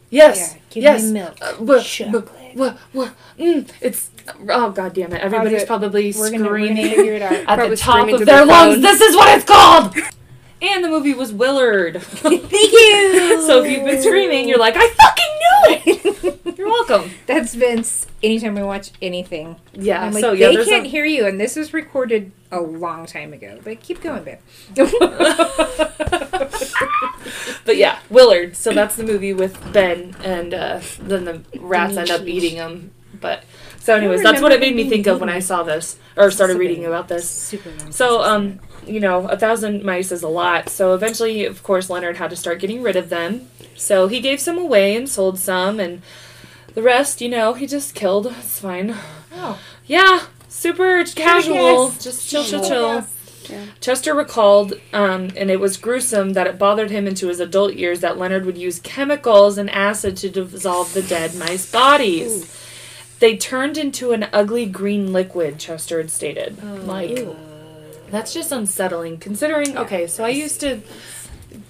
Yes. 0.10 0.54
Yeah, 0.56 0.60
give 0.72 0.84
yes. 0.84 1.04
me 1.06 1.12
milk. 1.14 1.38
Uh, 1.42 1.82
Chocolate. 1.84 2.56
wha- 2.56 2.74
wha- 2.94 3.10
mm, 3.38 3.70
it's 3.80 4.10
oh 4.50 4.72
god 4.72 4.94
damn 4.94 5.14
it! 5.14 5.22
Everybody's 5.22 5.66
probably 5.66 6.12
We're 6.18 6.32
gonna, 6.32 6.44
we're 6.50 6.58
gonna 6.68 6.76
screaming 6.76 6.90
figure 6.96 7.14
it 7.14 7.22
out. 7.22 7.32
at 7.32 7.46
Probably 7.46 7.70
the 7.70 7.76
top 7.78 8.10
of 8.10 8.26
their 8.26 8.46
lungs. 8.46 8.82
This 8.82 9.02
is 9.02 9.16
what 9.16 9.36
it's 9.38 9.46
called. 9.46 9.96
And 10.62 10.84
the 10.84 10.90
movie 10.90 11.14
was 11.14 11.32
Willard. 11.32 12.02
Thank 12.04 12.52
you. 12.52 13.42
so 13.48 13.64
if 13.64 13.72
you've 13.72 13.86
been 13.86 14.02
screaming, 14.02 14.48
you're 14.50 14.58
like, 14.60 14.76
I 14.78 14.90
fucking 14.90 15.34
knew 15.40 16.42
it. 16.52 16.58
you're 16.58 16.68
welcome. 16.68 17.12
That's 17.28 17.54
Vince. 17.56 18.08
Anytime 18.22 18.56
we 18.56 18.64
watch 18.64 18.92
anything, 19.02 19.56
Yeah. 19.74 20.04
I'm 20.04 20.12
like, 20.14 20.22
so 20.22 20.34
yeah, 20.34 20.50
they 20.50 20.66
can't 20.66 20.86
a- 20.86 20.90
hear 20.90 21.06
you, 21.06 21.26
and 21.26 21.40
this 21.40 21.56
was 21.56 21.74
recorded 21.74 22.34
a 22.52 22.60
long 22.60 23.06
time 23.06 23.32
ago. 23.32 23.60
But 23.64 23.80
keep 23.82 24.02
going, 24.02 24.24
babe. 24.24 24.40
But 27.66 27.78
yeah, 27.78 28.00
Willard. 28.10 28.56
So 28.56 28.72
that's 28.74 28.96
the 28.96 29.04
movie 29.04 29.34
with 29.34 29.72
Ben, 29.74 30.16
and 30.24 30.54
uh, 30.54 30.80
then 31.00 31.26
the 31.26 31.42
rats 31.60 31.98
end 31.98 32.10
up 32.10 32.22
eating 32.26 32.56
him. 32.56 32.92
But 33.22 33.44
so, 33.80 33.96
anyways, 33.96 34.24
that's 34.24 34.42
what 34.42 34.52
it 34.52 34.60
made 34.60 34.76
me 34.76 34.90
think 34.90 35.06
of 35.06 35.20
when 35.20 35.30
I 35.30 35.40
saw 35.40 35.62
this 35.64 35.98
or 36.18 36.32
started 36.32 36.58
reading 36.58 36.86
about 36.86 37.08
this. 37.10 37.30
Super. 37.30 37.72
So, 37.92 38.24
um, 38.24 38.60
you 38.86 39.00
know, 39.00 39.28
a 39.28 39.38
thousand 39.38 39.84
mice 39.84 40.12
is 40.12 40.24
a 40.24 40.28
lot. 40.28 40.70
So 40.70 40.94
eventually, 40.94 41.46
of 41.46 41.64
course, 41.64 41.90
Leonard 41.90 42.18
had 42.18 42.30
to 42.32 42.36
start 42.36 42.60
getting 42.60 42.82
rid 42.82 42.96
of 42.96 43.10
them. 43.10 43.48
So 43.76 44.08
he 44.08 44.20
gave 44.20 44.40
some 44.40 44.58
away 44.58 44.96
and 44.96 45.08
sold 45.08 45.40
some, 45.40 45.80
and 45.80 46.02
the 46.74 46.82
rest, 46.82 47.22
you 47.22 47.30
know, 47.30 47.54
he 47.54 47.66
just 47.68 47.96
killed. 47.96 48.28
It's 48.28 48.60
fine. 48.60 48.96
Oh. 49.34 49.60
Yeah, 49.86 50.24
super 50.48 51.04
casual. 51.06 51.56
yes. 51.90 52.04
Just 52.04 52.30
chill, 52.30 52.44
chill, 52.44 52.62
Oh, 52.66 52.68
chill. 52.70 53.08
Yeah. 53.50 53.66
Chester 53.82 54.14
recalled, 54.14 54.74
um, 54.94 55.30
and 55.36 55.50
it 55.50 55.60
was 55.60 55.76
gruesome 55.78 56.34
that 56.34 56.46
it 56.46 56.60
bothered 56.60 56.92
him 56.92 57.08
into 57.08 57.30
his 57.30 57.40
adult 57.40 57.74
years 57.74 58.02
that 58.02 58.18
Leonard 58.18 58.46
would 58.46 58.58
use 58.60 58.80
chemicals 58.80 59.58
and 59.58 59.70
acid 59.72 60.18
to 60.18 60.30
dissolve 60.30 60.94
the 60.94 61.02
dead 61.02 61.34
mice 61.36 61.72
bodies. 61.72 62.56
They 63.20 63.36
turned 63.38 63.78
into 63.78 64.12
an 64.12 64.28
ugly 64.32 64.66
green 64.68 65.12
liquid, 65.12 65.58
Chester 65.58 65.98
had 65.98 66.12
stated. 66.12 66.62
like, 66.86 67.26
that's 68.12 68.34
just 68.34 68.52
unsettling. 68.52 69.18
Considering, 69.18 69.78
okay, 69.78 70.08
so 70.08 70.24
I 70.24 70.30
used 70.30 70.60
to 70.62 70.82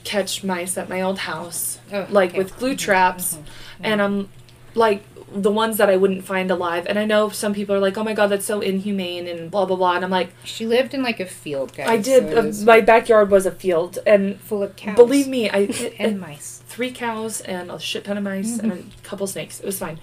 catch 0.04 0.44
mice 0.44 0.78
at 0.78 0.90
my 0.90 1.02
old 1.02 1.20
house, 1.20 1.80
Oh, 1.92 2.06
like 2.10 2.32
okay. 2.32 2.40
with 2.40 2.58
glue 2.58 2.76
traps, 2.76 3.34
mm-hmm. 3.36 3.44
Mm-hmm. 3.44 3.86
and 3.86 4.02
I'm 4.02 4.30
like 4.76 5.04
the 5.34 5.52
ones 5.52 5.78
that 5.78 5.90
I 5.90 5.98
wouldn't 5.98 6.24
find 6.26 6.50
alive. 6.52 6.86
And 6.88 6.98
I 7.00 7.06
know 7.06 7.30
some 7.30 7.54
people 7.54 7.76
are 7.76 7.80
like, 7.80 7.98
"Oh 7.98 8.04
my 8.04 8.14
god, 8.14 8.28
that's 8.28 8.46
so 8.46 8.62
inhumane," 8.62 9.28
and 9.28 9.50
blah 9.52 9.66
blah 9.66 9.76
blah. 9.76 9.96
And 9.96 10.04
I'm 10.06 10.12
like, 10.12 10.32
She 10.44 10.66
lived 10.66 10.94
in 10.94 11.02
like 11.04 11.20
a 11.20 11.26
field, 11.26 11.74
guys. 11.76 11.88
I 11.90 11.98
did. 11.98 12.56
so 12.56 12.64
uh, 12.64 12.66
my 12.66 12.82
backyard 12.82 13.30
was 13.32 13.46
a 13.46 13.52
field, 13.52 14.00
and 14.06 14.40
full 14.40 14.64
of 14.64 14.76
cows. 14.76 14.96
believe 14.96 15.28
me, 15.28 15.50
I 15.50 15.94
and 16.00 16.20
mice. 16.20 16.64
three 16.68 16.92
cows 16.92 17.42
and 17.42 17.72
a 17.72 17.80
shit 17.80 18.04
ton 18.06 18.18
of 18.18 18.24
mice 18.24 18.60
and 18.60 18.72
a 18.72 18.78
couple 19.04 19.26
snakes. 19.28 19.60
It 19.60 19.66
was 19.66 19.80
fine. 19.80 20.00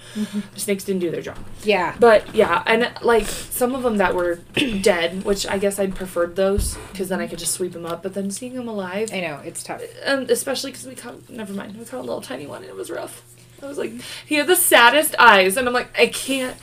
The 0.55 0.61
snakes 0.61 0.85
didn't 0.85 1.01
do 1.01 1.11
their 1.11 1.23
job. 1.23 1.39
Yeah. 1.65 1.95
But 1.99 2.35
yeah, 2.35 2.63
and 2.67 2.91
like 3.03 3.27
some 3.27 3.75
of 3.75 3.83
them 3.83 3.97
that 3.99 4.15
were 4.15 4.37
dead, 4.83 5.25
which 5.25 5.47
I 5.47 5.59
guess 5.59 5.79
I'd 5.79 5.95
preferred 5.95 6.37
those 6.37 6.77
because 6.93 7.09
then 7.09 7.21
I 7.21 7.27
could 7.27 7.39
just 7.39 7.53
sweep 7.53 7.73
them 7.73 7.87
up. 7.87 8.03
But 8.03 8.15
then 8.15 8.31
seeing 8.31 8.55
them 8.55 8.69
alive, 8.69 9.11
I 9.13 9.21
know 9.21 9.41
it's 9.45 9.63
tough. 9.63 9.83
and 10.05 10.31
especially 10.31 10.73
because 10.73 10.87
we 10.87 10.95
caught 10.95 11.29
never 11.31 11.53
mind, 11.53 11.77
we 11.77 11.85
caught 11.85 11.99
a 12.01 12.03
little 12.03 12.21
tiny 12.21 12.47
one 12.47 12.63
and 12.63 12.71
it 12.71 12.77
was 12.77 12.91
rough. 12.91 13.23
I 13.63 13.67
was 13.67 13.79
like, 13.79 13.93
he 14.27 14.37
had 14.37 14.47
the 14.47 14.57
saddest 14.57 15.15
eyes, 15.19 15.57
and 15.57 15.67
I'm 15.67 15.75
like, 15.75 15.97
I 15.99 16.07
can't 16.07 16.57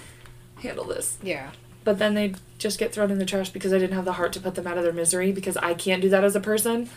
handle 0.61 0.85
this. 0.85 1.17
Yeah. 1.21 1.51
But 1.83 1.99
then 1.99 2.13
they 2.13 2.35
just 2.57 2.79
get 2.79 2.93
thrown 2.93 3.11
in 3.11 3.19
the 3.19 3.25
trash 3.25 3.49
because 3.49 3.73
I 3.73 3.79
didn't 3.79 3.95
have 3.95 4.05
the 4.05 4.13
heart 4.13 4.33
to 4.33 4.39
put 4.39 4.55
them 4.55 4.67
out 4.67 4.77
of 4.77 4.83
their 4.83 4.93
misery 4.93 5.31
because 5.31 5.57
I 5.57 5.73
can't 5.73 6.01
do 6.01 6.09
that 6.09 6.23
as 6.23 6.35
a 6.35 6.39
person. 6.39 6.89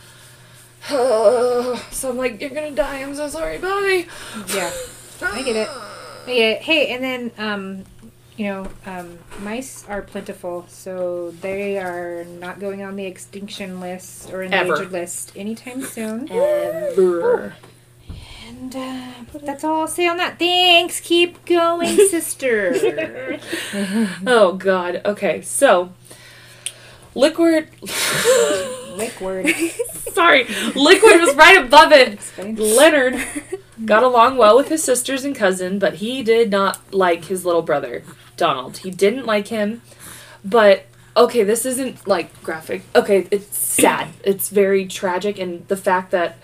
so 0.89 1.81
I'm 2.05 2.17
like, 2.17 2.41
you're 2.41 2.51
gonna 2.51 2.71
die. 2.71 3.03
I'm 3.03 3.15
so 3.15 3.29
sorry. 3.29 3.59
Bye. 3.59 4.07
Yeah. 4.55 4.71
I 5.23 5.43
get 5.43 5.57
it. 5.57 5.69
Yeah. 6.29 6.55
Hey, 6.55 6.95
and 6.95 7.03
then 7.03 7.33
um, 7.39 7.85
you 8.37 8.47
know, 8.47 8.69
um, 8.85 9.19
mice 9.41 9.85
are 9.89 10.03
plentiful, 10.03 10.67
so 10.69 11.33
they 11.41 11.79
are 11.79 12.25
not 12.25 12.61
going 12.61 12.83
on 12.83 12.97
the 12.97 13.07
extinction 13.07 13.81
list 13.81 14.31
or 14.31 14.43
endangered 14.43 14.79
Ever. 14.79 14.91
list 14.91 15.33
anytime 15.35 15.83
soon. 15.83 16.31
Ever. 16.31 17.55
And 18.59 18.75
uh, 18.75 19.39
that's 19.43 19.65
all 19.65 19.83
I'll 19.83 19.89
say 19.89 20.07
on 20.07 20.17
that. 20.17 20.39
Thanks. 20.39 21.01
Keep 21.01 21.45
going, 21.45 21.97
sister. 22.09 23.39
Oh 24.27 24.55
God. 24.59 25.03
Okay. 25.05 25.43
So, 25.43 25.93
liquid. 27.15 27.69
Liquid. 28.97 29.55
sorry, 30.15 30.45
liquid 30.75 31.21
was 31.21 31.35
right 31.35 31.63
above 31.63 31.93
it. 31.93 32.19
Leonard 32.59 33.23
got 33.85 34.03
along 34.03 34.39
well 34.39 34.57
with 34.57 34.69
his 34.69 34.83
sisters 34.83 35.23
and 35.23 35.37
cousin, 35.37 35.79
but 35.79 35.97
he 35.97 36.23
did 36.23 36.51
not 36.51 36.95
like 36.95 37.27
his 37.27 37.45
little 37.45 37.61
brother, 37.61 38.03
Donald. 38.39 38.79
He 38.79 38.91
didn't 38.91 39.27
like 39.27 39.49
him, 39.49 39.83
but 40.43 40.87
okay, 41.15 41.43
this 41.45 41.67
isn't 41.67 42.09
like 42.09 42.43
graphic. 42.43 42.85
Okay, 42.95 43.29
it's 43.31 43.55
sad. 43.59 44.09
It's 44.25 44.49
very 44.49 44.87
tragic, 44.87 45.39
and 45.39 45.69
the 45.69 45.77
fact 45.77 46.11
that 46.13 46.39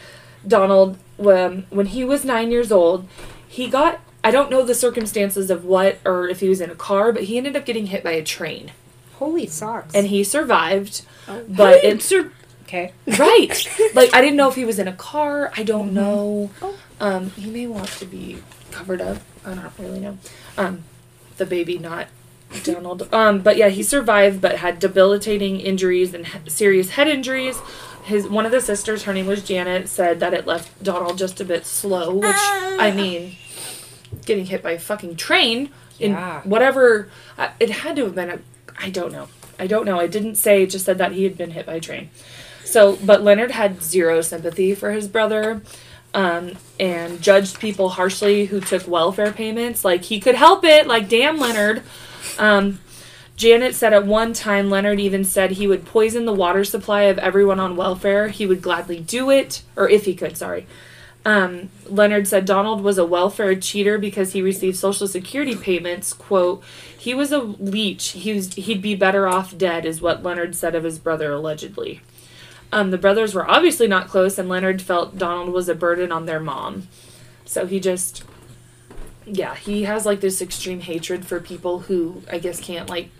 Donald, 0.46 0.98
when 1.22 1.66
when 1.70 1.86
he 1.86 2.04
was 2.04 2.24
nine 2.24 2.50
years 2.50 2.70
old, 2.72 3.06
he 3.48 3.68
got. 3.68 4.00
I 4.24 4.30
don't 4.30 4.50
know 4.52 4.62
the 4.62 4.74
circumstances 4.74 5.50
of 5.50 5.64
what 5.64 5.98
or 6.04 6.28
if 6.28 6.38
he 6.38 6.48
was 6.48 6.60
in 6.60 6.70
a 6.70 6.76
car, 6.76 7.10
but 7.12 7.24
he 7.24 7.36
ended 7.38 7.56
up 7.56 7.64
getting 7.66 7.86
hit 7.86 8.04
by 8.04 8.12
a 8.12 8.22
train, 8.22 8.70
Holy 9.14 9.46
socks. 9.48 9.92
and 9.96 10.06
he 10.06 10.22
survived. 10.22 11.02
But 11.48 11.82
it 11.82 12.02
sur- 12.02 12.30
okay. 12.62 12.92
Right. 13.18 13.68
like 13.94 14.14
I 14.14 14.20
didn't 14.20 14.36
know 14.36 14.48
if 14.48 14.54
he 14.54 14.64
was 14.64 14.78
in 14.78 14.86
a 14.86 14.92
car. 14.92 15.50
I 15.56 15.64
don't 15.64 15.92
know. 15.92 16.50
Oh. 16.62 16.78
Um, 17.00 17.30
he 17.30 17.50
may 17.50 17.66
want 17.66 17.88
to 17.88 18.04
be 18.04 18.38
covered 18.70 19.00
up. 19.00 19.18
I 19.44 19.54
don't 19.54 19.72
really 19.78 19.98
know. 19.98 20.18
Um, 20.56 20.84
the 21.38 21.44
baby, 21.46 21.76
not 21.78 22.06
Donald. 22.62 23.12
Um, 23.12 23.40
but 23.40 23.56
yeah, 23.56 23.70
he 23.70 23.82
survived, 23.82 24.40
but 24.40 24.58
had 24.58 24.78
debilitating 24.78 25.58
injuries 25.58 26.14
and 26.14 26.28
he- 26.28 26.48
serious 26.50 26.90
head 26.90 27.08
injuries. 27.08 27.58
His 28.02 28.28
one 28.28 28.46
of 28.46 28.52
the 28.52 28.60
sisters, 28.60 29.04
her 29.04 29.12
name 29.14 29.26
was 29.26 29.42
Janet, 29.42 29.88
said 29.88 30.20
that 30.20 30.34
it 30.34 30.46
left 30.46 30.82
Donald 30.82 31.18
just 31.18 31.40
a 31.40 31.44
bit 31.44 31.66
slow, 31.66 32.14
which 32.14 32.36
I 32.36 32.92
mean, 32.94 33.36
getting 34.26 34.46
hit 34.46 34.62
by 34.62 34.72
a 34.72 34.78
fucking 34.78 35.16
train 35.16 35.70
in 36.00 36.12
Yeah. 36.12 36.40
whatever 36.42 37.08
uh, 37.38 37.48
it 37.60 37.70
had 37.70 37.96
to 37.96 38.04
have 38.04 38.14
been. 38.14 38.30
A, 38.30 38.38
I 38.78 38.90
don't 38.90 39.12
know. 39.12 39.28
I 39.58 39.66
don't 39.66 39.84
know. 39.86 40.00
I 40.00 40.06
didn't 40.08 40.34
say. 40.36 40.62
It 40.64 40.70
just 40.70 40.84
said 40.84 40.98
that 40.98 41.12
he 41.12 41.24
had 41.24 41.36
been 41.38 41.50
hit 41.52 41.66
by 41.66 41.74
a 41.74 41.80
train. 41.80 42.10
So, 42.64 42.96
but 43.04 43.22
Leonard 43.22 43.50
had 43.52 43.82
zero 43.82 44.20
sympathy 44.20 44.74
for 44.74 44.90
his 44.92 45.06
brother. 45.08 45.62
Um, 46.14 46.58
and 46.78 47.22
judged 47.22 47.58
people 47.58 47.88
harshly 47.90 48.44
who 48.46 48.60
took 48.60 48.86
welfare 48.86 49.32
payments. 49.32 49.82
Like 49.84 50.04
he 50.04 50.20
could 50.20 50.34
help 50.34 50.62
it. 50.64 50.86
Like 50.86 51.08
damn 51.08 51.38
Leonard. 51.38 51.82
Um, 52.38 52.80
Janet 53.42 53.74
said 53.74 53.92
at 53.92 54.06
one 54.06 54.34
time 54.34 54.70
Leonard 54.70 55.00
even 55.00 55.24
said 55.24 55.50
he 55.50 55.66
would 55.66 55.84
poison 55.84 56.26
the 56.26 56.32
water 56.32 56.62
supply 56.62 57.02
of 57.02 57.18
everyone 57.18 57.58
on 57.58 57.74
welfare. 57.74 58.28
He 58.28 58.46
would 58.46 58.62
gladly 58.62 59.00
do 59.00 59.30
it, 59.30 59.62
or 59.74 59.88
if 59.88 60.04
he 60.04 60.14
could, 60.14 60.36
sorry. 60.36 60.64
Um, 61.24 61.68
Leonard 61.86 62.28
said 62.28 62.44
Donald 62.44 62.82
was 62.82 62.98
a 62.98 63.04
welfare 63.04 63.56
cheater 63.56 63.98
because 63.98 64.32
he 64.32 64.42
received 64.42 64.76
Social 64.76 65.08
Security 65.08 65.56
payments. 65.56 66.12
"Quote: 66.12 66.62
He 66.96 67.14
was 67.14 67.32
a 67.32 67.40
leech. 67.40 68.10
He 68.10 68.32
was, 68.32 68.54
he'd 68.54 68.80
be 68.80 68.94
better 68.94 69.26
off 69.26 69.58
dead," 69.58 69.84
is 69.86 70.00
what 70.00 70.22
Leonard 70.22 70.54
said 70.54 70.76
of 70.76 70.84
his 70.84 71.00
brother 71.00 71.32
allegedly. 71.32 72.00
Um, 72.70 72.92
the 72.92 72.96
brothers 72.96 73.34
were 73.34 73.50
obviously 73.50 73.88
not 73.88 74.06
close, 74.06 74.38
and 74.38 74.48
Leonard 74.48 74.80
felt 74.80 75.18
Donald 75.18 75.52
was 75.52 75.68
a 75.68 75.74
burden 75.74 76.12
on 76.12 76.26
their 76.26 76.38
mom. 76.38 76.86
So 77.44 77.66
he 77.66 77.80
just, 77.80 78.22
yeah, 79.26 79.56
he 79.56 79.82
has 79.82 80.06
like 80.06 80.20
this 80.20 80.40
extreme 80.40 80.78
hatred 80.78 81.26
for 81.26 81.40
people 81.40 81.80
who 81.80 82.22
I 82.30 82.38
guess 82.38 82.60
can't 82.60 82.88
like, 82.88 83.10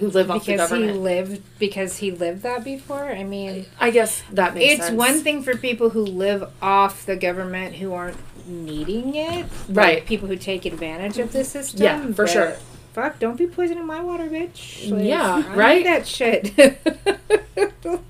who 0.00 0.08
live 0.08 0.30
off 0.30 0.44
the 0.44 0.52
because 0.52 0.70
he 0.70 0.76
government. 0.76 1.00
lived 1.02 1.42
because 1.58 1.98
he 1.98 2.10
lived 2.10 2.42
that 2.42 2.64
before. 2.64 3.04
I 3.12 3.22
mean, 3.22 3.66
I 3.78 3.90
guess 3.90 4.22
that 4.32 4.54
makes 4.54 4.74
it's 4.74 4.86
sense. 4.86 4.98
one 4.98 5.20
thing 5.20 5.42
for 5.42 5.56
people 5.56 5.90
who 5.90 6.02
live 6.02 6.50
off 6.60 7.06
the 7.06 7.16
government 7.16 7.76
who 7.76 7.92
aren't 7.92 8.16
needing 8.48 9.14
it, 9.14 9.46
like 9.68 9.76
Right. 9.76 10.06
people 10.06 10.26
who 10.28 10.36
take 10.36 10.64
advantage 10.66 11.18
of 11.18 11.32
the 11.32 11.44
system. 11.44 11.82
Yeah, 11.82 12.00
for 12.08 12.24
but 12.24 12.30
sure. 12.30 12.56
Fuck! 12.94 13.20
Don't 13.20 13.36
be 13.36 13.46
poisoning 13.46 13.86
my 13.86 14.00
water, 14.02 14.28
bitch. 14.28 14.88
Yeah, 15.04 15.34
I 15.34 15.36
need 15.42 15.56
right? 15.56 15.84
That 15.84 16.08
shit. 16.08 16.52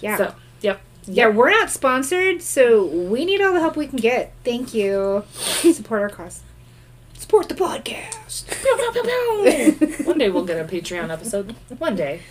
yeah. 0.00 0.16
So, 0.16 0.34
yep. 0.60 0.80
Yeah, 1.06 1.28
we're 1.28 1.50
not 1.50 1.70
sponsored, 1.70 2.42
so 2.42 2.84
we 2.84 3.24
need 3.24 3.40
all 3.40 3.52
the 3.52 3.60
help 3.60 3.76
we 3.76 3.86
can 3.86 3.98
get. 3.98 4.32
Thank 4.44 4.74
you. 4.74 5.24
Support 5.32 6.02
our 6.02 6.08
cause. 6.10 6.42
Support 7.22 7.48
the 7.48 7.54
podcast. 7.54 8.44
One 10.06 10.18
day 10.18 10.28
we'll 10.28 10.44
get 10.44 10.58
a 10.58 10.64
Patreon 10.68 11.08
episode. 11.08 11.54
One 11.78 11.94
day. 11.94 12.22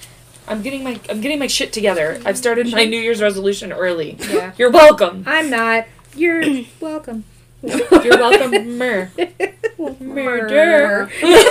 I'm 0.50 0.62
getting 0.62 0.84
my 0.84 1.00
I'm 1.10 1.22
getting 1.22 1.40
my 1.40 1.48
shit 1.48 1.72
together. 1.72 2.22
I've 2.26 2.38
started 2.38 2.70
my 2.74 2.84
New 2.84 3.00
Year's 3.00 3.22
resolution 3.22 3.72
early. 3.72 4.18
Yeah. 4.30 4.52
You're 4.58 4.70
welcome. 4.70 5.24
I'm 5.26 5.50
not. 5.50 5.86
You're 6.14 6.44
welcome. 6.82 7.24
You're 7.64 8.18
welcome. 8.18 8.78
Murder. 10.02 11.10
Yes, 11.22 11.50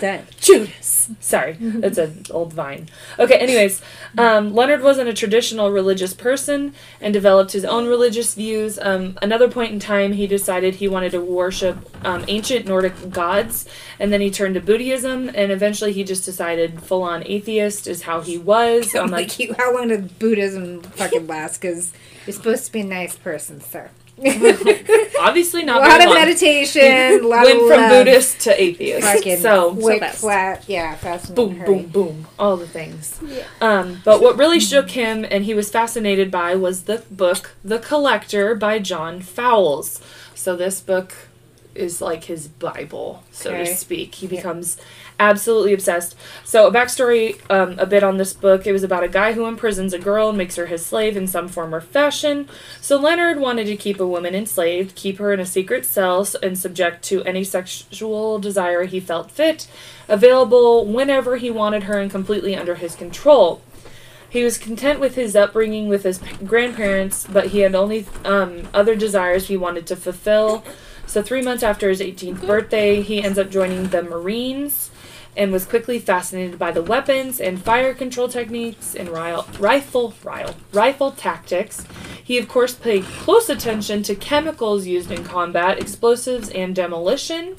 well 0.00 0.18
done. 0.18 0.26
Judas. 0.40 1.10
Sorry, 1.20 1.56
that's 1.60 1.98
an 1.98 2.24
old 2.30 2.52
vine. 2.52 2.88
Okay, 3.18 3.36
anyways, 3.36 3.80
um, 4.18 4.54
Leonard 4.54 4.82
wasn't 4.82 5.08
a 5.08 5.14
traditional 5.14 5.70
religious 5.70 6.14
person 6.14 6.74
and 7.00 7.12
developed 7.12 7.52
his 7.52 7.64
own 7.64 7.86
religious 7.86 8.34
views. 8.34 8.78
Um, 8.80 9.18
another 9.22 9.48
point 9.48 9.72
in 9.72 9.78
time, 9.78 10.12
he 10.12 10.26
decided 10.26 10.76
he 10.76 10.88
wanted 10.88 11.12
to 11.12 11.20
worship 11.20 11.78
um, 12.04 12.24
ancient 12.28 12.66
Nordic 12.66 13.10
gods, 13.10 13.68
and 13.98 14.12
then 14.12 14.20
he 14.20 14.30
turned 14.30 14.54
to 14.54 14.60
Buddhism, 14.60 15.30
and 15.34 15.52
eventually 15.52 15.92
he 15.92 16.04
just 16.04 16.24
decided 16.24 16.82
full 16.82 17.02
on 17.02 17.22
atheist 17.26 17.86
is 17.86 18.02
how 18.02 18.20
he 18.20 18.38
was. 18.38 18.94
I'm 18.94 19.10
like, 19.10 19.28
like, 19.28 19.38
you, 19.38 19.54
how 19.56 19.74
long 19.74 19.88
does 19.88 20.10
Buddhism 20.12 20.82
fucking 20.82 21.26
last? 21.26 21.60
Because 21.60 21.92
you're 22.26 22.34
supposed 22.34 22.66
to 22.66 22.72
be 22.72 22.80
a 22.80 22.84
nice 22.84 23.16
person, 23.16 23.60
sir. 23.60 23.90
obviously 25.20 25.62
not. 25.64 25.78
a 25.78 25.80
lot 25.88 26.00
of 26.00 26.06
long. 26.06 26.14
meditation, 26.14 27.22
lot 27.28 27.44
Went 27.44 27.60
of 27.60 27.66
from 27.68 27.80
love, 27.80 27.90
Buddhist 27.90 28.40
to 28.40 28.60
atheist. 28.62 29.06
fucking 29.06 29.38
so 29.38 29.74
quick, 29.74 30.00
fast. 30.00 30.18
flat, 30.20 30.64
yeah, 30.66 30.94
fast 30.96 31.34
boom, 31.34 31.62
boom, 31.64 31.86
boom, 31.88 32.26
all 32.38 32.56
the 32.56 32.66
things. 32.66 33.20
Um, 33.60 34.00
but 34.04 34.20
what 34.22 34.38
really 34.38 34.60
shook 34.60 34.90
him 34.90 35.24
and 35.30 35.44
he 35.44 35.54
was 35.54 35.70
fascinated 35.70 36.30
by 36.30 36.54
was 36.54 36.84
the 36.84 37.04
book 37.10 37.56
The 37.64 37.78
Collector 37.78 38.54
by 38.54 38.78
John 38.78 39.20
Fowles. 39.20 40.00
So 40.34 40.56
this 40.56 40.80
book 40.80 41.12
is 41.74 42.00
like 42.00 42.24
his 42.24 42.48
Bible, 42.48 43.22
so 43.30 43.50
Okay. 43.50 43.66
to 43.66 43.74
speak. 43.74 44.14
He 44.16 44.26
becomes 44.26 44.78
absolutely 45.18 45.72
obsessed. 45.72 46.14
So 46.44 46.66
a 46.66 46.72
backstory 46.72 47.40
um, 47.50 47.78
a 47.78 47.86
bit 47.86 48.02
on 48.02 48.16
this 48.16 48.32
book. 48.32 48.66
It 48.66 48.72
was 48.72 48.82
about 48.82 49.04
a 49.04 49.08
guy 49.08 49.32
who 49.32 49.46
imprisons 49.46 49.92
a 49.92 49.98
girl 49.98 50.28
and 50.28 50.38
makes 50.38 50.56
her 50.56 50.66
his 50.66 50.84
slave 50.84 51.16
in 51.16 51.26
some 51.26 51.48
form 51.48 51.74
or 51.74 51.80
fashion. 51.80 52.48
So 52.80 52.98
Leonard 52.98 53.38
wanted 53.38 53.66
to 53.66 53.76
keep 53.76 54.00
a 54.00 54.06
woman 54.06 54.34
enslaved, 54.34 54.94
keep 54.94 55.18
her 55.18 55.32
in 55.32 55.40
a 55.40 55.46
secret 55.46 55.86
cell, 55.86 56.26
and 56.42 56.58
subject 56.58 57.02
to 57.04 57.22
any 57.24 57.44
sexual 57.44 58.38
desire 58.38 58.84
he 58.84 59.00
felt 59.00 59.30
fit, 59.30 59.68
available 60.08 60.84
whenever 60.84 61.36
he 61.36 61.50
wanted 61.50 61.84
her 61.84 61.98
and 61.98 62.10
completely 62.10 62.54
under 62.54 62.76
his 62.76 62.94
control. 62.94 63.62
He 64.28 64.44
was 64.44 64.58
content 64.58 65.00
with 65.00 65.14
his 65.14 65.36
upbringing 65.36 65.88
with 65.88 66.02
his 66.02 66.20
grandparents, 66.44 67.26
but 67.26 67.48
he 67.48 67.60
had 67.60 67.74
only 67.74 68.06
um, 68.24 68.68
other 68.74 68.96
desires 68.96 69.48
he 69.48 69.56
wanted 69.56 69.86
to 69.86 69.96
fulfill. 69.96 70.64
So, 71.06 71.22
three 71.22 71.42
months 71.42 71.62
after 71.62 71.88
his 71.88 72.00
18th 72.00 72.44
birthday, 72.44 73.00
he 73.00 73.22
ends 73.22 73.38
up 73.38 73.48
joining 73.48 73.88
the 73.88 74.02
Marines 74.02 74.90
and 75.36 75.52
was 75.52 75.66
quickly 75.66 75.98
fascinated 75.98 76.58
by 76.58 76.72
the 76.72 76.82
weapons 76.82 77.40
and 77.40 77.62
fire 77.62 77.92
control 77.92 78.28
techniques 78.28 78.94
and 78.94 79.08
ri- 79.10 79.42
rifle, 79.58 80.14
rifle, 80.24 80.54
rifle 80.72 81.10
tactics. 81.12 81.84
He, 82.22 82.38
of 82.38 82.48
course, 82.48 82.74
paid 82.74 83.04
close 83.04 83.48
attention 83.48 84.02
to 84.04 84.14
chemicals 84.14 84.86
used 84.86 85.10
in 85.10 85.24
combat, 85.24 85.78
explosives, 85.78 86.48
and 86.48 86.74
demolition. 86.74 87.56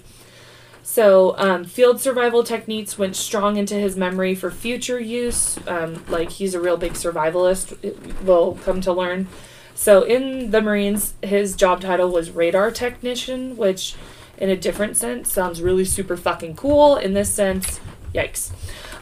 So, 0.84 1.36
um, 1.38 1.66
field 1.66 2.00
survival 2.00 2.44
techniques 2.44 2.98
went 2.98 3.16
strong 3.16 3.58
into 3.58 3.76
his 3.76 3.98
memory 3.98 4.36
for 4.36 4.50
future 4.50 5.00
use. 5.00 5.60
Um, 5.68 6.04
like, 6.08 6.32
he's 6.32 6.56
a 6.56 6.62
real 6.62 6.78
big 6.78 6.94
survivalist, 6.94 8.24
we'll 8.24 8.56
come 8.64 8.80
to 8.82 8.94
learn. 8.94 9.28
So, 9.76 10.04
in 10.04 10.52
the 10.52 10.62
Marines, 10.62 11.14
his 11.22 11.56
job 11.56 11.82
title 11.82 12.10
was 12.10 12.32
radar 12.32 12.72
technician, 12.72 13.58
which, 13.58 13.96
in 14.38 14.50
a 14.50 14.56
different 14.56 14.98
sense, 14.98 15.32
sounds 15.32 15.62
really 15.62 15.86
super 15.86 16.18
fucking 16.18 16.56
cool. 16.56 16.96
In 16.96 17.14
this 17.14 17.34
sense, 17.34 17.80
yikes. 18.14 18.52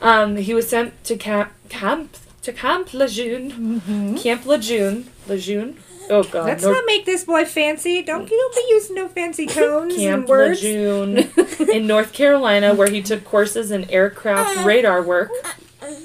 Um, 0.02 0.36
he 0.38 0.54
was 0.54 0.68
sent 0.68 1.04
to 1.06 1.18
camp, 1.18 1.52
camp 1.70 2.18
to 2.46 2.54
Camp 2.54 2.94
Lejeune. 2.94 3.52
Mm-hmm. 3.52 4.16
Camp 4.18 4.46
Lejeune. 4.46 5.10
Lejeune? 5.28 5.78
Oh, 6.10 6.24
God. 6.24 6.46
Let's 6.46 6.64
not 6.64 6.84
make 6.86 7.06
this 7.06 7.24
boy 7.24 7.46
fancy. 7.46 8.04
Don't 8.04 8.30
you 8.30 8.38
don't 8.38 8.56
be 8.56 8.74
using 8.74 8.96
no 8.96 9.08
fancy 9.08 9.48
tones 9.48 9.96
and 9.96 10.02
Camp 10.02 10.28
words. 10.28 10.62
Lejeune 10.62 11.18
in 11.74 11.88
North 11.88 12.14
Carolina, 12.14 12.76
where 12.76 12.90
he 12.90 13.02
took 13.02 13.26
courses 13.26 13.72
in 13.72 13.90
aircraft 13.90 14.60
uh, 14.60 14.64
radar 14.64 15.02
work. 15.02 15.32
Uh, 15.44 15.86
uh. 15.88 15.96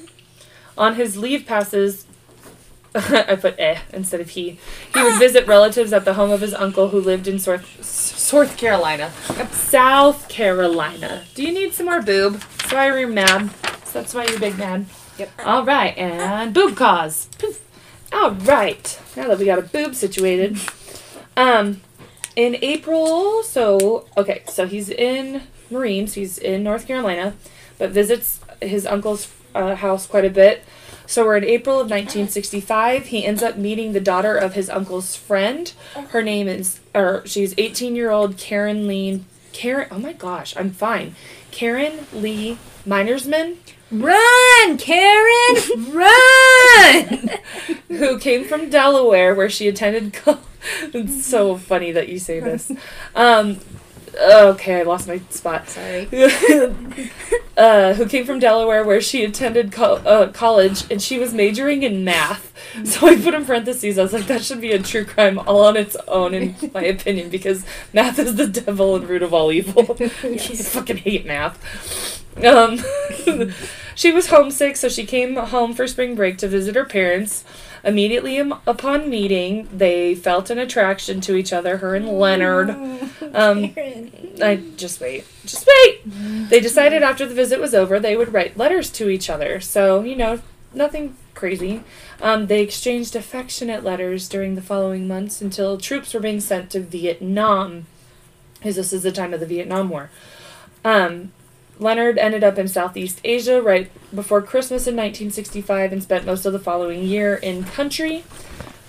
On 0.79 0.95
his 0.95 1.19
leave 1.19 1.45
passes, 1.45 2.07
I 2.95 3.37
put 3.37 3.55
eh 3.59 3.79
instead 3.93 4.21
of 4.21 4.31
he. 4.31 4.59
He 4.95 5.03
would 5.03 5.19
visit 5.19 5.47
relatives 5.47 5.93
at 5.93 6.05
the 6.05 6.15
home 6.15 6.31
of 6.31 6.41
his 6.41 6.55
uncle 6.55 6.89
who 6.89 7.01
lived 7.01 7.29
in 7.29 7.39
South, 7.39 7.85
South 7.85 8.57
Carolina. 8.57 9.13
South 9.53 10.29
Carolina. 10.29 11.23
Do 11.35 11.45
you 11.45 11.53
need 11.53 11.73
some 11.73 11.87
more 11.87 12.03
boob? 12.03 12.43
Why 12.71 12.99
you're 12.99 13.09
mad. 13.09 13.51
So 13.85 14.01
that's 14.01 14.15
why 14.15 14.27
you're 14.27 14.41
big 14.41 14.59
mad. 14.59 14.87
Yep. 15.19 15.31
All 15.45 15.65
right, 15.65 15.97
and 15.99 16.53
boob 16.53 16.77
cause. 16.77 17.27
Poof. 17.39 17.61
All 18.13 18.33
right. 18.33 18.99
Now 19.17 19.29
that 19.29 19.39
we 19.39 19.45
got 19.45 19.59
a 19.59 19.63
boob 19.63 19.95
situated, 19.95 20.59
um, 21.37 21.83
in 22.37 22.57
April, 22.63 23.43
so 23.43 24.07
okay, 24.17 24.43
so 24.49 24.67
he's 24.67 24.89
in 24.89 25.43
Marines. 25.71 26.15
He's 26.15 26.39
in 26.39 26.63
North 26.63 26.87
Carolina, 26.87 27.35
but 27.79 27.91
visits 27.91 28.41
his 28.61 28.87
uncle's 28.87 29.31
uh, 29.55 29.75
house 29.77 30.07
quite 30.07 30.25
a 30.25 30.31
bit. 30.31 30.65
So 31.11 31.27
we're 31.27 31.39
in 31.39 31.45
April 31.45 31.75
of 31.75 31.91
1965. 31.91 33.07
He 33.07 33.25
ends 33.27 33.43
up 33.43 33.57
meeting 33.57 33.95
the 33.95 34.01
daughter 34.01 34.37
of 34.37 34.55
his 34.55 34.71
uncle's 34.71 35.17
friend. 35.17 35.73
Her 36.11 36.23
name 36.23 36.47
is, 36.47 36.79
or 36.95 37.27
she's 37.27 37.53
18 37.59 37.97
year 37.97 38.13
old 38.13 38.37
Karen 38.37 38.87
Lee. 38.87 39.25
Karen, 39.53 39.89
oh 39.91 39.99
my 39.99 40.13
gosh, 40.13 40.57
I'm 40.57 40.71
fine. 40.71 41.17
Karen 41.51 42.07
Lee 42.13 42.59
Minersman, 42.87 43.57
Run, 43.91 44.79
Karen, 44.79 45.93
run! 45.93 47.31
who 47.89 48.17
came 48.21 48.45
from 48.45 48.71
Delaware, 48.71 49.35
where 49.35 49.51
she 49.51 49.67
attended. 49.67 50.13
Co- 50.13 50.39
it's 50.95 51.27
so 51.27 51.57
funny 51.57 51.91
that 51.91 52.09
you 52.09 52.21
say 52.21 52.39
this. 52.39 52.71
Um, 53.17 53.59
okay, 54.19 54.81
I 54.81 54.83
lost 54.83 55.09
my 55.09 55.21
spot. 55.31 55.69
Sorry. 55.69 56.09
uh, 57.57 57.95
who 57.95 58.07
came 58.07 58.25
from 58.25 58.39
Delaware, 58.39 58.85
where 58.85 59.01
she 59.01 59.25
attended 59.25 59.73
co- 59.73 59.97
uh, 59.97 60.33
college, 60.33 60.91
and 60.91 61.01
she 61.01 61.19
was 61.19 61.33
majoring 61.35 61.83
in 61.83 62.05
math. 62.05 62.53
So 62.85 63.07
I 63.09 63.17
put 63.17 63.35
in 63.35 63.45
parentheses. 63.45 63.99
I 63.99 64.03
was 64.03 64.13
like, 64.13 64.27
that 64.27 64.43
should 64.43 64.61
be 64.61 64.73
a 64.73 64.79
true 64.79 65.05
crime 65.05 65.39
all 65.39 65.63
on 65.65 65.77
its 65.77 65.97
own, 66.09 66.35
in 66.35 66.55
my 66.75 66.85
opinion, 66.85 67.31
because 67.31 67.65
math 67.93 68.19
is 68.19 68.37
the 68.37 68.47
devil 68.47 68.97
and 68.97 69.09
root 69.09 69.23
of 69.23 69.35
all 69.35 69.51
evil. 69.53 69.97
I 70.01 70.39
fucking 70.39 70.99
hate 70.99 71.27
math. 71.27 72.25
Um, 72.45 72.79
She 73.95 74.13
was 74.13 74.29
homesick, 74.29 74.77
so 74.77 74.89
she 74.89 75.05
came 75.05 75.37
home 75.37 75.75
for 75.75 75.87
spring 75.87 76.15
break 76.15 76.39
to 76.39 76.49
visit 76.49 76.75
her 76.75 76.87
parents. 76.87 77.45
Immediately 77.85 78.37
am- 78.39 78.55
upon 78.67 79.09
meeting, 79.09 79.69
they 79.73 80.15
felt 80.15 80.51
an 80.51 80.59
attraction 80.59 81.21
to 81.23 81.35
each 81.37 81.53
other, 81.53 81.79
her 81.79 81.95
and 81.95 82.09
Leonard. 82.09 82.77
Um, 83.33 83.73
I 84.43 84.61
just 84.77 85.01
wait. 85.01 85.25
Just 85.45 85.65
wait. 85.65 86.01
They 86.51 86.59
decided 86.59 87.05
after 87.05 87.27
the 87.27 87.35
visit 87.35 87.61
was 87.61 87.75
over, 87.75 88.01
they 88.01 88.17
would 88.17 88.33
write 88.33 88.57
letters 88.57 88.91
to 88.93 89.09
each 89.09 89.31
other. 89.31 89.61
So, 89.61 90.03
you 90.03 90.17
know, 90.17 90.41
nothing 90.75 91.17
crazy. 91.35 91.85
Um, 92.21 92.49
they 92.49 92.61
exchanged 92.61 93.15
affectionate 93.15 93.85
letters 93.85 94.29
during 94.29 94.57
the 94.57 94.63
following 94.63 95.07
months 95.07 95.41
until 95.41 95.79
troops 95.79 96.13
were 96.13 96.19
being 96.19 96.41
sent 96.41 96.71
to 96.71 96.81
Vietnam, 96.81 97.87
because 98.59 98.75
this 98.75 98.93
is 98.93 99.05
the 99.05 99.13
time 99.13 99.33
of 99.33 99.39
the 99.39 99.47
Vietnam 99.47 99.91
War. 99.91 100.11
Um, 100.85 101.31
Leonard 101.81 102.19
ended 102.19 102.45
up 102.45 102.59
in 102.59 102.69
Southeast 102.69 103.21
Asia 103.25 103.61
right 103.61 103.91
before 104.15 104.43
Christmas 104.43 104.87
in 104.87 104.95
1965 104.95 105.93
and 105.93 106.03
spent 106.03 106.27
most 106.27 106.45
of 106.45 106.53
the 106.53 106.59
following 106.59 107.03
year 107.03 107.35
in 107.35 107.65
country. 107.65 108.23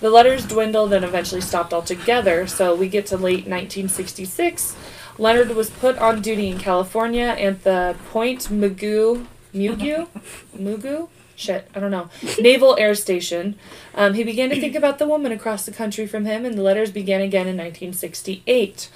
The 0.00 0.10
letters 0.10 0.44
dwindled 0.44 0.92
and 0.92 1.04
eventually 1.04 1.40
stopped 1.40 1.72
altogether, 1.72 2.46
so 2.46 2.74
we 2.74 2.88
get 2.88 3.06
to 3.06 3.16
late 3.16 3.46
1966. 3.46 4.76
Leonard 5.16 5.50
was 5.50 5.70
put 5.70 5.96
on 5.98 6.20
duty 6.20 6.48
in 6.48 6.58
California 6.58 7.34
at 7.38 7.64
the 7.64 7.96
Point 8.10 8.50
Mugu, 8.50 9.26
Mugu, 9.54 10.08
Mugu, 10.54 11.08
shit, 11.34 11.68
I 11.74 11.80
don't 11.80 11.90
know, 11.90 12.10
Naval 12.40 12.76
Air 12.78 12.94
Station. 12.94 13.54
Um, 13.94 14.14
he 14.14 14.22
began 14.22 14.50
to 14.50 14.60
think 14.60 14.74
about 14.74 14.98
the 14.98 15.06
woman 15.06 15.32
across 15.32 15.64
the 15.64 15.72
country 15.72 16.06
from 16.06 16.26
him, 16.26 16.44
and 16.44 16.58
the 16.58 16.62
letters 16.62 16.90
began 16.90 17.22
again 17.22 17.46
in 17.46 17.56
1968. 17.56 18.90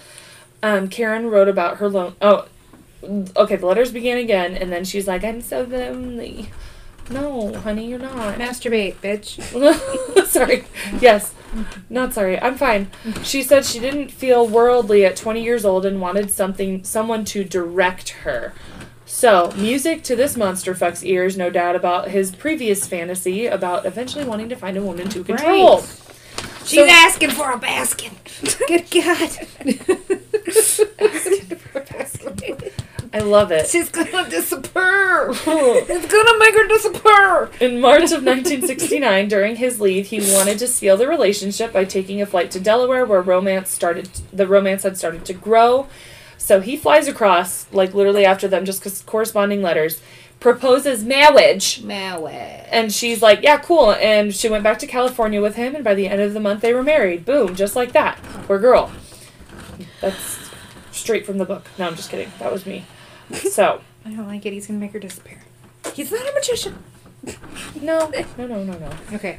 Um, 0.62 0.88
Karen 0.88 1.28
wrote 1.28 1.48
about 1.48 1.76
her 1.78 1.88
lone. 1.88 2.16
Oh, 2.20 2.46
okay. 3.36 3.56
The 3.56 3.66
letters 3.66 3.92
began 3.92 4.18
again, 4.18 4.54
and 4.54 4.72
then 4.72 4.84
she's 4.84 5.06
like, 5.06 5.24
"I'm 5.24 5.40
so 5.40 5.62
lonely." 5.62 6.50
No, 7.10 7.54
honey, 7.54 7.88
you're 7.88 7.98
not. 7.98 8.36
Masturbate, 8.36 8.96
bitch. 8.96 9.40
sorry. 10.26 10.64
Yes. 11.00 11.32
Not 11.88 12.12
sorry. 12.12 12.40
I'm 12.40 12.56
fine. 12.56 12.90
She 13.22 13.42
said 13.42 13.64
she 13.64 13.78
didn't 13.78 14.10
feel 14.10 14.46
worldly 14.46 15.04
at 15.04 15.16
20 15.16 15.42
years 15.42 15.64
old 15.64 15.86
and 15.86 16.00
wanted 16.00 16.30
something 16.30 16.82
someone 16.82 17.24
to 17.26 17.44
direct 17.44 18.08
her. 18.10 18.52
So, 19.04 19.52
music 19.56 20.02
to 20.04 20.16
this 20.16 20.36
monster 20.36 20.74
fucks 20.74 21.06
ears, 21.06 21.36
no 21.36 21.48
doubt 21.48 21.76
about 21.76 22.08
his 22.08 22.32
previous 22.34 22.88
fantasy 22.88 23.46
about 23.46 23.86
eventually 23.86 24.24
wanting 24.24 24.48
to 24.48 24.56
find 24.56 24.76
a 24.76 24.82
woman 24.82 25.08
to 25.10 25.22
control. 25.22 25.78
Right. 25.78 26.02
She's 26.64 26.88
asking 26.88 27.30
for 27.30 27.52
a 27.52 27.58
basket. 27.58 28.10
Good 28.66 28.90
God. 28.90 29.30
I 33.12 33.20
love 33.20 33.50
it. 33.52 33.66
She's 33.68 33.88
gonna 33.88 34.28
disappear. 34.28 35.30
it's 35.30 36.12
gonna 36.12 36.38
make 36.38 36.54
her 36.54 36.66
disappear. 36.68 37.50
In 37.60 37.80
March 37.80 38.12
of 38.12 38.22
1969, 38.24 39.28
during 39.28 39.56
his 39.56 39.80
leave, 39.80 40.06
he 40.06 40.20
wanted 40.34 40.58
to 40.58 40.66
seal 40.66 40.96
the 40.96 41.08
relationship 41.08 41.72
by 41.72 41.84
taking 41.84 42.20
a 42.20 42.26
flight 42.26 42.50
to 42.52 42.60
Delaware, 42.60 43.04
where 43.06 43.22
romance 43.22 43.70
started. 43.70 44.08
The 44.32 44.46
romance 44.46 44.82
had 44.82 44.96
started 44.98 45.24
to 45.26 45.32
grow. 45.34 45.88
So 46.38 46.60
he 46.60 46.76
flies 46.76 47.08
across, 47.08 47.66
like 47.72 47.94
literally 47.94 48.24
after 48.24 48.46
them, 48.46 48.64
just 48.64 48.80
because 48.80 49.02
corresponding 49.02 49.62
letters, 49.62 50.00
proposes 50.38 51.02
marriage, 51.02 51.82
Marriage. 51.82 52.66
and 52.70 52.92
she's 52.92 53.22
like, 53.22 53.42
"Yeah, 53.42 53.58
cool." 53.58 53.92
And 53.92 54.34
she 54.34 54.48
went 54.48 54.62
back 54.62 54.78
to 54.80 54.86
California 54.86 55.40
with 55.42 55.56
him, 55.56 55.74
and 55.74 55.82
by 55.82 55.94
the 55.94 56.06
end 56.08 56.20
of 56.20 56.34
the 56.34 56.40
month, 56.40 56.60
they 56.60 56.72
were 56.74 56.82
married. 56.84 57.24
Boom, 57.24 57.56
just 57.56 57.74
like 57.74 57.92
that. 57.92 58.18
Poor 58.46 58.58
girl. 58.58 58.92
That's 60.00 60.38
straight 60.92 61.26
from 61.26 61.38
the 61.38 61.44
book. 61.44 61.64
No, 61.78 61.86
I'm 61.86 61.96
just 61.96 62.10
kidding. 62.10 62.30
That 62.38 62.52
was 62.52 62.64
me. 62.66 62.84
So 63.50 63.80
I 64.04 64.10
don't 64.10 64.26
like 64.26 64.46
it. 64.46 64.52
He's 64.52 64.66
gonna 64.66 64.78
make 64.78 64.92
her 64.92 64.98
disappear. 64.98 65.42
He's 65.94 66.10
not 66.10 66.28
a 66.28 66.32
magician. 66.32 66.82
no, 67.80 68.10
no, 68.38 68.46
no, 68.46 68.62
no, 68.62 68.78
no. 68.78 68.90
Okay. 69.14 69.38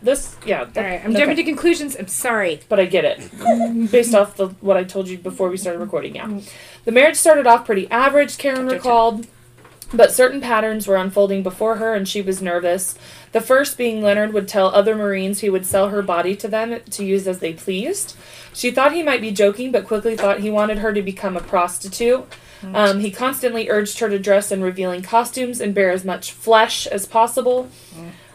This, 0.00 0.36
yeah. 0.46 0.60
All 0.60 0.82
right. 0.82 1.04
I'm 1.04 1.14
jumping 1.14 1.36
to 1.36 1.42
conclusions. 1.42 1.96
I'm 1.96 2.06
sorry. 2.06 2.60
but 2.68 2.78
I 2.78 2.86
get 2.86 3.04
it 3.04 3.90
based 3.90 4.14
off 4.14 4.36
the 4.36 4.48
what 4.60 4.76
I 4.76 4.84
told 4.84 5.08
you 5.08 5.18
before 5.18 5.48
we 5.48 5.56
started 5.56 5.80
recording. 5.80 6.14
Yeah, 6.14 6.26
mm. 6.26 6.48
the 6.84 6.92
marriage 6.92 7.16
started 7.16 7.46
off 7.46 7.66
pretty 7.66 7.90
average. 7.90 8.38
Karen 8.38 8.68
recalled, 8.68 9.26
but 9.92 10.12
certain 10.12 10.40
patterns 10.40 10.86
were 10.86 10.96
unfolding 10.96 11.42
before 11.42 11.76
her, 11.76 11.94
and 11.94 12.06
she 12.08 12.22
was 12.22 12.40
nervous. 12.40 12.96
The 13.32 13.40
first 13.40 13.76
being 13.76 14.00
Leonard 14.00 14.32
would 14.32 14.46
tell 14.46 14.68
other 14.68 14.94
Marines 14.94 15.40
he 15.40 15.50
would 15.50 15.66
sell 15.66 15.88
her 15.88 16.00
body 16.00 16.36
to 16.36 16.46
them 16.48 16.80
to 16.90 17.04
use 17.04 17.26
as 17.26 17.40
they 17.40 17.52
pleased. 17.52 18.16
She 18.54 18.70
thought 18.70 18.92
he 18.92 19.02
might 19.02 19.20
be 19.20 19.32
joking, 19.32 19.72
but 19.72 19.86
quickly 19.86 20.16
thought 20.16 20.40
he 20.40 20.50
wanted 20.50 20.78
her 20.78 20.92
to 20.92 21.02
become 21.02 21.36
a 21.36 21.40
prostitute. 21.40 22.24
Um, 22.62 23.00
he 23.00 23.10
constantly 23.10 23.68
urged 23.68 23.98
her 24.00 24.08
to 24.08 24.18
dress 24.18 24.50
in 24.50 24.62
revealing 24.62 25.02
costumes 25.02 25.60
and 25.60 25.74
bear 25.74 25.90
as 25.90 26.04
much 26.04 26.32
flesh 26.32 26.86
as 26.86 27.06
possible 27.06 27.70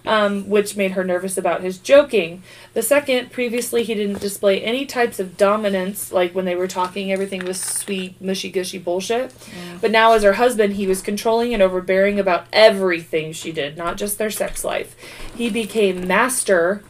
um, 0.05 0.49
which 0.49 0.75
made 0.75 0.91
her 0.91 1.03
nervous 1.03 1.37
about 1.37 1.61
his 1.61 1.77
joking. 1.77 2.43
The 2.73 2.81
second, 2.81 3.31
previously 3.31 3.83
he 3.83 3.93
didn't 3.93 4.19
display 4.19 4.61
any 4.61 4.85
types 4.85 5.19
of 5.19 5.37
dominance, 5.37 6.11
like 6.11 6.33
when 6.35 6.45
they 6.45 6.55
were 6.55 6.67
talking, 6.67 7.11
everything 7.11 7.45
was 7.45 7.61
sweet, 7.61 8.19
mushy 8.21 8.49
gushy 8.49 8.77
bullshit. 8.77 9.33
But 9.79 9.91
now, 9.91 10.13
as 10.13 10.23
her 10.23 10.33
husband, 10.33 10.73
he 10.73 10.87
was 10.87 11.01
controlling 11.01 11.53
and 11.53 11.63
overbearing 11.63 12.19
about 12.19 12.47
everything 12.51 13.31
she 13.33 13.51
did, 13.51 13.77
not 13.77 13.97
just 13.97 14.17
their 14.17 14.31
sex 14.31 14.63
life. 14.63 14.95
He 15.35 15.49
became 15.49 16.07
master, 16.07 16.83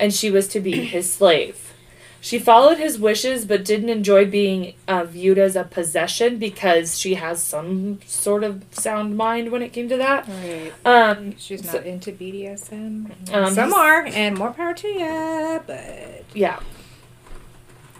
and 0.00 0.12
she 0.12 0.30
was 0.30 0.48
to 0.48 0.60
be 0.60 0.84
his 0.84 1.12
slave. 1.12 1.67
She 2.20 2.38
followed 2.40 2.78
his 2.78 2.98
wishes, 2.98 3.44
but 3.44 3.64
didn't 3.64 3.90
enjoy 3.90 4.24
being 4.28 4.74
uh, 4.88 5.04
viewed 5.04 5.38
as 5.38 5.54
a 5.54 5.62
possession 5.64 6.38
because 6.38 6.98
she 6.98 7.14
has 7.14 7.40
some 7.42 8.00
sort 8.06 8.42
of 8.42 8.64
sound 8.72 9.16
mind 9.16 9.52
when 9.52 9.62
it 9.62 9.72
came 9.72 9.88
to 9.88 9.96
that. 9.98 10.26
Right. 10.26 10.72
Um, 10.84 11.36
She's 11.38 11.64
So- 11.64 11.78
not 11.78 11.86
into 11.86 12.10
BDSM. 12.10 13.12
Um, 13.32 13.54
Some 13.54 13.72
are, 13.72 14.04
and 14.04 14.36
more 14.36 14.52
power 14.52 14.74
to 14.74 14.88
ya. 14.88 15.60
But 15.64 16.24
Yeah. 16.34 16.58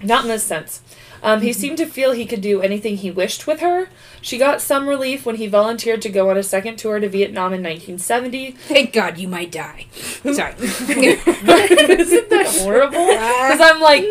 Not 0.03 0.25
in 0.25 0.29
this 0.31 0.45
sense. 0.45 0.81
Um, 1.23 1.41
he 1.41 1.53
seemed 1.53 1.79
to 1.79 1.87
feel 1.87 2.13
he 2.13 2.27
could 2.27 2.41
do 2.41 2.61
anything 2.61 2.97
he 2.97 3.11
wished 3.11 3.47
with 3.47 3.61
her. 3.61 3.89
She 4.21 4.39
got 4.39 4.61
some 4.61 4.89
relief 4.89 5.27
when 5.27 5.37
he 5.37 5.47
volunteered 5.47 6.03
to 6.03 6.09
go 6.09 6.31
on 6.31 6.37
a 6.37 6.43
second 6.43 6.77
tour 6.77 7.01
to 7.01 7.09
Vietnam 7.09 7.53
in 7.53 7.63
1970. 7.63 8.53
thank 8.53 8.93
God 8.93 9.19
you 9.19 9.29
might 9.29 9.51
die. 9.51 9.87
Sorry. 9.93 10.55
Isn't 10.59 12.31
that 12.31 12.57
horrible? 12.61 12.99
Because 13.49 13.61
I'm 13.61 13.81
like, 13.81 14.05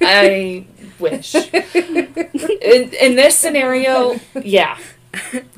I 0.00 0.64
wish. 0.98 1.34
In, 1.34 2.92
in 2.92 3.16
this 3.16 3.36
scenario, 3.36 4.20
yeah. 4.42 4.78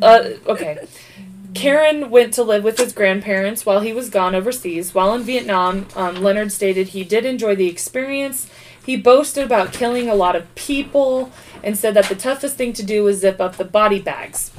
Uh, 0.01 0.31
okay. 0.47 0.79
Karen 1.55 2.11
went 2.11 2.35
to 2.35 2.43
live 2.43 2.63
with 2.65 2.79
his 2.79 2.93
grandparents 2.93 3.67
while 3.67 3.81
he 3.81 3.93
was 3.93 4.09
gone 4.09 4.35
overseas. 4.35 4.95
While 4.95 5.15
in 5.15 5.23
Vietnam, 5.23 5.87
um, 5.97 6.23
Leonard 6.23 6.53
stated 6.53 6.89
he 6.89 7.05
did 7.05 7.25
enjoy 7.25 7.57
the 7.57 7.69
experience. 7.69 8.49
He 8.91 8.97
boasted 8.97 9.45
about 9.45 9.73
killing 9.73 10.09
a 10.09 10.17
lot 10.17 10.35
of 10.35 10.53
people 10.57 11.31
and 11.63 11.79
said 11.79 11.95
that 11.95 12.07
the 12.07 12.17
toughest 12.17 12.57
thing 12.57 12.73
to 12.73 12.83
do 12.83 13.05
was 13.05 13.21
zip 13.21 13.41
up 13.41 13.55
the 13.55 13.65
body 13.65 14.01
bags. 14.01 14.51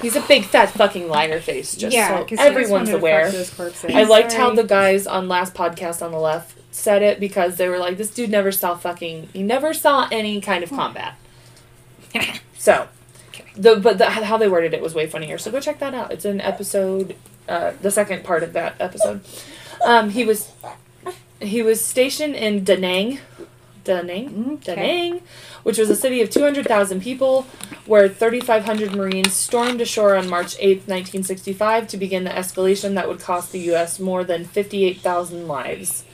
He's 0.00 0.16
a 0.16 0.20
big 0.22 0.44
fat 0.44 0.70
fucking 0.70 1.08
liar 1.08 1.40
face, 1.40 1.76
just 1.76 1.94
yeah, 1.94 2.08
so 2.08 2.14
'cause 2.24 2.30
he 2.30 2.34
just 2.34 2.48
everyone's 2.48 2.90
wanted 2.90 3.30
to 3.30 3.44
fuck 3.44 3.74
aware. 3.84 3.96
I 3.96 4.02
liked 4.02 4.32
how 4.32 4.50
the 4.52 4.64
guys 4.64 5.06
on 5.06 5.28
last 5.28 5.54
podcast 5.54 6.04
on 6.04 6.10
the 6.10 6.18
left 6.18 6.58
said 6.72 7.00
it 7.02 7.20
because 7.20 7.58
they 7.58 7.68
were 7.68 7.78
like, 7.78 7.96
"This 7.96 8.10
dude 8.10 8.28
never 8.28 8.50
saw 8.50 8.74
fucking. 8.74 9.28
He 9.32 9.44
never 9.44 9.72
saw 9.72 10.08
any 10.10 10.40
kind 10.40 10.64
of 10.64 10.70
combat." 10.70 11.14
so, 12.58 12.88
the 13.54 13.76
but 13.76 13.98
the, 13.98 14.10
how 14.10 14.36
they 14.36 14.48
worded 14.48 14.74
it 14.74 14.82
was 14.82 14.96
way 14.96 15.06
funnier. 15.06 15.38
So 15.38 15.52
go 15.52 15.60
check 15.60 15.78
that 15.78 15.94
out. 15.94 16.10
It's 16.10 16.24
an 16.24 16.40
episode, 16.40 17.14
uh, 17.48 17.74
the 17.80 17.92
second 17.92 18.24
part 18.24 18.42
of 18.42 18.52
that 18.54 18.74
episode. 18.80 19.20
Um, 19.84 20.10
he 20.10 20.24
was 20.24 20.50
he 21.42 21.62
was 21.62 21.84
stationed 21.84 22.34
in 22.34 22.64
Da 22.64 22.76
Nang, 22.76 23.18
Da 23.84 24.02
Nang, 24.02 24.56
Da 24.64 24.74
Nang, 24.74 25.22
which 25.62 25.78
was 25.78 25.90
a 25.90 25.96
city 25.96 26.22
of 26.22 26.30
200,000 26.30 27.02
people, 27.02 27.42
where 27.86 28.08
3,500 28.08 28.94
Marines 28.94 29.32
stormed 29.32 29.80
ashore 29.80 30.16
on 30.16 30.28
March 30.28 30.56
8, 30.58 30.78
1965, 30.88 31.88
to 31.88 31.96
begin 31.96 32.24
the 32.24 32.30
escalation 32.30 32.94
that 32.94 33.08
would 33.08 33.20
cost 33.20 33.52
the 33.52 33.60
U.S. 33.60 33.98
more 33.98 34.24
than 34.24 34.44
58,000 34.44 35.48
lives. 35.48 36.04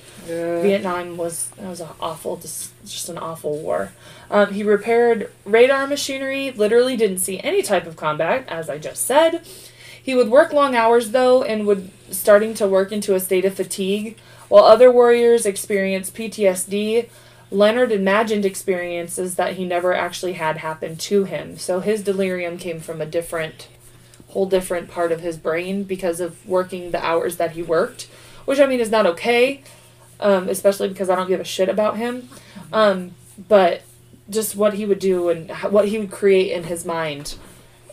Vietnam 0.62 1.16
was 1.16 1.48
that 1.56 1.68
was 1.68 1.80
an 1.80 1.88
awful, 2.00 2.36
just, 2.36 2.72
just 2.84 3.08
an 3.08 3.16
awful 3.16 3.56
war. 3.58 3.92
Um, 4.30 4.52
he 4.52 4.62
repaired 4.62 5.30
radar 5.46 5.86
machinery. 5.86 6.50
Literally 6.50 6.96
didn't 6.96 7.18
see 7.18 7.40
any 7.40 7.62
type 7.62 7.86
of 7.86 7.96
combat, 7.96 8.44
as 8.46 8.68
I 8.68 8.76
just 8.76 9.06
said. 9.06 9.46
He 10.02 10.14
would 10.14 10.28
work 10.28 10.52
long 10.52 10.74
hours 10.74 11.10
though, 11.10 11.42
and 11.42 11.66
would 11.66 11.90
starting 12.10 12.54
to 12.54 12.66
work 12.66 12.92
into 12.92 13.14
a 13.14 13.20
state 13.20 13.44
of 13.44 13.54
fatigue. 13.54 14.18
While 14.48 14.64
other 14.64 14.90
warriors 14.90 15.44
experienced 15.44 16.14
PTSD, 16.14 17.08
Leonard 17.50 17.92
imagined 17.92 18.44
experiences 18.44 19.34
that 19.36 19.56
he 19.56 19.64
never 19.64 19.94
actually 19.94 20.34
had 20.34 20.58
happen 20.58 20.96
to 20.96 21.24
him. 21.24 21.58
So 21.58 21.80
his 21.80 22.02
delirium 22.02 22.58
came 22.58 22.80
from 22.80 23.00
a 23.00 23.06
different, 23.06 23.68
whole 24.28 24.46
different 24.46 24.90
part 24.90 25.12
of 25.12 25.20
his 25.20 25.36
brain 25.36 25.84
because 25.84 26.20
of 26.20 26.46
working 26.46 26.90
the 26.90 27.04
hours 27.04 27.36
that 27.36 27.52
he 27.52 27.62
worked, 27.62 28.04
which 28.44 28.60
I 28.60 28.66
mean 28.66 28.80
is 28.80 28.90
not 28.90 29.06
okay 29.06 29.62
um, 30.20 30.48
especially 30.48 30.88
because 30.88 31.08
I 31.08 31.16
don't 31.16 31.28
give 31.28 31.40
a 31.40 31.44
shit 31.44 31.68
about 31.68 31.96
him. 31.96 32.28
Um, 32.72 33.12
but 33.48 33.82
just 34.28 34.56
what 34.56 34.74
he 34.74 34.84
would 34.84 34.98
do 34.98 35.28
and 35.28 35.50
what 35.70 35.88
he 35.88 35.98
would 35.98 36.10
create 36.10 36.52
in 36.52 36.64
his 36.64 36.84
mind, 36.84 37.36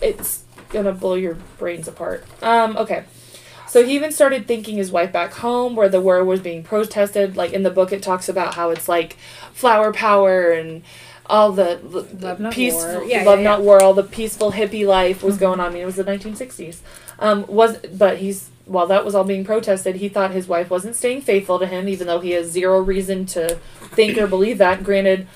it's 0.01 0.43
gonna 0.83 0.93
blow 0.93 1.15
your 1.15 1.35
brains 1.57 1.87
apart. 1.87 2.25
Um, 2.41 2.77
okay. 2.77 3.05
So 3.67 3.83
he 3.83 3.95
even 3.95 4.11
started 4.11 4.47
thinking 4.47 4.77
his 4.77 4.91
wife 4.91 5.11
back 5.11 5.33
home, 5.33 5.75
where 5.75 5.89
the 5.89 5.99
war 5.99 6.23
was 6.23 6.39
being 6.39 6.63
protested. 6.63 7.35
Like 7.35 7.51
in 7.51 7.63
the 7.63 7.71
book, 7.71 7.91
it 7.91 8.03
talks 8.03 8.29
about 8.29 8.53
how 8.55 8.69
it's 8.69 8.87
like 8.87 9.17
flower 9.53 9.91
power 9.91 10.51
and 10.51 10.83
all 11.25 11.51
the, 11.51 11.79
the 11.83 12.25
Love 12.25 12.39
Not 12.39 12.55
War. 12.55 13.03
Yeah, 13.05 13.23
love 13.23 13.39
yeah, 13.39 13.43
not 13.43 13.59
yeah. 13.59 13.65
war, 13.65 13.81
all 13.81 13.93
the 13.93 14.03
peaceful 14.03 14.51
hippie 14.51 14.85
life 14.85 15.23
was 15.23 15.37
going 15.37 15.59
on. 15.59 15.67
I 15.67 15.69
mean, 15.71 15.81
it 15.81 15.85
was 15.85 15.95
the 15.95 16.03
1960s. 16.03 16.79
Um, 17.17 17.45
was 17.47 17.77
but 17.77 18.17
he's 18.17 18.49
while 18.65 18.87
that 18.87 19.05
was 19.05 19.13
all 19.13 19.23
being 19.23 19.45
protested, 19.45 19.97
he 19.97 20.09
thought 20.09 20.31
his 20.31 20.47
wife 20.47 20.69
wasn't 20.69 20.95
staying 20.95 21.21
faithful 21.21 21.59
to 21.59 21.67
him, 21.67 21.87
even 21.87 22.07
though 22.07 22.19
he 22.19 22.31
has 22.31 22.49
zero 22.49 22.79
reason 22.79 23.25
to 23.27 23.55
think 23.91 24.17
or 24.17 24.27
believe 24.27 24.57
that. 24.57 24.83
Granted, 24.83 25.27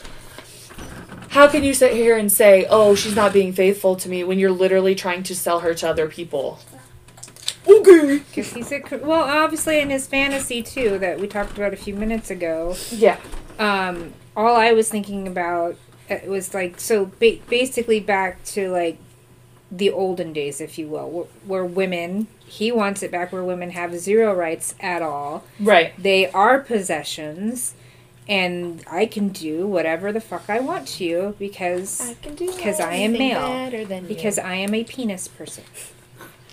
how 1.29 1.47
can 1.47 1.63
you 1.63 1.73
sit 1.73 1.93
here 1.93 2.17
and 2.17 2.31
say, 2.31 2.65
"Oh, 2.69 2.95
she's 2.95 3.15
not 3.15 3.33
being 3.33 3.53
faithful 3.53 3.95
to 3.97 4.09
me," 4.09 4.23
when 4.23 4.39
you're 4.39 4.51
literally 4.51 4.95
trying 4.95 5.23
to 5.23 5.35
sell 5.35 5.59
her 5.61 5.73
to 5.75 5.89
other 5.89 6.07
people? 6.07 6.59
Okay. 7.67 8.21
Because 8.29 8.53
he's 8.53 8.71
a, 8.71 8.81
well, 9.03 9.23
obviously 9.23 9.79
in 9.79 9.89
his 9.89 10.07
fantasy 10.07 10.63
too 10.63 10.97
that 10.99 11.19
we 11.19 11.27
talked 11.27 11.57
about 11.57 11.73
a 11.73 11.77
few 11.77 11.93
minutes 11.93 12.31
ago. 12.31 12.75
Yeah. 12.91 13.17
um, 13.59 14.13
all 14.35 14.55
I 14.55 14.71
was 14.71 14.89
thinking 14.89 15.27
about 15.27 15.75
uh, 16.09 16.17
was 16.25 16.53
like 16.53 16.79
so 16.79 17.05
ba- 17.19 17.37
basically 17.49 17.99
back 17.99 18.43
to 18.45 18.69
like 18.69 18.97
the 19.71 19.91
olden 19.91 20.33
days, 20.33 20.61
if 20.61 20.79
you 20.79 20.87
will, 20.87 21.27
wh- 21.43 21.47
where 21.49 21.65
women 21.65 22.27
he 22.47 22.71
wants 22.71 23.03
it 23.03 23.11
back 23.11 23.31
where 23.31 23.43
women 23.43 23.69
have 23.71 23.93
zero 23.99 24.33
rights 24.33 24.73
at 24.79 25.03
all. 25.03 25.43
Right. 25.59 25.93
They 26.01 26.31
are 26.31 26.59
possessions, 26.59 27.75
and 28.29 28.83
I 28.89 29.07
can 29.07 29.29
do 29.29 29.65
whatever 29.67 30.11
the 30.13 30.21
fuck 30.21 30.45
I 30.49 30.59
want 30.59 30.87
to 30.89 31.03
you 31.03 31.35
because 31.39 32.15
can 32.21 32.35
do 32.35 32.45
because 32.45 32.79
I 32.79 32.93
am 32.93 33.13
male 33.13 33.69
because 34.07 34.37
I 34.37 34.53
am 34.55 34.73
a 34.73 34.83
penis 34.83 35.27
person. 35.27 35.63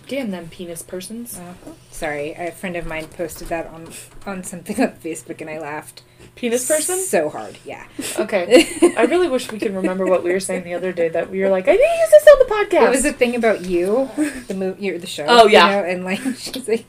damn 0.09 0.31
them 0.31 0.49
penis 0.49 0.83
persons. 0.83 1.39
Uh-huh. 1.39 1.73
Sorry, 1.91 2.33
a 2.33 2.51
friend 2.51 2.77
of 2.77 2.87
mine 2.87 3.09
posted 3.09 3.49
that 3.49 3.67
on 3.67 3.89
on 4.25 4.43
something 4.43 4.81
on 4.83 4.93
Facebook, 4.93 5.41
and 5.41 5.51
I 5.51 5.59
laughed. 5.59 6.03
Penis 6.35 6.69
person. 6.69 6.99
so 6.99 7.31
hard. 7.31 7.57
Yeah. 7.65 7.87
Okay. 8.19 8.67
I 8.99 9.05
really 9.05 9.29
wish 9.29 9.51
we 9.51 9.59
could 9.59 9.75
remember 9.75 10.05
what 10.05 10.23
we 10.23 10.33
were 10.33 10.41
saying 10.41 10.65
the 10.65 10.75
other 10.75 10.93
day. 10.93 11.09
That 11.09 11.31
we 11.31 11.41
were 11.41 11.49
like, 11.49 11.67
I 11.67 11.73
need 11.73 11.79
to 11.79 11.83
use 11.83 12.11
this 12.11 12.27
on 12.27 12.39
the 12.41 12.55
podcast. 12.55 12.87
It 12.87 12.91
was 12.91 13.05
a 13.07 13.13
thing 13.13 13.35
about 13.37 13.63
you, 13.65 14.11
the 14.47 14.55
movie, 14.55 14.91
the 14.99 15.07
show. 15.07 15.25
Oh, 15.27 15.47
yeah. 15.47 15.65
you 15.69 15.77
know, 15.77 15.89
and 15.89 16.05
like 16.05 16.21
she's 16.37 16.69
like, 16.69 16.85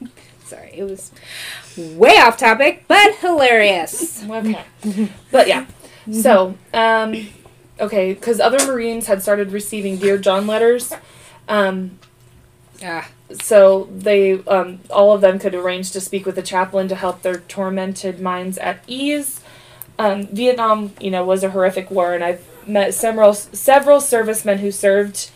sorry, 0.48 0.72
it 0.74 0.84
was 0.84 1.12
way 1.78 2.18
off 2.18 2.38
topic, 2.38 2.86
but 2.88 3.16
hilarious. 3.16 4.24
Okay. 4.24 4.64
but 5.32 5.48
yeah. 5.48 5.66
So, 6.12 6.58
um, 6.74 7.28
okay, 7.80 8.14
because 8.14 8.40
other 8.40 8.66
Marines 8.66 9.08
had 9.08 9.22
started 9.22 9.52
receiving 9.52 9.98
Dear 9.98 10.18
John 10.18 10.48
letters. 10.48 10.94
Um, 11.50 12.00
Ah, 12.84 13.10
so 13.42 13.90
they, 13.92 14.34
um, 14.46 14.80
all 14.90 15.14
of 15.14 15.22
them 15.22 15.40
could 15.40 15.56
arrange 15.56 15.92
to 15.92 16.02
speak 16.02 16.26
with 16.26 16.38
a 16.38 16.44
chaplain 16.44 16.88
to 16.90 16.96
help 16.96 17.22
their 17.22 17.38
tormented 17.38 18.20
minds 18.20 18.58
at 18.60 18.84
ease. 18.88 19.42
Um, 19.98 20.28
Vietnam, 20.28 20.94
you 21.00 21.10
know, 21.10 21.26
was 21.26 21.44
a 21.44 21.50
horrific 21.50 21.90
war, 21.90 22.14
and 22.14 22.24
I've 22.24 22.46
met 22.68 22.94
several 22.94 23.34
several 23.34 24.00
servicemen 24.00 24.60
who 24.60 24.72
served, 24.72 25.32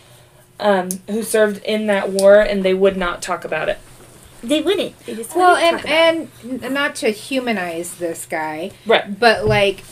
um, 0.60 0.88
who 1.08 1.22
served 1.22 1.64
in 1.64 1.86
that 1.88 2.10
war, 2.10 2.40
and 2.40 2.62
they 2.64 2.74
would 2.74 2.96
not 2.96 3.22
talk 3.22 3.44
about 3.44 3.68
it. 3.68 3.78
They 4.42 4.60
wouldn't. 4.60 4.98
They 5.06 5.14
just 5.14 5.36
well, 5.36 5.54
wouldn't 5.54 5.84
and 5.88 6.28
talk 6.32 6.44
about 6.44 6.64
and 6.64 6.74
not 6.74 6.94
to 6.96 7.10
humanize 7.10 7.94
this 7.96 8.26
guy, 8.26 8.72
right. 8.86 9.18
but 9.18 9.46
like, 9.46 9.84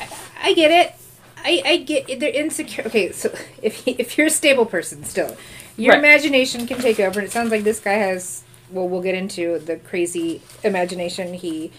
I, 0.00 0.08
I 0.50 0.52
get 0.54 0.70
it. 0.70 0.94
I, 1.44 1.62
I 1.64 1.76
get 1.78 2.20
they're 2.20 2.30
insecure. 2.30 2.84
Okay, 2.86 3.12
so 3.12 3.32
if 3.62 3.86
if 3.86 4.16
you're 4.16 4.28
a 4.28 4.30
stable 4.30 4.66
person 4.66 5.04
still, 5.04 5.36
your 5.76 5.92
Right. 5.92 5.98
imagination 5.98 6.66
can 6.66 6.78
take 6.78 6.98
over, 7.00 7.18
and 7.20 7.28
it 7.28 7.32
sounds 7.32 7.50
like 7.50 7.64
this 7.64 7.80
guy 7.80 7.94
has. 7.94 8.44
Well, 8.70 8.88
we'll 8.88 9.02
get 9.02 9.14
into 9.14 9.58
the 9.58 9.76
crazy 9.76 10.40
imagination 10.64 11.34
he 11.34 11.70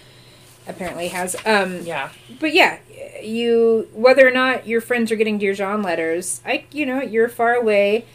apparently 0.67 1.07
has. 1.07 1.35
Um, 1.43 1.81
Yeah. 1.83 2.09
but 2.39 2.53
yeah, 2.53 2.77
you 3.21 3.87
whether 3.93 4.27
or 4.27 4.31
not 4.31 4.67
your 4.67 4.79
friends 4.81 5.11
are 5.11 5.15
getting 5.15 5.39
Dear 5.39 5.55
John 5.55 5.81
letters, 5.81 6.41
I 6.45 6.65
you 6.71 6.85
know 6.85 7.01
you're 7.01 7.29
far 7.29 7.53
away. 7.55 8.05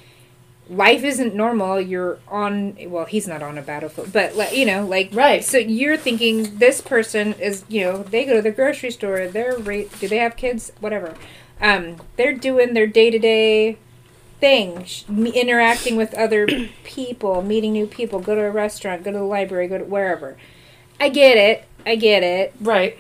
Life 0.70 1.02
isn't 1.02 1.35
normal. 1.35 1.81
You're 1.81 2.18
on. 2.28 2.76
Well, 2.90 3.07
he's 3.07 3.26
not 3.26 3.42
on 3.42 3.57
a 3.57 3.62
battlefield, 3.62 4.12
but 4.12 4.37
like 4.37 4.54
you 4.54 4.66
know, 4.66 4.85
like 4.85 5.09
Right. 5.12 5.42
So 5.42 5.57
you're 5.59 5.96
thinking 5.96 6.59
this 6.59 6.81
person 6.83 7.33
is 7.35 7.64
you 7.68 7.83
know 7.83 8.02
they 8.02 8.24
go 8.26 8.35
to 8.37 8.42
the 8.42 8.50
grocery 8.50 8.90
store. 8.90 9.26
They're 9.28 9.57
ra- 9.57 9.85
do 9.98 10.09
they 10.09 10.18
have 10.18 10.37
kids? 10.37 10.70
Whatever. 10.81 11.14
Um, 11.61 11.96
they're 12.16 12.35
doing 12.35 12.74
their 12.74 12.87
day 12.87 13.11
to 13.11 13.18
day 13.18 13.78
thing, 14.40 14.85
sh- 14.85 15.09
me- 15.09 15.31
interacting 15.33 15.96
with 15.96 16.14
other 16.14 16.46
people, 16.85 17.42
meeting 17.42 17.72
new 17.72 17.87
people. 17.87 18.20
Go 18.20 18.35
to 18.35 18.42
a 18.42 18.50
restaurant. 18.50 19.04
Go 19.04 19.12
to 19.12 19.18
the 19.18 19.24
library. 19.24 19.68
Go 19.68 19.78
to 19.78 19.85
wherever. 19.85 20.37
I 21.00 21.09
get 21.09 21.37
it. 21.37 21.64
I 21.87 21.94
get 21.94 22.22
it 22.22 22.52
Right. 22.61 22.98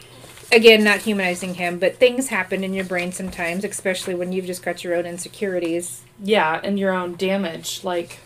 Again 0.52 0.82
not 0.82 1.00
humanizing 1.00 1.54
him 1.54 1.78
but 1.78 1.96
things 1.96 2.28
happen 2.28 2.64
in 2.64 2.72
your 2.74 2.84
brain 2.84 3.12
sometimes 3.12 3.64
especially 3.64 4.14
when 4.14 4.32
you've 4.32 4.46
just 4.46 4.62
got 4.62 4.82
your 4.82 4.94
own 4.94 5.04
insecurities 5.06 6.02
Yeah, 6.22 6.60
and 6.64 6.78
your 6.78 6.92
own 6.92 7.14
damage. 7.16 7.84
Like, 7.84 8.18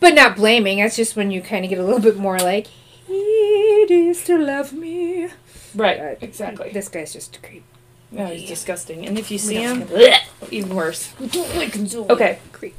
but 0.00 0.14
not 0.14 0.36
blaming 0.36 0.78
that's 0.78 0.96
just 0.96 1.14
when 1.16 1.30
you 1.30 1.40
kind 1.40 1.64
of 1.64 1.68
get 1.70 1.78
a 1.78 1.84
little 1.84 2.00
bit 2.00 2.16
more 2.16 2.38
like 2.38 2.66
"Hey, 3.06 3.84
do 3.86 3.94
you 3.94 4.14
still 4.14 4.44
love 4.44 4.72
me 4.72 5.28
right. 5.74 5.98
Uh, 6.00 6.14
exactly. 6.20 6.70
this 6.72 6.88
guy's 6.88 7.12
just 7.12 7.36
a 7.36 7.40
creep 7.40 7.64
Yeah, 8.10 8.28
he's 8.28 8.48
disgusting. 8.48 9.06
And 9.06 9.18
if 9.18 9.30
you 9.30 9.38
see 9.38 9.54
him, 9.56 9.88
even 10.50 10.74
worse. 10.74 11.14
we 11.20 11.28
don't 11.28 11.54
like 11.56 11.72
him 11.74 11.86
so 11.86 12.06
Okay. 12.10 12.38
creep 12.52 12.74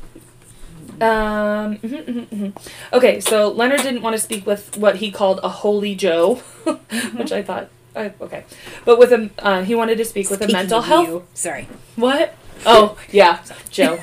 Um. 1.02 1.78
mhm, 1.78 2.06
mhm, 2.06 2.26
mhm. 2.28 2.52
Okay, 2.94 3.20
so 3.20 3.50
Leonard 3.50 3.82
didn't 3.82 4.02
want 4.04 4.16
to 4.16 4.22
speak 4.22 4.46
with 4.46 4.78
what 4.78 4.98
he 4.98 5.10
called 5.12 5.40
a 5.44 5.50
holy 5.50 5.96
Joe, 5.96 6.36
which 7.18 7.32
I 7.32 7.42
thought. 7.42 7.70
I, 7.96 8.14
okay, 8.22 8.44
but 8.86 8.98
with 8.98 9.12
a 9.12 9.30
uh, 9.40 9.64
he 9.64 9.76
wanted 9.76 9.98
to 9.98 10.06
speak 10.06 10.30
with 10.30 10.42
a 10.42 10.46
Speaking 10.46 10.58
mental 10.60 10.80
of 10.80 10.86
health. 10.86 11.08
you- 11.08 11.24
sorry 11.34 11.68
What? 11.96 12.36
Oh 12.66 12.98
yeah, 13.12 13.44
Joe. 13.70 14.00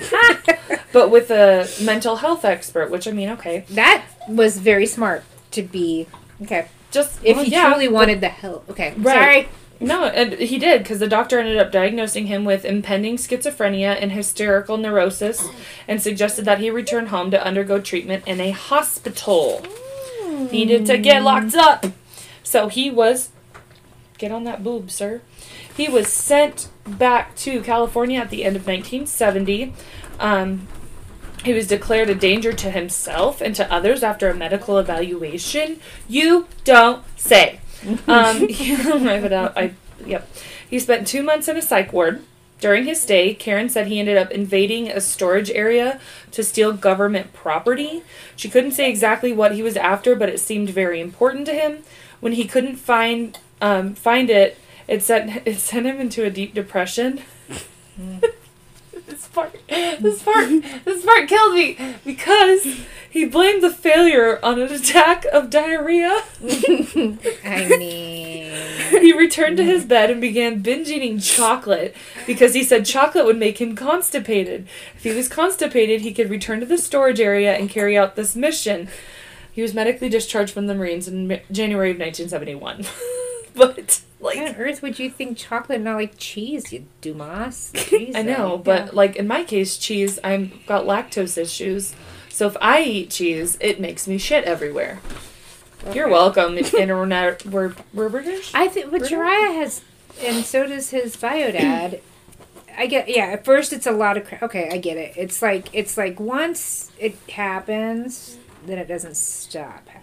but 0.92 1.10
with 1.10 1.30
a 1.30 1.68
mental 1.82 2.16
health 2.16 2.44
expert, 2.44 2.90
which 2.90 3.08
I 3.08 3.12
mean, 3.12 3.30
okay, 3.30 3.64
that 3.70 4.04
was 4.28 4.58
very 4.58 4.86
smart 4.86 5.24
to 5.52 5.62
be 5.62 6.06
okay 6.42 6.68
just 6.90 7.20
if 7.24 7.36
well, 7.36 7.44
he 7.44 7.52
yeah, 7.52 7.68
truly 7.70 7.88
wanted 7.88 8.20
the 8.20 8.28
help 8.28 8.68
okay 8.70 8.94
Right. 8.98 9.14
sorry 9.14 9.48
No, 9.80 10.04
and 10.04 10.34
he 10.34 10.58
did 10.58 10.82
because 10.82 10.98
the 10.98 11.08
doctor 11.08 11.38
ended 11.38 11.56
up 11.56 11.72
diagnosing 11.72 12.26
him 12.26 12.44
with 12.44 12.64
impending 12.66 13.16
schizophrenia 13.16 13.96
and 14.00 14.12
hysterical 14.12 14.76
neurosis, 14.76 15.48
and 15.88 16.02
suggested 16.02 16.44
that 16.44 16.58
he 16.58 16.68
return 16.70 17.06
home 17.06 17.30
to 17.30 17.42
undergo 17.42 17.80
treatment 17.80 18.24
in 18.26 18.40
a 18.40 18.50
hospital. 18.50 19.64
Needed 20.52 20.84
to 20.86 20.98
get 20.98 21.22
locked 21.22 21.54
up, 21.54 21.86
so 22.42 22.68
he 22.68 22.90
was. 22.90 23.30
Get 24.20 24.32
on 24.32 24.44
that 24.44 24.62
boob, 24.62 24.90
sir. 24.90 25.22
He 25.74 25.88
was 25.88 26.06
sent 26.06 26.68
back 26.86 27.34
to 27.36 27.62
California 27.62 28.20
at 28.20 28.28
the 28.28 28.44
end 28.44 28.54
of 28.54 28.66
1970. 28.66 29.72
Um, 30.18 30.68
he 31.42 31.54
was 31.54 31.66
declared 31.66 32.10
a 32.10 32.14
danger 32.14 32.52
to 32.52 32.70
himself 32.70 33.40
and 33.40 33.54
to 33.54 33.72
others 33.72 34.02
after 34.02 34.28
a 34.28 34.34
medical 34.34 34.76
evaluation. 34.76 35.80
You 36.06 36.48
don't 36.64 37.02
say. 37.18 37.60
Um, 38.06 38.46
I 38.46 38.52
have 38.52 39.32
out. 39.32 39.56
I 39.56 39.72
yep. 40.04 40.28
He 40.68 40.78
spent 40.78 41.06
two 41.06 41.22
months 41.22 41.48
in 41.48 41.56
a 41.56 41.62
psych 41.62 41.94
ward. 41.94 42.22
During 42.60 42.84
his 42.84 43.00
stay, 43.00 43.32
Karen 43.32 43.70
said 43.70 43.86
he 43.86 43.98
ended 43.98 44.18
up 44.18 44.30
invading 44.30 44.90
a 44.90 45.00
storage 45.00 45.50
area 45.52 45.98
to 46.32 46.44
steal 46.44 46.74
government 46.74 47.32
property. 47.32 48.02
She 48.36 48.50
couldn't 48.50 48.72
say 48.72 48.90
exactly 48.90 49.32
what 49.32 49.54
he 49.54 49.62
was 49.62 49.78
after, 49.78 50.14
but 50.14 50.28
it 50.28 50.40
seemed 50.40 50.68
very 50.68 51.00
important 51.00 51.46
to 51.46 51.54
him. 51.54 51.84
When 52.20 52.34
he 52.34 52.44
couldn't 52.44 52.76
find 52.76 53.38
um, 53.60 53.94
find 53.94 54.30
it, 54.30 54.58
it 54.88 55.02
sent 55.02 55.46
it 55.46 55.58
sent 55.58 55.86
him 55.86 56.00
into 56.00 56.24
a 56.24 56.30
deep 56.30 56.54
depression. 56.54 57.20
this 59.06 59.28
part, 59.28 59.56
this 59.68 60.22
part, 60.22 60.48
this 60.84 61.04
part 61.04 61.28
killed 61.28 61.54
me 61.54 61.96
because 62.04 62.64
he 63.10 63.24
blamed 63.24 63.62
the 63.62 63.70
failure 63.70 64.38
on 64.42 64.60
an 64.60 64.72
attack 64.72 65.24
of 65.32 65.50
diarrhea. 65.50 66.22
i 67.44 67.66
mean 67.68 68.52
He 69.02 69.12
returned 69.12 69.56
to 69.56 69.64
his 69.64 69.84
bed 69.84 70.10
and 70.10 70.20
began 70.20 70.60
binge 70.60 70.88
eating 70.88 71.18
chocolate 71.18 71.94
because 72.26 72.54
he 72.54 72.62
said 72.62 72.86
chocolate 72.86 73.26
would 73.26 73.38
make 73.38 73.60
him 73.60 73.74
constipated. 73.74 74.66
If 74.96 75.02
he 75.04 75.12
was 75.12 75.28
constipated, 75.28 76.02
he 76.02 76.14
could 76.14 76.30
return 76.30 76.60
to 76.60 76.66
the 76.66 76.78
storage 76.78 77.20
area 77.20 77.54
and 77.54 77.68
carry 77.68 77.98
out 77.98 78.16
this 78.16 78.36
mission. 78.36 78.88
He 79.52 79.62
was 79.62 79.74
medically 79.74 80.08
discharged 80.08 80.52
from 80.52 80.68
the 80.68 80.74
Marines 80.74 81.08
in 81.08 81.40
January 81.50 81.90
of 81.90 81.98
1971. 81.98 82.86
but, 83.54 84.02
why 84.18 84.34
on 84.36 84.54
earth 84.56 84.82
would 84.82 84.98
you 84.98 85.08
think 85.08 85.38
chocolate 85.38 85.80
not 85.80 85.94
like 85.94 86.12
cheese 86.18 86.72
you 86.72 86.84
dumas 87.00 87.72
I 88.14 88.22
know, 88.22 88.58
but 88.58 88.86
yeah. 88.86 88.90
like 88.92 89.16
in 89.16 89.26
my 89.26 89.44
case, 89.44 89.78
cheese, 89.78 90.18
I've 90.22 90.66
got 90.66 90.84
lactose 90.84 91.38
issues. 91.38 91.94
So 92.28 92.46
if 92.46 92.56
I 92.60 92.82
eat 92.82 93.10
cheese, 93.10 93.56
it 93.60 93.80
makes 93.80 94.06
me 94.06 94.18
shit 94.18 94.44
everywhere. 94.44 95.00
You're 95.94 96.08
welcome, 96.08 96.58
internet. 96.58 97.44
We're, 97.46 97.74
we're 97.94 98.08
British. 98.08 98.52
I 98.54 98.68
think, 98.68 98.90
but? 98.90 99.02
Jariah 99.02 99.54
has, 99.54 99.82
and 100.22 100.44
so 100.44 100.66
does 100.66 100.90
his 100.90 101.16
bio 101.16 101.50
dad. 101.50 102.00
I 102.76 102.86
get 102.86 103.08
yeah. 103.08 103.26
At 103.26 103.44
first, 103.44 103.72
it's 103.72 103.86
a 103.86 103.92
lot 103.92 104.16
of 104.16 104.26
cra- 104.26 104.38
okay. 104.42 104.68
I 104.70 104.78
get 104.78 104.96
it. 104.96 105.14
It's 105.16 105.42
like 105.42 105.68
it's 105.72 105.96
like 105.96 106.20
once 106.20 106.90
it 106.98 107.16
happens, 107.30 108.36
then 108.64 108.78
it 108.78 108.88
doesn't 108.88 109.16
stop 109.16 109.88
happening. 109.88 109.99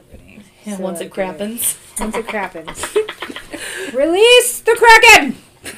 Yeah, 0.67 0.77
So 0.77 0.83
once 0.83 0.99
it 1.01 1.11
crappens. 1.11 1.77
Once 1.99 2.15
it 2.15 2.27
crappens, 2.27 2.95
release 3.93 4.59
the 4.61 4.75
kraken. 4.77 5.37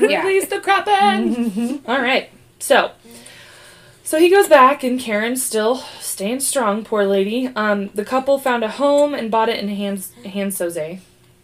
Yeah. 0.10 0.22
Release 0.26 0.48
the 0.48 0.58
crappin! 0.60 1.82
All 1.88 2.02
right. 2.02 2.30
So, 2.60 2.92
so 4.04 4.20
he 4.20 4.30
goes 4.30 4.48
back, 4.48 4.84
and 4.84 5.00
Karen's 5.00 5.44
still 5.44 5.78
staying 6.00 6.40
strong. 6.42 6.84
Poor 6.84 7.06
lady. 7.06 7.48
Um, 7.56 7.90
the 7.96 8.06
couple 8.06 8.38
found 8.40 8.64
a 8.64 8.70
home 8.70 9.14
and 9.14 9.32
bought 9.32 9.50
it 9.50 9.60
in 9.60 9.70
Hans 9.70 10.12
Hans 10.26 10.60
Jose, 10.60 11.00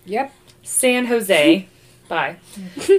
Yep. 0.06 0.32
San 0.64 1.06
Jose. 1.08 1.68
Bye. 2.08 2.36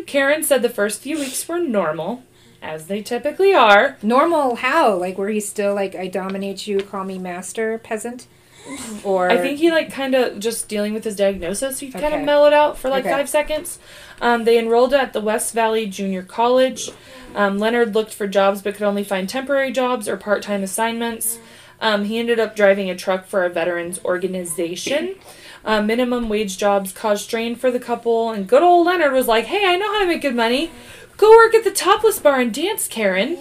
Karen 0.06 0.42
said 0.42 0.62
the 0.62 0.68
first 0.68 1.00
few 1.00 1.16
weeks 1.18 1.46
were 1.48 1.60
normal, 1.60 2.24
as 2.60 2.86
they 2.88 3.02
typically 3.02 3.54
are. 3.54 3.96
Normal 4.02 4.56
how? 4.56 4.94
Like 4.96 5.16
where 5.16 5.28
he's 5.28 5.48
still 5.48 5.74
like 5.74 5.94
I 5.94 6.08
dominate 6.08 6.66
you, 6.66 6.78
call 6.80 7.04
me 7.04 7.18
master, 7.18 7.78
peasant. 7.78 8.26
Or 9.04 9.30
I 9.30 9.38
think 9.38 9.58
he 9.58 9.70
like 9.70 9.92
kind 9.92 10.14
of 10.14 10.38
just 10.40 10.68
dealing 10.68 10.92
with 10.94 11.04
his 11.04 11.14
diagnosis. 11.16 11.78
He 11.80 11.90
kind 11.90 12.06
of 12.06 12.12
Okay. 12.14 12.24
mellowed 12.24 12.52
out 12.52 12.76
for 12.78 12.88
like 12.88 13.04
Okay. 13.04 13.14
five 13.14 13.28
seconds. 13.28 13.78
Um, 14.20 14.44
they 14.44 14.58
enrolled 14.58 14.92
at 14.94 15.12
the 15.12 15.20
West 15.20 15.54
Valley 15.54 15.86
Junior 15.86 16.22
College. 16.22 16.90
Um, 17.34 17.58
Leonard 17.58 17.94
looked 17.94 18.14
for 18.14 18.26
jobs 18.26 18.62
but 18.62 18.74
could 18.74 18.82
only 18.86 19.04
find 19.04 19.28
temporary 19.28 19.70
jobs 19.72 20.08
or 20.08 20.16
part 20.16 20.42
time 20.42 20.62
assignments. 20.62 21.38
Um, 21.80 22.04
he 22.06 22.18
ended 22.18 22.40
up 22.40 22.56
driving 22.56 22.88
a 22.90 22.96
truck 22.96 23.26
for 23.26 23.44
a 23.44 23.50
veterans 23.50 24.00
organization. 24.04 25.16
Uh, 25.64 25.82
minimum 25.82 26.28
wage 26.28 26.56
jobs 26.58 26.92
caused 26.92 27.24
strain 27.24 27.54
for 27.56 27.70
the 27.70 27.80
couple, 27.80 28.30
and 28.30 28.46
good 28.48 28.62
old 28.62 28.86
Leonard 28.86 29.12
was 29.12 29.26
like, 29.28 29.46
"Hey, 29.46 29.64
I 29.66 29.76
know 29.76 29.92
how 29.92 30.00
to 30.00 30.06
make 30.06 30.22
good 30.22 30.34
money. 30.36 30.70
Go 31.16 31.30
work 31.30 31.54
at 31.54 31.64
the 31.64 31.70
topless 31.70 32.18
bar 32.18 32.40
and 32.40 32.54
dance, 32.54 32.86
Karen." 32.88 33.36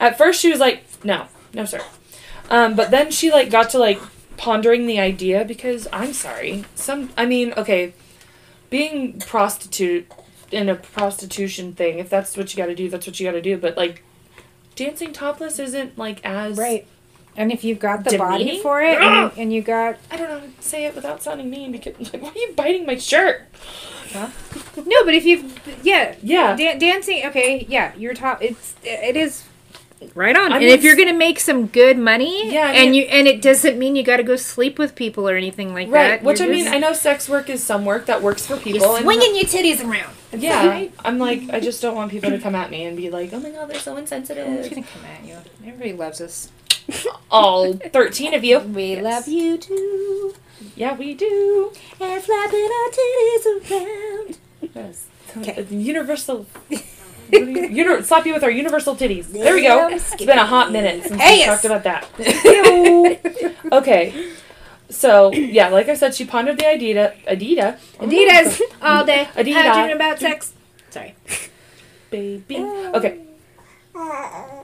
At 0.00 0.16
first, 0.16 0.40
she 0.40 0.50
was 0.50 0.60
like, 0.60 0.84
"No, 1.04 1.26
no, 1.52 1.64
sir." 1.64 1.80
Um, 2.50 2.74
but 2.76 2.90
then 2.90 3.10
she 3.10 3.30
like 3.30 3.50
got 3.50 3.70
to 3.70 3.78
like 3.78 4.00
pondering 4.36 4.86
the 4.86 4.98
idea 5.00 5.44
because 5.44 5.88
I'm 5.92 6.12
sorry. 6.12 6.64
Some 6.74 7.10
I 7.16 7.26
mean, 7.26 7.52
okay, 7.56 7.94
being 8.70 9.18
prostitute 9.20 10.10
in 10.52 10.68
a 10.68 10.74
prostitution 10.74 11.72
thing, 11.72 11.98
if 11.98 12.08
that's 12.08 12.36
what 12.36 12.52
you 12.52 12.56
got 12.56 12.66
to 12.66 12.74
do, 12.74 12.88
that's 12.88 13.06
what 13.06 13.18
you 13.18 13.26
got 13.26 13.32
to 13.32 13.42
do. 13.42 13.56
But 13.56 13.76
like 13.76 14.02
dancing 14.74 15.12
topless 15.12 15.58
isn't 15.58 15.98
like 15.98 16.24
as 16.24 16.56
right. 16.58 16.86
And 17.38 17.52
if 17.52 17.64
you've 17.64 17.78
got 17.78 18.02
the 18.04 18.16
body 18.16 18.62
for 18.62 18.80
it, 18.80 18.98
and, 18.98 19.30
and 19.36 19.52
you 19.52 19.60
got 19.60 19.98
I 20.10 20.16
don't 20.16 20.28
know 20.30 20.38
how 20.40 20.46
to 20.46 20.52
say 20.60 20.86
it 20.86 20.94
without 20.94 21.22
sounding 21.22 21.50
mean 21.50 21.70
because 21.72 22.12
like 22.12 22.22
why 22.22 22.30
are 22.30 22.38
you 22.38 22.54
biting 22.56 22.86
my 22.86 22.96
shirt? 22.96 23.42
Huh? 24.12 24.30
no, 24.86 25.04
but 25.04 25.12
if 25.14 25.26
you've 25.26 25.60
yeah 25.82 26.14
Yeah. 26.22 26.56
Dan- 26.56 26.78
dancing 26.78 27.26
okay 27.26 27.66
yeah 27.68 27.92
you're 27.96 28.14
top 28.14 28.42
it's 28.42 28.74
it 28.82 29.16
is 29.16 29.44
right 30.14 30.36
on 30.36 30.52
I 30.52 30.56
and 30.56 30.64
mean, 30.66 30.74
if 30.74 30.82
you're 30.84 30.94
gonna 30.96 31.14
make 31.14 31.40
some 31.40 31.66
good 31.68 31.96
money 31.98 32.52
Yeah, 32.52 32.66
I 32.68 32.72
and 32.72 32.94
you 32.94 33.02
and 33.04 33.26
it 33.26 33.40
doesn't 33.40 33.78
mean 33.78 33.96
you 33.96 34.02
got 34.02 34.18
to 34.18 34.22
go 34.22 34.36
sleep 34.36 34.78
with 34.78 34.94
people 34.94 35.26
or 35.28 35.36
anything 35.36 35.72
like 35.72 35.88
Right. 35.88 36.20
that 36.20 36.22
Which 36.22 36.40
I 36.40 36.44
You're 36.44 36.54
mean, 36.54 36.64
just- 36.64 36.74
I 36.74 36.78
know 36.78 36.92
sex 36.92 37.28
work 37.28 37.48
is 37.48 37.64
some 37.64 37.84
work 37.86 38.04
that 38.06 38.22
works 38.22 38.46
for 38.46 38.56
people. 38.58 38.80
you're 38.80 38.96
and- 38.96 39.04
swinging 39.04 39.34
your 39.36 39.44
titties 39.46 39.82
around 39.82 40.14
yeah, 40.32 40.66
Right? 40.68 40.92
I'm 41.04 41.18
like, 41.18 41.42
I 41.50 41.60
just 41.60 41.80
don't 41.80 41.94
want 41.94 42.10
people 42.10 42.30
to 42.30 42.38
come 42.38 42.54
at 42.54 42.70
me 42.70 42.84
and 42.84 42.94
be 42.96 43.08
like, 43.08 43.32
"Oh 43.32 43.40
my 43.40 43.48
god, 43.50 43.70
they're 43.70 43.78
so 43.80 43.92
Who's 43.92 44.00
insensitive." 44.02 44.46
gonna 44.46 44.82
come 44.82 45.04
at 45.06 45.26
you 45.26 45.36
everybody 45.66 45.92
loves 45.94 46.20
us 46.20 46.50
All 47.30 47.72
thirteen 47.74 48.34
of 48.34 48.44
you. 48.44 48.58
we 48.58 48.94
Yes. 48.96 49.02
love 49.02 49.28
you 49.28 49.56
too 49.56 50.34
Yeah, 50.76 50.94
we 50.94 51.14
do. 51.14 51.72
and 52.00 52.22
flapping 52.22 52.68
our 52.78 52.90
titties 52.90 53.70
around 53.70 54.38
Yes. 54.74 55.06
Okay. 55.38 55.52
Uh, 55.58 55.64
Universal. 55.74 56.46
Uni- 57.32 58.02
slap 58.02 58.26
you 58.26 58.34
with 58.34 58.44
our 58.44 58.50
universal 58.50 58.94
titties. 58.94 59.26
There 59.28 59.54
we 59.54 59.62
go. 59.62 59.88
It's 59.88 60.16
been 60.16 60.38
a 60.38 60.46
hot 60.46 60.72
minute 60.72 61.04
since 61.04 61.20
we 61.20 61.44
talked 61.44 61.64
about 61.64 61.84
that. 61.84 62.08
okay. 63.72 64.32
So 64.88 65.32
yeah, 65.32 65.68
like 65.68 65.88
I 65.88 65.94
said, 65.94 66.14
she 66.14 66.24
pondered 66.24 66.58
the 66.58 66.68
idea. 66.68 67.14
Adidas. 67.26 67.78
Adidas 67.98 68.60
all 68.82 69.04
day 69.04 69.28
Adidas. 69.34 69.52
How 69.54 69.74
dreaming 69.74 69.96
about 69.96 70.18
sex 70.18 70.52
sorry 70.90 71.14
Baby. 72.10 72.58
Okay. 72.58 73.25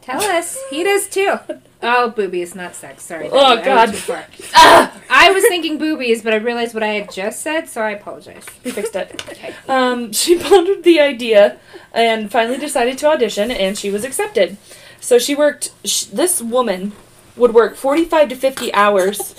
Tell 0.02 0.22
us 0.22 0.58
he 0.70 0.84
does 0.84 1.08
too 1.08 1.36
oh 1.82 2.10
boobies 2.10 2.54
not 2.54 2.74
sex 2.74 3.02
sorry 3.04 3.28
Oh, 3.30 3.38
I 3.56 3.64
God. 3.64 3.94
Ah! 4.54 5.00
I 5.08 5.30
was 5.32 5.44
thinking 5.46 5.78
boobies, 5.78 6.22
but 6.22 6.32
I 6.32 6.36
realized 6.36 6.74
what 6.74 6.82
I 6.82 6.88
had 6.88 7.10
just 7.12 7.40
said, 7.40 7.68
so 7.68 7.80
I 7.82 7.90
apologize. 7.92 8.44
We 8.64 8.70
fixed 8.70 8.94
it. 8.96 9.22
Okay. 9.32 9.54
Um, 9.68 10.12
she 10.12 10.38
pondered 10.42 10.84
the 10.84 11.00
idea 11.00 11.58
and 11.92 12.30
finally 12.30 12.58
decided 12.58 12.98
to 12.98 13.06
audition, 13.08 13.50
and 13.50 13.76
she 13.78 13.90
was 13.90 14.04
accepted. 14.04 14.56
So 15.00 15.18
she 15.18 15.34
worked. 15.34 15.72
Sh- 15.84 16.04
this 16.04 16.40
woman 16.42 16.92
would 17.36 17.54
work 17.54 17.76
forty-five 17.76 18.28
to 18.28 18.36
fifty 18.36 18.72
hours. 18.74 19.34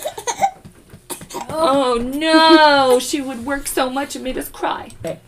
Oh 1.48 1.94
no! 2.02 2.98
She 2.98 3.20
would 3.20 3.44
work 3.46 3.66
so 3.66 3.88
much 3.90 4.14
it 4.16 4.22
made 4.22 4.38
us 4.38 4.48
cry. 4.48 4.90
That 5.02 5.20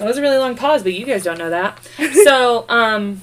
was 0.00 0.16
a 0.16 0.22
really 0.22 0.38
long 0.38 0.54
pause, 0.56 0.82
but 0.82 0.94
you 0.94 1.04
guys 1.04 1.24
don't 1.24 1.38
know 1.38 1.50
that. 1.50 1.78
So, 2.24 2.64
um, 2.68 3.20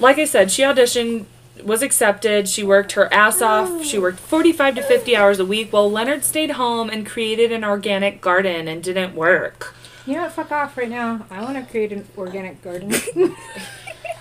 like 0.00 0.18
I 0.18 0.24
said, 0.24 0.50
she 0.50 0.62
auditioned, 0.62 1.26
was 1.62 1.82
accepted. 1.82 2.48
She 2.48 2.62
worked 2.62 2.92
her 2.92 3.12
ass 3.12 3.40
off. 3.40 3.84
She 3.84 3.98
worked 3.98 4.20
45 4.20 4.76
to 4.76 4.82
50 4.82 5.16
hours 5.16 5.38
a 5.38 5.44
week 5.44 5.72
while 5.72 5.90
Leonard 5.90 6.24
stayed 6.24 6.52
home 6.52 6.90
and 6.90 7.06
created 7.06 7.52
an 7.52 7.64
organic 7.64 8.20
garden 8.20 8.68
and 8.68 8.82
didn't 8.82 9.14
work. 9.14 9.74
You 10.06 10.14
know 10.14 10.22
what? 10.22 10.32
Fuck 10.32 10.52
off 10.52 10.76
right 10.76 10.88
now. 10.88 11.26
I 11.30 11.42
want 11.42 11.56
to 11.56 11.70
create 11.70 11.92
an 11.92 12.06
organic 12.18 12.62
garden. 12.62 12.92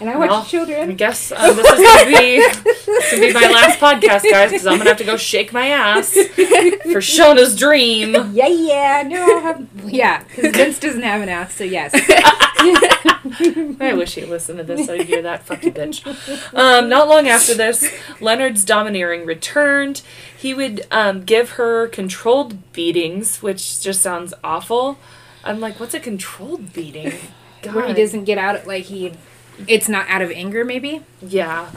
and 0.04 0.10
I 0.10 0.18
watch 0.18 0.30
Well, 0.30 0.42
I 0.42 0.46
children. 0.46 0.96
guess 0.96 1.32
um, 1.32 1.56
this 1.56 1.66
is 1.66 1.80
gonna 1.88 2.06
be 2.06 2.38
this 2.40 3.12
will 3.14 3.20
be 3.22 3.34
my 3.34 3.48
last 3.50 3.80
podcast, 3.80 4.30
guys, 4.30 4.52
because 4.52 4.68
I'm 4.68 4.78
gonna 4.78 4.90
have 4.90 4.98
to 4.98 5.04
go 5.06 5.16
shake 5.18 5.54
my 5.54 5.68
ass 5.68 6.12
for 6.14 7.00
Shauna's 7.00 7.56
dream. 7.56 8.14
Yeah, 8.34 8.48
yeah. 8.48 9.04
No, 9.08 9.22
I'll 9.38 9.42
have. 9.42 9.68
Yeah, 9.86 10.24
because 10.24 10.52
Vince 10.56 10.80
doesn't 10.80 11.02
have 11.04 11.22
an 11.22 11.30
ass, 11.30 11.54
so 11.56 11.64
yes. 11.64 11.92
I 13.80 13.94
wish 13.96 14.16
he 14.16 14.26
listened 14.26 14.58
to 14.60 14.64
this 14.64 14.86
so 14.86 14.96
he'd 14.98 15.08
hear 15.08 15.22
that 15.22 15.46
fucking 15.46 15.74
bitch. 15.74 16.54
Um, 16.54 16.90
not 16.90 17.08
long 17.08 17.28
after 17.28 17.54
this, 17.54 17.90
Leonard's 18.20 18.66
domineering 18.66 19.26
returned. 19.26 20.02
He 20.38 20.54
would 20.54 20.86
um, 20.92 21.24
give 21.24 21.52
her 21.52 21.88
controlled 21.88 22.74
beatings, 22.74 23.42
which 23.42 23.80
just 23.82 24.02
sounds 24.02 24.34
awful. 24.44 24.98
I'm 25.44 25.60
like, 25.60 25.80
what's 25.80 25.94
a 25.94 26.00
controlled 26.00 26.74
beating? 26.74 27.14
Where 27.72 27.88
he 27.88 27.94
doesn't 27.94 28.26
get 28.26 28.38
out, 28.38 28.68
like 28.68 28.84
he. 28.86 29.14
It's 29.68 29.88
not 29.88 30.08
out 30.10 30.22
of 30.22 30.32
anger, 30.32 30.66
maybe? 30.66 31.02
Yeah. 31.22 31.70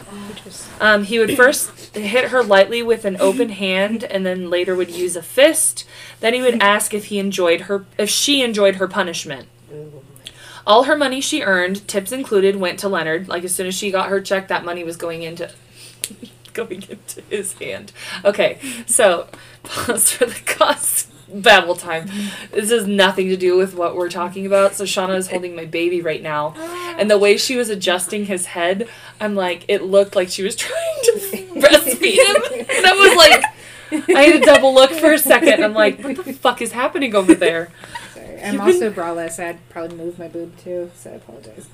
Um, 0.80 1.04
he 1.04 1.18
would 1.18 1.36
first 1.36 1.94
hit 1.94 2.30
her 2.30 2.42
lightly 2.42 2.82
with 2.82 3.04
an 3.04 3.16
open 3.20 3.50
hand, 3.50 4.04
and 4.04 4.24
then 4.24 4.50
later 4.50 4.74
would 4.74 4.90
use 4.90 5.16
a 5.16 5.22
fist. 5.22 5.86
Then 6.20 6.34
he 6.34 6.40
would 6.40 6.62
ask 6.62 6.94
if 6.94 7.06
he 7.06 7.18
enjoyed 7.18 7.62
her, 7.62 7.84
if 7.98 8.08
she 8.08 8.42
enjoyed 8.42 8.76
her 8.76 8.88
punishment. 8.88 9.48
All 10.66 10.84
her 10.84 10.96
money 10.96 11.20
she 11.20 11.42
earned, 11.42 11.86
tips 11.86 12.10
included, 12.10 12.56
went 12.56 12.80
to 12.80 12.88
Leonard. 12.88 13.28
Like 13.28 13.44
as 13.44 13.54
soon 13.54 13.66
as 13.68 13.74
she 13.74 13.90
got 13.90 14.08
her 14.08 14.20
check, 14.20 14.48
that 14.48 14.64
money 14.64 14.82
was 14.82 14.96
going 14.96 15.22
into 15.22 15.50
going 16.52 16.82
into 16.88 17.22
his 17.30 17.52
hand. 17.54 17.92
Okay, 18.24 18.58
so 18.86 19.28
pause 19.62 20.10
for 20.10 20.26
the 20.26 20.40
cost. 20.44 21.10
Babble 21.28 21.74
time. 21.74 22.08
This 22.52 22.70
has 22.70 22.86
nothing 22.86 23.28
to 23.28 23.36
do 23.36 23.56
with 23.56 23.74
what 23.74 23.96
we're 23.96 24.08
talking 24.08 24.46
about. 24.46 24.74
So 24.74 24.84
Shauna 24.84 25.16
is 25.16 25.28
holding 25.28 25.56
my 25.56 25.64
baby 25.64 26.00
right 26.00 26.22
now, 26.22 26.54
and 26.98 27.10
the 27.10 27.18
way 27.18 27.36
she 27.36 27.56
was 27.56 27.68
adjusting 27.68 28.26
his 28.26 28.46
head, 28.46 28.88
I'm 29.20 29.34
like, 29.34 29.64
it 29.68 29.82
looked 29.82 30.14
like 30.14 30.28
she 30.28 30.42
was 30.44 30.54
trying 30.56 30.98
to 31.02 31.10
breastfeed 31.56 32.16
him, 32.16 32.66
and 32.70 32.86
I 32.86 32.92
was 32.92 33.16
like, 33.16 33.44
I 34.16 34.22
had 34.22 34.32
to 34.40 34.46
double 34.46 34.72
look 34.74 34.92
for 34.92 35.12
a 35.12 35.18
second. 35.18 35.64
I'm 35.64 35.74
like, 35.74 36.00
what 36.02 36.24
the 36.24 36.32
fuck 36.32 36.62
is 36.62 36.72
happening 36.72 37.14
over 37.14 37.34
there? 37.34 37.70
Sorry. 38.14 38.42
I'm 38.42 38.60
also 38.60 38.90
braless. 38.92 39.42
I'd 39.42 39.58
probably 39.68 39.96
move 39.96 40.18
my 40.18 40.28
boob 40.28 40.56
too, 40.58 40.90
so 40.94 41.10
I 41.10 41.14
apologize. 41.14 41.68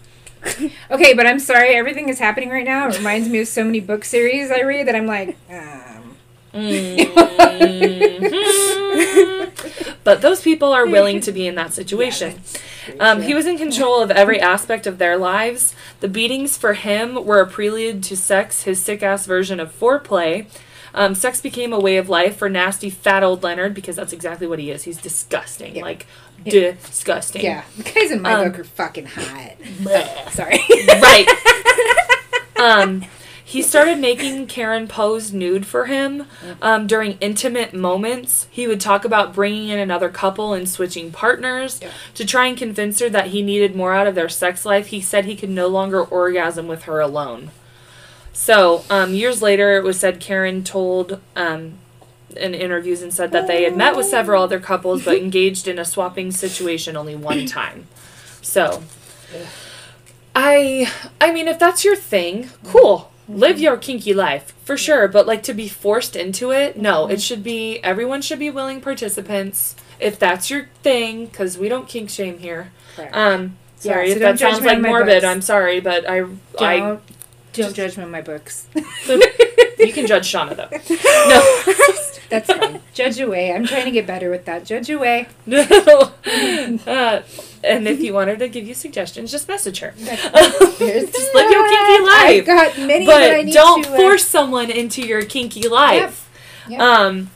okay, 0.90 1.14
but 1.14 1.26
I'm 1.26 1.38
sorry. 1.38 1.74
Everything 1.74 2.09
is 2.09 2.18
happening 2.18 2.48
right 2.50 2.64
now. 2.64 2.88
It 2.88 2.96
reminds 2.96 3.28
me 3.28 3.40
of 3.40 3.48
so 3.48 3.64
many 3.64 3.80
book 3.80 4.05
series 4.05 4.50
I 4.50 4.61
read 4.62 4.88
that 4.88 4.96
I'm 4.96 5.07
like, 5.07 5.36
um, 5.50 6.16
Mhm. 6.55 8.12
But 10.05 10.20
those 10.22 10.40
people 10.40 10.72
are 10.72 10.86
willing 10.86 11.20
to 11.20 11.32
be 11.32 11.46
in 11.46 11.55
that 11.57 11.72
situation. 11.72 12.40
Um, 12.98 13.22
he 13.22 13.34
was 13.34 13.46
in 13.46 13.57
control 13.59 14.03
of 14.03 14.11
every 14.11 14.40
aspect 14.40 14.86
of 14.86 14.98
their 14.98 15.16
lives. 15.16 15.74
The 16.00 16.09
beatings 16.09 16.57
for 16.57 16.74
him 16.74 17.24
were 17.24 17.40
a 17.40 17.46
prelude 17.46 18.03
to 18.05 18.16
sex, 18.16 18.62
his 18.64 18.82
sick 18.82 19.03
ass 19.03 19.26
version 19.26 19.61
of 19.61 19.78
foreplay. 19.78 20.46
Um, 20.94 21.14
sex 21.14 21.40
became 21.40 21.72
a 21.72 21.80
way 21.80 21.96
of 21.96 22.09
life 22.09 22.36
for 22.36 22.48
nasty 22.50 22.90
fat 22.90 23.22
old 23.22 23.42
Leonard 23.42 23.72
because 23.74 23.96
that's 23.96 24.12
exactly 24.12 24.46
what 24.46 24.59
he 24.59 24.70
is. 24.70 24.82
He's 24.82 24.98
disgusting, 25.00 25.76
Yeah. 25.76 25.82
like 25.82 26.07
disgusting. 26.44 27.42
yeah, 27.42 27.62
the 27.76 27.82
guys 27.84 28.11
in 28.11 28.20
my 28.20 28.32
Um, 28.34 28.48
book 28.50 28.59
are 28.61 28.64
fucking 28.64 29.07
hot. 29.07 29.53
Sorry. 30.32 30.61
right. 31.00 31.26
um, 32.59 33.05
he 33.53 33.61
started 33.62 33.98
making 33.98 34.46
Karen 34.46 34.88
pose 34.88 35.32
nude 35.32 35.66
for 35.66 35.84
him 35.86 36.26
um, 36.62 36.86
during 36.86 37.18
intimate 37.20 37.74
moments. 37.74 38.46
He 38.50 38.66
would 38.66 38.80
talk 38.80 39.05
about 39.05 39.34
bringing 39.34 39.68
in 39.68 39.78
another 39.78 40.09
couple 40.09 40.55
and 40.55 40.68
switching 40.68 41.12
partners 41.12 41.78
Yeah. 41.82 41.90
to 42.14 42.24
try 42.24 42.46
and 42.46 42.57
convince 42.57 42.98
her 43.00 43.11
that 43.11 43.26
he 43.28 43.42
needed 43.42 43.76
more 43.76 43.92
out 43.94 44.07
of 44.07 44.14
their 44.14 44.28
sex 44.30 44.64
life. 44.64 44.86
He 44.86 45.00
said 45.03 45.26
he 45.26 45.36
could 45.36 45.50
no 45.50 45.68
longer 45.68 46.03
orgasm 46.03 46.66
with 46.66 46.84
her 46.84 47.00
alone. 47.00 47.50
So, 48.32 48.84
um, 48.88 49.12
years 49.12 49.42
later, 49.42 49.76
it 49.76 49.84
was 49.84 50.00
said 50.00 50.18
Karen 50.18 50.64
told 50.64 51.20
um, 51.36 51.74
in 52.34 52.55
interviews 52.55 53.03
and 53.03 53.12
said 53.12 53.30
that 53.32 53.46
they 53.46 53.64
had 53.64 53.76
met 53.76 53.94
with 53.94 54.07
several 54.07 54.42
other 54.42 54.59
couples 54.59 55.05
but 55.05 55.16
engaged 55.18 55.68
in 55.68 55.78
a 55.78 55.84
swapping 55.84 56.32
situation 56.32 56.96
only 56.96 57.14
one 57.14 57.44
time. 57.61 57.86
So, 58.40 58.82
I 60.34 60.90
I 61.20 61.32
mean 61.32 61.46
if 61.48 61.59
that's 61.59 61.84
your 61.84 61.96
thing, 61.96 62.48
cool. 62.64 63.12
Live 63.39 63.59
your 63.61 63.76
kinky 63.76 64.14
life 64.14 64.53
for 64.64 64.76
sure, 64.76 65.09
but 65.09 65.26
like 65.26 65.43
to 65.45 65.55
be 65.55 65.68
forced 65.68 66.16
into 66.16 66.51
it, 66.51 66.76
no. 66.76 67.09
It 67.09 67.20
should 67.20 67.43
be 67.43 67.78
everyone 67.83 68.22
should 68.22 68.39
be 68.39 68.51
willing 68.51 68.80
participants 68.80 69.74
if 69.99 70.18
that's 70.18 70.51
your 70.51 70.68
thing 70.83 71.28
cuz 71.28 71.57
we 71.59 71.68
don't 71.68 71.89
kink 71.89 72.11
shame 72.11 72.39
here. 72.39 72.72
Um 73.12 73.57
sorry 73.78 74.09
Yeah, 74.09 74.14
so 74.14 74.16
if 74.16 74.18
that 74.20 74.39
sounds 74.39 74.64
like 74.64 74.80
morbid, 74.80 75.22
books. 75.22 75.24
I'm 75.24 75.43
sorry, 75.43 75.80
but 75.80 76.09
I 76.09 76.24
I 76.59 76.99
don't 77.53 77.74
judge 77.74 77.96
me 77.96 78.05
on 78.05 78.11
my 78.11 78.22
books. 78.22 78.66
you 78.74 79.92
can 79.92 80.07
judge 80.07 80.30
Shauna 80.30 80.57
though. 80.57 80.68
No. 81.28 81.74
That's 82.30 82.50
fine. 82.50 82.80
Judge 82.94 83.20
away. 83.20 83.53
I'm 83.53 83.66
trying 83.66 83.84
to 83.84 83.90
get 83.90 84.07
better 84.07 84.30
with 84.30 84.46
that. 84.46 84.64
Judge 84.64 84.88
away. 84.90 85.28
No. 85.46 85.64
Uh, 86.86 87.22
and 87.62 87.86
if 87.86 88.00
you 88.00 88.14
want 88.14 88.30
her 88.30 88.36
to 88.36 88.48
give 88.48 88.66
you 88.66 88.74
suggestions, 88.74 89.30
just 89.30 89.46
message 89.48 89.80
her. 89.80 89.92
Just 89.98 91.34
live 91.34 91.50
your 91.50 91.68
kinky 91.68 92.03
I've 92.03 92.03
life. 92.03 92.46
got 92.46 92.78
many 92.78 93.07
But 93.07 93.44
need 93.44 93.53
don't 93.53 93.82
to, 93.84 93.92
uh, 93.92 93.96
force 93.96 94.26
someone 94.26 94.70
into 94.70 95.03
your 95.03 95.22
kinky 95.24 95.68
life. 95.68 96.30
Yep. 96.68 96.80
Um 96.80 97.30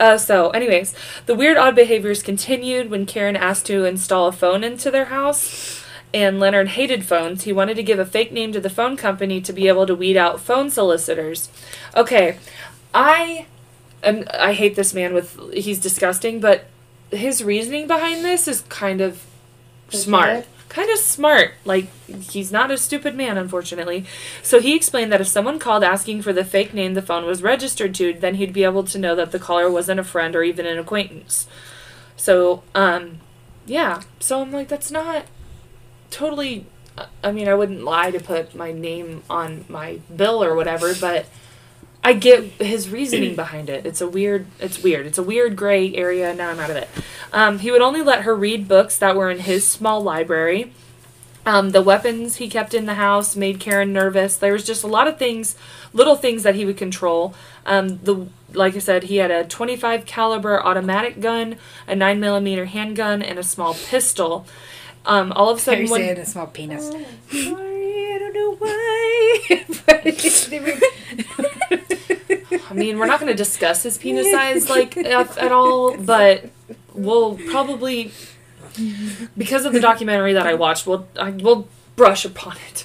uh, 0.00 0.16
so 0.16 0.50
anyways, 0.50 0.94
the 1.26 1.34
weird 1.34 1.56
odd 1.56 1.74
behaviors 1.74 2.22
continued 2.22 2.90
when 2.90 3.04
Karen 3.06 3.36
asked 3.36 3.66
to 3.66 3.84
install 3.84 4.28
a 4.28 4.32
phone 4.32 4.62
into 4.62 4.90
their 4.90 5.06
house. 5.06 5.77
And 6.14 6.40
Leonard 6.40 6.68
hated 6.68 7.04
phones. 7.04 7.44
He 7.44 7.52
wanted 7.52 7.74
to 7.76 7.82
give 7.82 7.98
a 7.98 8.06
fake 8.06 8.32
name 8.32 8.52
to 8.52 8.60
the 8.60 8.70
phone 8.70 8.96
company 8.96 9.40
to 9.42 9.52
be 9.52 9.68
able 9.68 9.86
to 9.86 9.94
weed 9.94 10.16
out 10.16 10.40
phone 10.40 10.70
solicitors. 10.70 11.50
Okay, 11.94 12.38
I 12.94 13.46
am 14.02 14.24
I 14.32 14.54
hate 14.54 14.74
this 14.74 14.94
man 14.94 15.12
with 15.12 15.38
he's 15.52 15.78
disgusting, 15.78 16.40
but 16.40 16.64
his 17.10 17.44
reasoning 17.44 17.86
behind 17.86 18.24
this 18.24 18.48
is 18.48 18.62
kind 18.62 19.00
of 19.00 19.26
smart. 19.90 20.28
Legit? 20.28 20.48
Kind 20.68 20.90
of 20.90 20.98
smart. 20.98 21.52
Like 21.64 21.88
he's 22.06 22.52
not 22.52 22.70
a 22.70 22.78
stupid 22.78 23.14
man, 23.14 23.36
unfortunately. 23.36 24.04
So 24.42 24.60
he 24.60 24.76
explained 24.76 25.12
that 25.12 25.20
if 25.20 25.28
someone 25.28 25.58
called 25.58 25.82
asking 25.82 26.22
for 26.22 26.32
the 26.32 26.44
fake 26.44 26.74
name 26.74 26.94
the 26.94 27.02
phone 27.02 27.24
was 27.24 27.42
registered 27.42 27.94
to, 27.96 28.12
then 28.12 28.36
he'd 28.36 28.52
be 28.52 28.64
able 28.64 28.84
to 28.84 28.98
know 28.98 29.14
that 29.14 29.32
the 29.32 29.38
caller 29.38 29.70
wasn't 29.70 30.00
a 30.00 30.04
friend 30.04 30.36
or 30.36 30.42
even 30.42 30.66
an 30.66 30.78
acquaintance. 30.78 31.46
So, 32.16 32.62
um, 32.74 33.20
yeah. 33.66 34.02
So 34.20 34.42
I'm 34.42 34.52
like, 34.52 34.68
that's 34.68 34.90
not 34.90 35.24
totally. 36.10 36.66
I 37.22 37.30
mean, 37.30 37.48
I 37.48 37.54
wouldn't 37.54 37.84
lie 37.84 38.10
to 38.10 38.18
put 38.18 38.54
my 38.54 38.72
name 38.72 39.22
on 39.30 39.64
my 39.68 40.00
bill 40.14 40.42
or 40.42 40.54
whatever, 40.54 40.94
but 40.94 41.26
I 42.02 42.12
get 42.12 42.44
his 42.60 42.90
reasoning 42.90 43.36
behind 43.36 43.68
it. 43.68 43.86
It's 43.86 44.00
a 44.00 44.08
weird. 44.08 44.46
It's 44.58 44.82
weird. 44.82 45.06
It's 45.06 45.18
a 45.18 45.22
weird 45.22 45.56
gray 45.56 45.94
area. 45.94 46.34
Now 46.34 46.50
I'm 46.50 46.60
out 46.60 46.70
of 46.70 46.76
it. 46.76 46.88
Um, 47.32 47.58
he 47.60 47.70
would 47.70 47.82
only 47.82 48.02
let 48.02 48.22
her 48.22 48.34
read 48.34 48.68
books 48.68 48.98
that 48.98 49.16
were 49.16 49.30
in 49.30 49.40
his 49.40 49.66
small 49.66 50.02
library. 50.02 50.72
Um, 51.46 51.70
the 51.70 51.80
weapons 51.80 52.36
he 52.36 52.48
kept 52.48 52.74
in 52.74 52.84
the 52.84 52.94
house 52.94 53.34
made 53.34 53.58
Karen 53.58 53.90
nervous. 53.92 54.36
There 54.36 54.52
was 54.52 54.64
just 54.64 54.84
a 54.84 54.86
lot 54.86 55.08
of 55.08 55.18
things, 55.18 55.56
little 55.94 56.16
things 56.16 56.42
that 56.42 56.54
he 56.54 56.66
would 56.66 56.76
control. 56.76 57.34
Um, 57.64 58.00
the 58.02 58.26
like 58.52 58.76
I 58.76 58.78
said, 58.78 59.04
he 59.04 59.16
had 59.16 59.30
a 59.30 59.44
25 59.44 60.06
caliber 60.06 60.62
automatic 60.62 61.20
gun, 61.20 61.56
a 61.86 61.94
9 61.94 62.20
millimeter 62.20 62.66
handgun, 62.66 63.22
and 63.22 63.38
a 63.38 63.42
small 63.42 63.74
pistol. 63.74 64.46
Um, 65.08 65.32
all 65.32 65.48
of 65.48 65.56
a 65.56 65.60
sudden, 65.60 65.88
when, 65.88 66.00
saying 66.00 66.18
a 66.18 66.26
small 66.26 66.46
penis. 66.48 66.84
Sorry, 66.88 68.14
I 68.14 68.18
don't 68.18 68.34
know 68.34 68.54
why. 68.56 69.64
were- 70.60 70.80
I 72.70 72.74
mean, 72.74 72.98
we're 72.98 73.06
not 73.06 73.18
going 73.18 73.32
to 73.32 73.36
discuss 73.36 73.82
his 73.82 73.96
penis 73.96 74.30
size 74.30 74.68
like 74.76 74.98
at, 74.98 75.38
at 75.38 75.50
all, 75.50 75.96
but 75.96 76.50
we'll 76.92 77.36
probably 77.50 78.12
because 79.36 79.64
of 79.64 79.72
the 79.72 79.80
documentary 79.80 80.34
that 80.34 80.46
I 80.46 80.54
watched, 80.54 80.86
we'll 80.86 81.08
I, 81.18 81.30
we'll 81.30 81.66
brush 81.96 82.26
upon 82.26 82.56
it. 82.68 82.84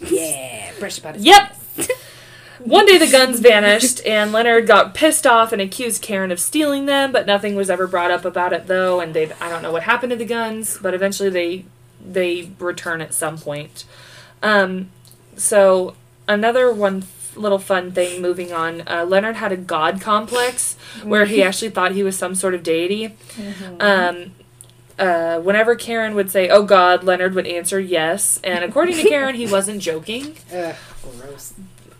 yeah, 0.00 0.72
brush 0.78 0.98
about 0.98 1.16
it. 1.16 1.22
Yep. 1.22 1.56
One 2.66 2.84
day 2.84 2.98
the 2.98 3.10
guns 3.10 3.38
vanished, 3.38 4.04
and 4.04 4.32
Leonard 4.32 4.66
got 4.66 4.92
pissed 4.92 5.26
off 5.26 5.52
and 5.52 5.62
accused 5.62 6.02
Karen 6.02 6.32
of 6.32 6.40
stealing 6.40 6.86
them, 6.86 7.12
but 7.12 7.24
nothing 7.26 7.54
was 7.54 7.70
ever 7.70 7.86
brought 7.86 8.10
up 8.10 8.24
about 8.24 8.52
it 8.52 8.66
though, 8.66 8.98
and 9.00 9.14
they 9.14 9.32
I 9.40 9.48
don't 9.48 9.62
know 9.62 9.70
what 9.72 9.84
happened 9.84 10.10
to 10.10 10.16
the 10.16 10.24
guns, 10.24 10.76
but 10.82 10.92
eventually 10.92 11.30
they 11.30 11.64
they 12.04 12.50
return 12.58 13.00
at 13.00 13.14
some 13.14 13.38
point. 13.38 13.84
Um, 14.42 14.90
so 15.36 15.94
another 16.28 16.72
one 16.72 17.04
little 17.36 17.58
fun 17.58 17.92
thing 17.92 18.22
moving 18.22 18.50
on 18.50 18.82
uh, 18.88 19.04
leonard 19.06 19.36
had 19.36 19.52
a 19.52 19.56
god 19.58 20.00
complex 20.00 20.74
where 21.04 21.26
he 21.26 21.42
actually 21.42 21.68
thought 21.68 21.92
he 21.92 22.02
was 22.02 22.16
some 22.16 22.34
sort 22.34 22.54
of 22.54 22.62
deity 22.62 23.14
um, 23.78 24.32
uh, 24.98 25.38
whenever 25.40 25.74
karen 25.76 26.14
would 26.14 26.30
say 26.30 26.48
oh 26.48 26.62
god 26.62 27.04
leonard 27.04 27.34
would 27.34 27.46
answer 27.46 27.78
yes 27.78 28.40
and 28.42 28.64
according 28.64 28.96
to 28.96 29.02
karen 29.08 29.34
he 29.34 29.46
wasn't 29.46 29.80
joking 29.82 30.34
Ugh, 30.50 30.74
gross. 31.20 31.52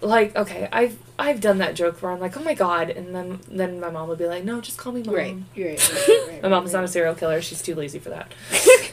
Like 0.07 0.35
okay 0.37 0.69
i've 0.73 0.97
i've 1.19 1.41
done 1.41 1.59
that 1.59 1.75
joke 1.75 2.01
where 2.03 2.13
i'm 2.13 2.21
like 2.21 2.37
oh 2.37 2.43
my 2.43 2.55
god 2.55 2.91
and 2.91 3.15
then 3.15 3.41
then 3.49 3.81
my 3.81 3.91
mom 3.91 4.09
would 4.09 4.19
be 4.19 4.27
like 4.27 4.45
no 4.45 4.61
just 4.61 4.79
call 4.79 4.93
me 4.93 5.03
mom 5.03 5.15
Right, 5.15 5.37
you're 5.55 5.69
right. 5.71 5.91
right, 5.91 6.09
right, 6.09 6.29
right 6.29 6.43
my 6.43 6.49
mom's 6.49 6.73
not 6.73 6.85
a 6.85 6.89
serial 6.89 7.15
killer 7.15 7.41
she's 7.43 7.63
too 7.63 7.75
lazy 7.75 7.99
for 7.99 8.11
that 8.11 8.33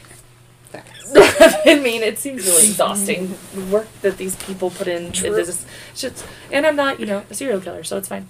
I 1.66 1.78
mean, 1.80 2.02
it 2.02 2.18
seems 2.18 2.44
really 2.46 2.64
exhausting. 2.64 3.34
The 3.54 3.60
work 3.66 3.86
that 4.02 4.16
these 4.16 4.34
people 4.36 4.70
put 4.70 4.88
in. 4.88 5.08
It 5.08 5.24
is 5.24 5.46
just, 5.46 5.66
just- 5.94 6.26
and 6.50 6.66
I'm 6.66 6.74
not, 6.74 6.98
you 6.98 7.06
know, 7.06 7.22
a 7.30 7.34
serial 7.34 7.60
killer, 7.60 7.84
so 7.84 7.96
it's 7.98 8.08
fine. 8.08 8.26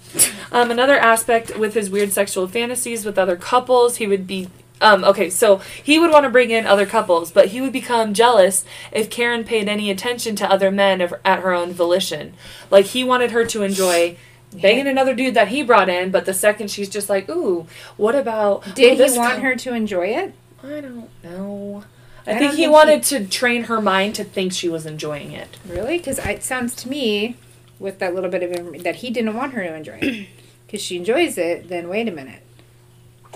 Um, 0.51 0.69
another 0.69 0.95
aspect 0.95 1.57
with 1.57 1.73
his 1.73 1.89
weird 1.89 2.11
sexual 2.11 2.47
fantasies 2.47 3.03
with 3.05 3.17
other 3.17 3.35
couples, 3.35 3.95
he 3.97 4.05
would 4.05 4.27
be. 4.27 4.49
Um, 4.81 5.03
okay, 5.05 5.29
so 5.29 5.57
he 5.81 5.99
would 5.99 6.11
want 6.11 6.25
to 6.25 6.29
bring 6.29 6.51
in 6.51 6.65
other 6.65 6.85
couples, 6.85 7.31
but 7.31 7.47
he 7.47 7.61
would 7.61 7.71
become 7.71 8.13
jealous 8.13 8.65
if 8.91 9.09
Karen 9.09 9.43
paid 9.43 9.69
any 9.69 9.89
attention 9.89 10.35
to 10.37 10.51
other 10.51 10.69
men 10.69 10.99
of, 11.01 11.13
at 11.23 11.39
her 11.39 11.53
own 11.53 11.71
volition. 11.71 12.33
Like, 12.69 12.87
he 12.87 13.03
wanted 13.03 13.31
her 13.31 13.45
to 13.45 13.63
enjoy 13.63 14.17
banging 14.53 14.87
another 14.87 15.13
dude 15.13 15.33
that 15.33 15.49
he 15.49 15.63
brought 15.63 15.89
in, 15.89 16.11
but 16.11 16.25
the 16.25 16.33
second 16.33 16.69
she's 16.69 16.89
just 16.89 17.09
like, 17.09 17.29
ooh, 17.29 17.67
what 17.97 18.15
about. 18.15 18.75
Did 18.75 18.99
oh, 18.99 19.05
he 19.05 19.17
want 19.17 19.35
guy- 19.35 19.41
her 19.41 19.55
to 19.55 19.73
enjoy 19.73 20.07
it? 20.07 20.33
I 20.63 20.81
don't 20.81 21.09
know. 21.23 21.83
I 22.27 22.31
I, 22.31 22.39
think 22.39 22.53
he 22.53 22.63
think 22.63 22.73
wanted 22.73 23.03
to 23.03 23.25
train 23.27 23.65
her 23.65 23.79
mind 23.81 24.15
to 24.15 24.23
think 24.23 24.51
she 24.51 24.67
was 24.67 24.85
enjoying 24.85 25.31
it. 25.31 25.57
Really? 25.67 25.97
Because 25.97 26.17
it 26.19 26.43
sounds 26.43 26.73
to 26.77 26.89
me, 26.89 27.37
with 27.79 27.99
that 27.99 28.15
little 28.15 28.29
bit 28.29 28.43
of 28.43 28.83
that 28.83 28.97
he 28.97 29.09
didn't 29.09 29.35
want 29.35 29.53
her 29.53 29.63
to 29.63 29.75
enjoy 29.75 29.99
it. 30.01 30.27
Because 30.65 30.81
she 30.81 30.97
enjoys 30.97 31.37
it, 31.37 31.69
then 31.69 31.87
wait 31.87 32.07
a 32.07 32.11
minute. 32.11 32.41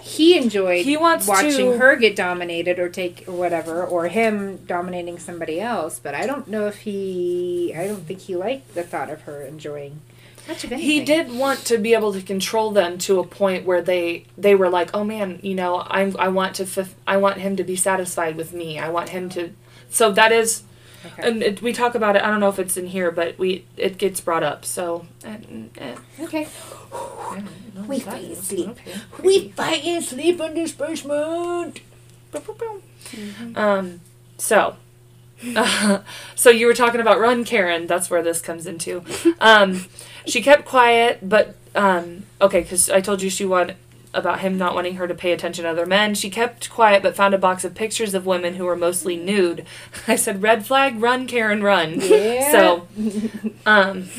He 0.02 0.38
enjoyed 0.38 0.86
He 0.86 0.97
wants 0.97 1.28
watching 1.28 1.72
to- 1.74 1.78
her 1.78 1.95
get 1.95 2.16
dominated 2.16 2.80
or 2.80 2.89
take 2.89 3.24
or 3.28 3.34
whatever, 3.34 3.84
or 3.84 4.08
him 4.08 4.58
dominating 4.68 5.18
somebody 5.20 5.60
else. 5.60 6.00
But 6.00 6.16
I 6.16 6.26
don't 6.26 6.47
know 6.47 6.68
if 6.68 6.80
he. 6.80 7.74
I 7.78 7.88
don't 7.88 8.06
think 8.06 8.20
he 8.22 8.36
liked 8.36 8.74
the 8.76 8.84
thought 8.84 9.10
of 9.10 9.22
her 9.22 9.41
enjoying 9.41 10.02
much 10.47 10.64
of 10.64 10.72
anything. 10.72 10.89
He 10.89 11.04
did 11.04 11.32
want 11.32 11.60
to 11.66 11.78
be 11.78 11.93
able 11.93 12.12
to 12.14 12.22
control 12.22 12.72
them 12.72 12.97
to 13.00 13.20
a 13.20 13.24
point 13.26 13.66
where 13.66 13.82
they 13.82 14.26
they 14.38 14.56
were 14.56 14.70
like, 14.70 14.89
"Oh 14.93 15.04
man, 15.04 15.39
you 15.43 15.56
know, 15.56 15.76
I 15.78 16.12
I 16.18 16.28
want 16.30 16.56
to 16.56 16.86
I 17.08 17.18
want 17.18 17.38
him 17.38 17.56
to 17.58 17.64
be 17.64 17.76
satisfied 17.76 18.36
with 18.36 18.54
me. 18.54 18.80
I 18.80 18.89
want 18.89 19.10
him 19.10 19.30
to." 19.30 19.52
So 19.89 20.12
that 20.12 20.32
is 20.32 20.64
Okay. 21.06 21.30
and 21.30 21.41
it, 21.41 21.62
we 21.62 21.72
talk 21.72 21.95
about 21.95 22.18
it. 22.18 22.24
I 22.24 22.28
don't 22.28 22.41
know 22.41 22.50
if 22.50 22.60
it's 22.60 22.76
in 22.76 22.88
here, 22.88 23.10
but 23.10 23.39
we 23.39 23.64
it 23.78 23.97
gets 23.97 24.20
brought 24.20 24.43
up. 24.43 24.66
So 24.66 25.06
eh, 25.24 25.38
eh. 25.78 25.95
okay. 26.20 26.47
We 27.88 28.00
fight 28.00 28.26
and 28.26 28.38
sleep. 28.38 28.78
We 29.22 29.50
fight 29.50 29.84
and 29.86 30.04
sleep 30.04 30.40
in 30.40 30.54
this 30.54 30.72
basement. 30.72 31.82
Um, 33.56 34.02
so, 34.38 34.76
so 36.36 36.50
you 36.50 36.68
were 36.68 36.74
talking 36.74 37.02
about 37.02 37.20
Run 37.20 37.44
Karen. 37.44 37.88
That's 37.88 38.10
where 38.10 38.22
this 38.22 38.42
comes 38.42 38.68
into. 38.68 39.04
Um, 39.40 39.86
she 40.26 40.42
kept 40.42 40.66
quiet, 40.66 41.28
but 41.28 41.56
um, 41.76 42.24
okay, 42.42 42.62
because 42.62 42.90
I 42.90 43.02
told 43.02 43.22
you 43.22 43.30
she 43.30 43.46
wanted 43.46 43.76
about 44.14 44.40
him 44.40 44.58
not 44.58 44.74
wanting 44.74 44.96
her 44.96 45.08
to 45.08 45.14
pay 45.14 45.32
attention 45.32 45.64
to 45.64 45.70
other 45.70 45.86
men. 45.86 46.16
She 46.16 46.30
kept 46.30 46.70
quiet, 46.70 47.04
but 47.04 47.16
found 47.16 47.34
a 47.34 47.38
box 47.38 47.64
of 47.64 47.76
pictures 47.76 48.14
of 48.14 48.26
women 48.26 48.56
who 48.56 48.66
were 48.66 48.76
mostly 48.76 49.16
nude. 49.16 49.66
I 50.08 50.16
said, 50.16 50.42
"Red 50.42 50.66
flag, 50.66 51.02
run, 51.02 51.28
Karen, 51.28 51.64
run." 51.64 52.00
Yeah. 52.02 52.52
So, 52.52 52.88
um, 53.66 54.10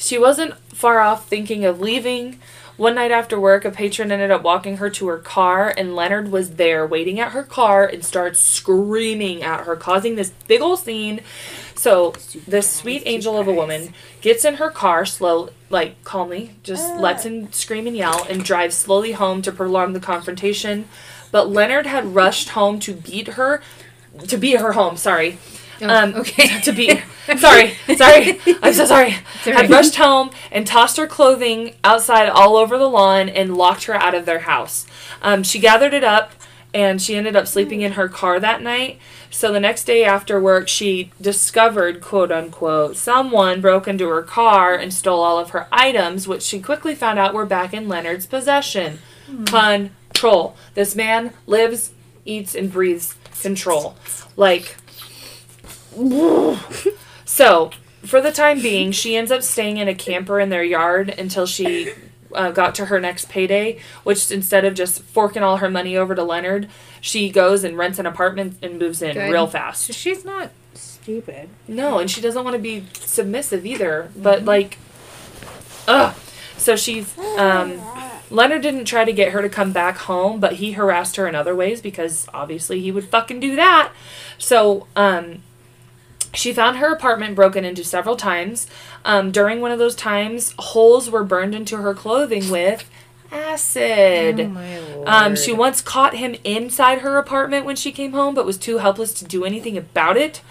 she 0.00 0.18
wasn't 0.18 0.56
far 0.74 0.98
off 1.00 1.28
thinking 1.28 1.64
of 1.64 1.80
leaving 1.80 2.40
One 2.80 2.94
night 2.94 3.10
after 3.10 3.38
work, 3.38 3.66
a 3.66 3.70
patron 3.70 4.10
ended 4.10 4.30
up 4.30 4.42
walking 4.42 4.78
her 4.78 4.88
to 4.88 5.06
her 5.08 5.18
car, 5.18 5.68
and 5.76 5.94
Leonard 5.94 6.32
was 6.32 6.52
there 6.52 6.86
waiting 6.86 7.20
at 7.20 7.32
her 7.32 7.42
car 7.42 7.84
and 7.84 8.02
starts 8.02 8.40
screaming 8.40 9.42
at 9.42 9.66
her, 9.66 9.76
causing 9.76 10.14
this 10.14 10.30
big 10.48 10.62
old 10.62 10.78
scene. 10.78 11.20
So 11.74 12.14
this 12.48 12.70
sweet 12.70 13.02
angel 13.04 13.36
of 13.36 13.46
a 13.46 13.52
woman 13.52 13.92
gets 14.22 14.46
in 14.46 14.54
her 14.54 14.70
car 14.70 15.04
slow, 15.04 15.50
like 15.68 16.02
calmly, 16.04 16.54
just 16.62 16.90
ah. 16.94 16.98
lets 16.98 17.26
him 17.26 17.52
scream 17.52 17.86
and 17.86 17.94
yell, 17.94 18.24
and 18.30 18.42
drives 18.42 18.76
slowly 18.76 19.12
home 19.12 19.42
to 19.42 19.52
prolong 19.52 19.92
the 19.92 20.00
confrontation. 20.00 20.88
But 21.30 21.50
Leonard 21.50 21.84
had 21.84 22.14
rushed 22.14 22.50
home 22.50 22.80
to 22.80 22.94
beat 22.94 23.28
her, 23.28 23.60
to 24.26 24.38
beat 24.38 24.58
her 24.58 24.72
home. 24.72 24.96
Sorry, 24.96 25.36
um, 25.82 26.14
okay. 26.14 26.60
to 26.62 26.72
beat. 26.72 27.02
Sorry, 27.38 27.74
sorry. 27.96 28.40
I'm 28.62 28.72
so 28.72 28.84
sorry. 28.84 29.14
all 29.46 29.52
Had 29.52 29.70
rushed 29.70 29.96
home 29.96 30.30
and 30.50 30.66
tossed 30.66 30.96
her 30.96 31.06
clothing 31.06 31.74
outside 31.84 32.28
all 32.28 32.56
over 32.56 32.76
the 32.76 32.88
lawn 32.88 33.28
and 33.28 33.56
locked 33.56 33.84
her 33.84 33.94
out 33.94 34.14
of 34.14 34.26
their 34.26 34.40
house. 34.40 34.86
Um, 35.22 35.42
she 35.42 35.58
gathered 35.58 35.94
it 35.94 36.04
up 36.04 36.32
and 36.72 37.00
she 37.00 37.16
ended 37.16 37.36
up 37.36 37.46
sleeping 37.46 37.82
in 37.82 37.92
her 37.92 38.08
car 38.08 38.40
that 38.40 38.62
night. 38.62 38.98
So 39.30 39.52
the 39.52 39.60
next 39.60 39.84
day 39.84 40.04
after 40.04 40.40
work, 40.40 40.68
she 40.68 41.12
discovered, 41.20 42.00
quote 42.00 42.32
unquote, 42.32 42.96
someone 42.96 43.60
broke 43.60 43.86
into 43.86 44.08
her 44.08 44.22
car 44.22 44.74
and 44.74 44.92
stole 44.92 45.20
all 45.20 45.38
of 45.38 45.50
her 45.50 45.66
items, 45.70 46.26
which 46.26 46.42
she 46.42 46.60
quickly 46.60 46.94
found 46.94 47.18
out 47.18 47.34
were 47.34 47.46
back 47.46 47.72
in 47.72 47.88
Leonard's 47.88 48.26
possession. 48.26 48.98
Control. 50.12 50.56
This 50.74 50.96
man 50.96 51.32
lives, 51.46 51.92
eats, 52.24 52.54
and 52.54 52.72
breathes 52.72 53.14
control. 53.40 53.96
Like, 54.36 54.76
so, 57.24 57.70
for 58.04 58.20
the 58.20 58.32
time 58.32 58.60
being, 58.62 58.92
she 58.92 59.16
ends 59.16 59.30
up 59.30 59.42
staying 59.42 59.76
in 59.76 59.88
a 59.88 59.94
camper 59.94 60.40
in 60.40 60.48
their 60.48 60.64
yard 60.64 61.10
until 61.10 61.46
she 61.46 61.92
uh, 62.34 62.50
got 62.50 62.74
to 62.76 62.86
her 62.86 63.00
next 63.00 63.28
payday, 63.28 63.78
which 64.04 64.30
instead 64.30 64.64
of 64.64 64.74
just 64.74 65.02
forking 65.02 65.42
all 65.42 65.58
her 65.58 65.70
money 65.70 65.96
over 65.96 66.14
to 66.14 66.22
Leonard, 66.22 66.68
she 67.00 67.30
goes 67.30 67.64
and 67.64 67.76
rents 67.76 67.98
an 67.98 68.06
apartment 68.06 68.56
and 68.62 68.78
moves 68.78 69.02
in 69.02 69.14
Good. 69.14 69.30
real 69.30 69.46
So 69.46 69.52
fast. 69.52 69.92
she's 69.92 70.24
not 70.24 70.50
stupid. 70.74 71.48
No, 71.66 71.98
and 71.98 72.10
she 72.10 72.20
doesn't 72.20 72.44
want 72.44 72.54
to 72.54 72.62
be 72.62 72.86
submissive 72.94 73.66
either, 73.66 74.10
but 74.16 74.44
like, 74.44 74.78
ugh. 75.88 76.14
So 76.56 76.76
she's, 76.76 77.16
um, 77.18 77.80
Leonard 78.30 78.62
didn't 78.62 78.84
try 78.84 79.04
to 79.04 79.12
get 79.12 79.32
her 79.32 79.42
to 79.42 79.48
come 79.48 79.72
back 79.72 79.96
home, 79.96 80.40
but 80.40 80.54
he 80.54 80.72
harassed 80.72 81.16
her 81.16 81.26
in 81.26 81.34
other 81.34 81.56
ways 81.56 81.80
because 81.80 82.26
obviously 82.34 82.80
he 82.80 82.92
would 82.92 83.08
fucking 83.08 83.40
do 83.40 83.56
that. 83.56 83.92
So, 84.38 84.86
um, 84.94 85.42
she 86.32 86.52
found 86.52 86.76
her 86.78 86.92
apartment 86.92 87.34
broken 87.34 87.64
into 87.64 87.84
several 87.84 88.16
times. 88.16 88.66
Um, 89.04 89.30
during 89.30 89.60
one 89.60 89.72
of 89.72 89.78
those 89.78 89.96
times, 89.96 90.54
holes 90.58 91.10
were 91.10 91.24
burned 91.24 91.54
into 91.54 91.76
her 91.78 91.94
clothing 91.94 92.50
with 92.50 92.88
acid. 93.32 94.40
Oh 94.40 94.48
my 94.48 94.78
lord. 94.78 95.08
Um, 95.08 95.36
she 95.36 95.52
once 95.52 95.80
caught 95.80 96.16
him 96.16 96.34
inside 96.44 96.98
her 97.00 97.16
apartment 97.18 97.64
when 97.64 97.76
she 97.76 97.92
came 97.92 98.12
home, 98.12 98.34
but 98.34 98.44
was 98.46 98.58
too 98.58 98.78
helpless 98.78 99.12
to 99.14 99.24
do 99.24 99.44
anything 99.44 99.76
about 99.76 100.16
it. 100.16 100.42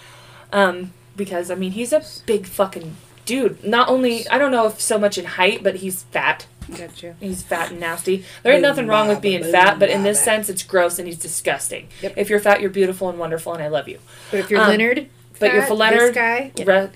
Um, 0.52 0.94
because 1.16 1.52
I 1.52 1.56
mean, 1.56 1.72
he's 1.72 1.94
a 1.94 2.04
big 2.26 2.46
fucking 2.46 2.96
dude. 3.26 3.64
Not 3.64 3.90
only 3.90 4.28
I 4.30 4.38
don't 4.38 4.52
know 4.52 4.68
if 4.68 4.82
so 4.82 4.98
much 4.98 5.18
in 5.18 5.26
height, 5.26 5.64
but 5.64 5.76
he's 5.78 6.04
fat. 6.04 6.48
Gotcha. 6.76 7.16
He's 7.20 7.42
fat 7.42 7.72
and 7.72 7.80
nasty. 7.80 8.24
There 8.44 8.54
ain't 8.54 8.62
nothing 8.62 8.88
wrong 8.88 9.08
with 9.08 9.22
being 9.22 9.44
fat, 9.44 9.80
but 9.80 9.90
in 9.90 10.04
this 10.04 10.24
sense, 10.24 10.50
it's 10.50 10.62
gross 10.62 11.00
and 11.00 11.08
he's 11.08 11.18
disgusting. 11.18 11.88
Yep. 12.02 12.14
If 12.16 12.30
you're 12.30 12.40
fat, 12.40 12.62
you're 12.62 12.70
beautiful 12.70 13.10
and 13.10 13.18
wonderful, 13.18 13.54
and 13.54 13.64
I 13.64 13.70
love 13.70 13.88
you. 13.88 14.00
But 14.30 14.42
if 14.42 14.52
you're 14.52 14.62
Um, 14.62 14.70
Leonard, 14.70 15.10
but 15.40 15.54
you're 15.54 15.64
for 15.64 15.74
Leonard, 15.76 16.14
guy, 16.14 16.52
Re- 16.64 16.90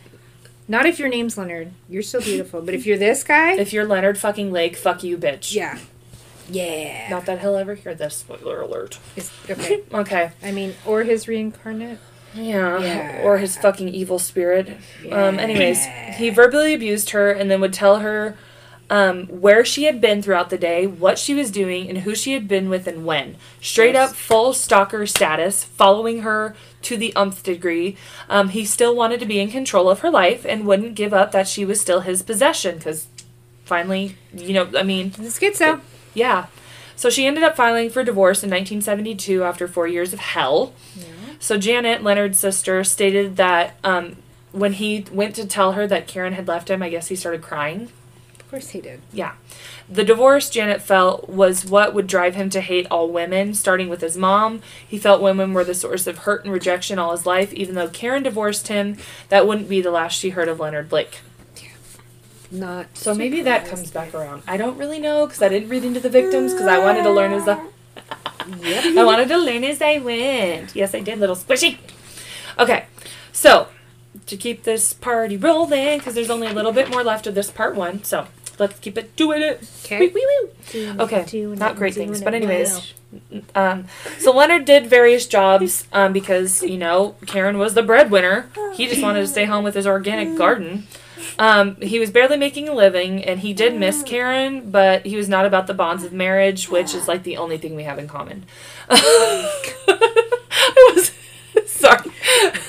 not 0.67 0.85
if 0.85 0.99
your 0.99 1.09
name's 1.09 1.37
Leonard, 1.37 1.71
you're 1.89 2.01
still 2.03 2.21
beautiful. 2.21 2.61
But 2.61 2.73
if 2.73 2.85
you're 2.85 2.97
this 2.97 3.23
guy, 3.23 3.53
if 3.53 3.73
you're 3.73 3.85
Leonard 3.85 4.17
fucking 4.17 4.51
Lake, 4.51 4.75
fuck 4.75 5.03
you, 5.03 5.17
bitch. 5.17 5.53
yeah, 5.53 5.77
yeah. 6.49 7.09
Not 7.09 7.25
that 7.25 7.39
he'll 7.41 7.55
ever 7.55 7.75
hear 7.75 7.95
this. 7.95 8.17
Spoiler 8.17 8.61
alert. 8.61 8.99
It's- 9.15 9.31
okay. 9.49 9.81
Okay. 9.93 10.31
I 10.41 10.51
mean, 10.51 10.75
or 10.85 11.03
his 11.03 11.27
reincarnate. 11.27 11.99
Yeah. 12.35 12.79
Yeah. 12.79 13.21
Or 13.23 13.37
his 13.37 13.57
fucking 13.57 13.89
evil 13.89 14.17
spirit. 14.19 14.67
Um, 15.11 15.35
Yeah. 15.35 15.41
anyways, 15.41 15.85
he 16.17 16.29
verbally 16.31 16.73
abused 16.73 17.11
her 17.11 17.31
and 17.31 17.49
then 17.51 17.61
would 17.61 17.73
tell 17.73 17.99
her 17.99 18.35
um, 18.89 19.27
where 19.27 19.63
she 19.63 19.83
had 19.85 20.01
been 20.01 20.21
throughout 20.21 20.49
the 20.49 20.57
day, 20.57 20.85
what 20.87 21.17
she 21.19 21.33
was 21.33 21.49
doing, 21.51 21.87
and 21.89 21.99
who 21.99 22.13
she 22.15 22.33
had 22.33 22.47
been 22.47 22.69
with 22.69 22.85
and 22.87 23.05
when. 23.05 23.37
Straight 23.61 23.93
Yes. 23.95 24.09
up 24.11 24.15
full 24.15 24.53
stalker 24.53 25.05
status, 25.07 25.63
following 25.63 26.21
her 26.21 26.55
to 26.83 26.97
the 26.97 27.15
umpth 27.15 27.43
degree. 27.43 27.95
Um, 28.29 28.49
he 28.49 28.65
still 28.65 28.95
wanted 28.95 29.19
to 29.21 29.25
be 29.25 29.39
in 29.39 29.49
control 29.49 29.89
of 29.89 29.99
her 29.99 30.09
life 30.09 30.45
and 30.45 30.65
wouldn't 30.65 30.95
give 30.95 31.13
up 31.13 31.31
that 31.31 31.47
she 31.47 31.65
was 31.65 31.79
still 31.81 32.01
his 32.01 32.21
possession 32.21 32.77
because 32.77 33.07
finally, 33.65 34.15
you 34.33 34.53
know, 34.53 34.69
I 34.77 34.83
mean, 34.83 35.13
It's 35.19 35.39
schizo. 35.39 35.81
yeah. 36.13 36.47
So 36.95 37.09
she 37.09 37.25
ended 37.25 37.43
up 37.43 37.55
filing 37.55 37.89
for 37.89 38.03
divorce 38.03 38.43
in 38.43 38.49
1972 38.49 39.43
after 39.43 39.67
four 39.67 39.87
years 39.87 40.13
of 40.13 40.19
hell. 40.19 40.73
So 41.39 41.57
Janet, 41.57 42.03
Leonard's 42.03 42.39
sister, 42.39 42.83
stated 42.83 43.35
that 43.37 43.75
um, 43.83 44.17
when 44.51 44.73
he 44.73 45.05
went 45.11 45.35
to 45.35 45.45
tell 45.47 45.73
her 45.73 45.87
that 45.87 46.07
Karen 46.07 46.33
had 46.33 46.47
left 46.47 46.69
him, 46.69 46.81
I 46.83 46.89
guess 46.89 47.07
he 47.07 47.15
started 47.15 47.41
crying. 47.41 47.89
Course 48.53 48.69
he 48.69 48.81
did. 48.81 49.01
Yeah. 49.11 49.33
The 49.89 50.03
divorce, 50.03 50.47
Janet 50.47 50.79
felt, 50.79 51.27
was 51.27 51.65
what 51.65 51.95
would 51.95 52.05
drive 52.05 52.35
him 52.35 52.51
to 52.51 52.61
hate 52.61 52.85
all 52.91 53.09
women, 53.09 53.55
starting 53.55 53.89
with 53.89 54.01
his 54.01 54.15
mom. 54.15 54.61
He 54.87 54.99
felt 54.99 55.23
women 55.23 55.53
were 55.53 55.63
the 55.63 55.73
source 55.73 56.05
of 56.05 56.19
hurt 56.19 56.43
and 56.43 56.53
rejection 56.53 56.99
all 56.99 57.13
his 57.13 57.25
life. 57.25 57.51
Even 57.53 57.73
though 57.73 57.87
Karen 57.87 58.21
divorced 58.21 58.67
him, 58.67 58.97
that 59.29 59.47
wouldn't 59.47 59.69
be 59.69 59.81
the 59.81 59.89
last 59.89 60.19
she 60.19 60.29
heard 60.29 60.47
of 60.47 60.59
Leonard 60.59 60.91
Lake. 60.91 61.21
Not. 62.51 62.95
So 62.95 63.15
maybe 63.15 63.41
that 63.41 63.65
comes 63.65 63.89
back 63.89 64.13
around. 64.13 64.43
I 64.47 64.57
don't 64.57 64.77
really 64.77 64.99
know 64.99 65.25
because 65.25 65.41
I 65.41 65.49
didn't 65.49 65.69
read 65.69 65.83
into 65.83 65.99
the 65.99 66.11
victims 66.11 66.53
because 66.53 66.67
I 66.67 66.77
wanted 66.77 67.01
to 67.01 67.11
learn 67.11 67.33
as 67.33 67.47
I, 67.47 67.59
Yep. 68.59 68.85
I 68.99 69.03
wanted 69.03 69.29
to 69.29 69.37
learn 69.39 69.63
as 69.63 69.81
I 69.81 69.97
went. 69.97 70.75
Yes, 70.75 70.93
I 70.93 70.99
did, 70.99 71.17
little 71.17 71.35
squishy. 71.35 71.79
Okay, 72.59 72.85
so 73.31 73.69
to 74.25 74.37
keep 74.37 74.63
this 74.63 74.93
party 74.93 75.37
rolling 75.37 75.97
because 75.97 76.13
there's 76.13 76.29
only 76.29 76.47
a 76.47 76.53
little 76.53 76.71
bit 76.71 76.89
more 76.89 77.03
left 77.03 77.27
of 77.27 77.35
this 77.35 77.49
part 77.51 77.75
one, 77.75 78.03
so 78.03 78.27
let's 78.59 78.79
keep 78.79 78.97
it 78.97 79.15
doing 79.15 79.41
it. 79.41 79.69
Okay. 79.85 79.99
Okay, 80.99 81.23
not 81.55 81.75
great 81.75 81.93
things, 81.93 82.21
but 82.21 82.33
anyways. 82.33 82.93
Um, 83.53 83.85
so 84.17 84.31
Leonard 84.31 84.65
did 84.65 84.87
various 84.87 85.27
jobs 85.27 85.87
um, 85.93 86.13
because 86.13 86.63
you 86.63 86.77
know 86.77 87.15
Karen 87.27 87.57
was 87.57 87.73
the 87.75 87.83
breadwinner. 87.83 88.49
He 88.73 88.87
just 88.87 89.01
wanted 89.03 89.19
to 89.21 89.27
stay 89.27 89.45
home 89.45 89.63
with 89.63 89.75
his 89.75 89.85
organic 89.85 90.35
garden. 90.37 90.87
Um, 91.39 91.75
he 91.77 91.99
was 91.99 92.11
barely 92.11 92.37
making 92.37 92.69
a 92.69 92.73
living, 92.73 93.23
and 93.23 93.39
he 93.39 93.53
did 93.53 93.75
miss 93.79 94.03
Karen, 94.03 94.69
but 94.71 95.05
he 95.05 95.15
was 95.15 95.29
not 95.29 95.45
about 95.45 95.67
the 95.67 95.73
bonds 95.73 96.03
of 96.03 96.13
marriage, 96.13 96.69
which 96.69 96.93
is 96.93 97.07
like 97.07 97.23
the 97.23 97.37
only 97.37 97.57
thing 97.57 97.75
we 97.75 97.83
have 97.83 97.99
in 97.99 98.07
common. 98.07 98.45
I 98.89 99.49
was 100.95 101.11
sorry. 101.69 102.11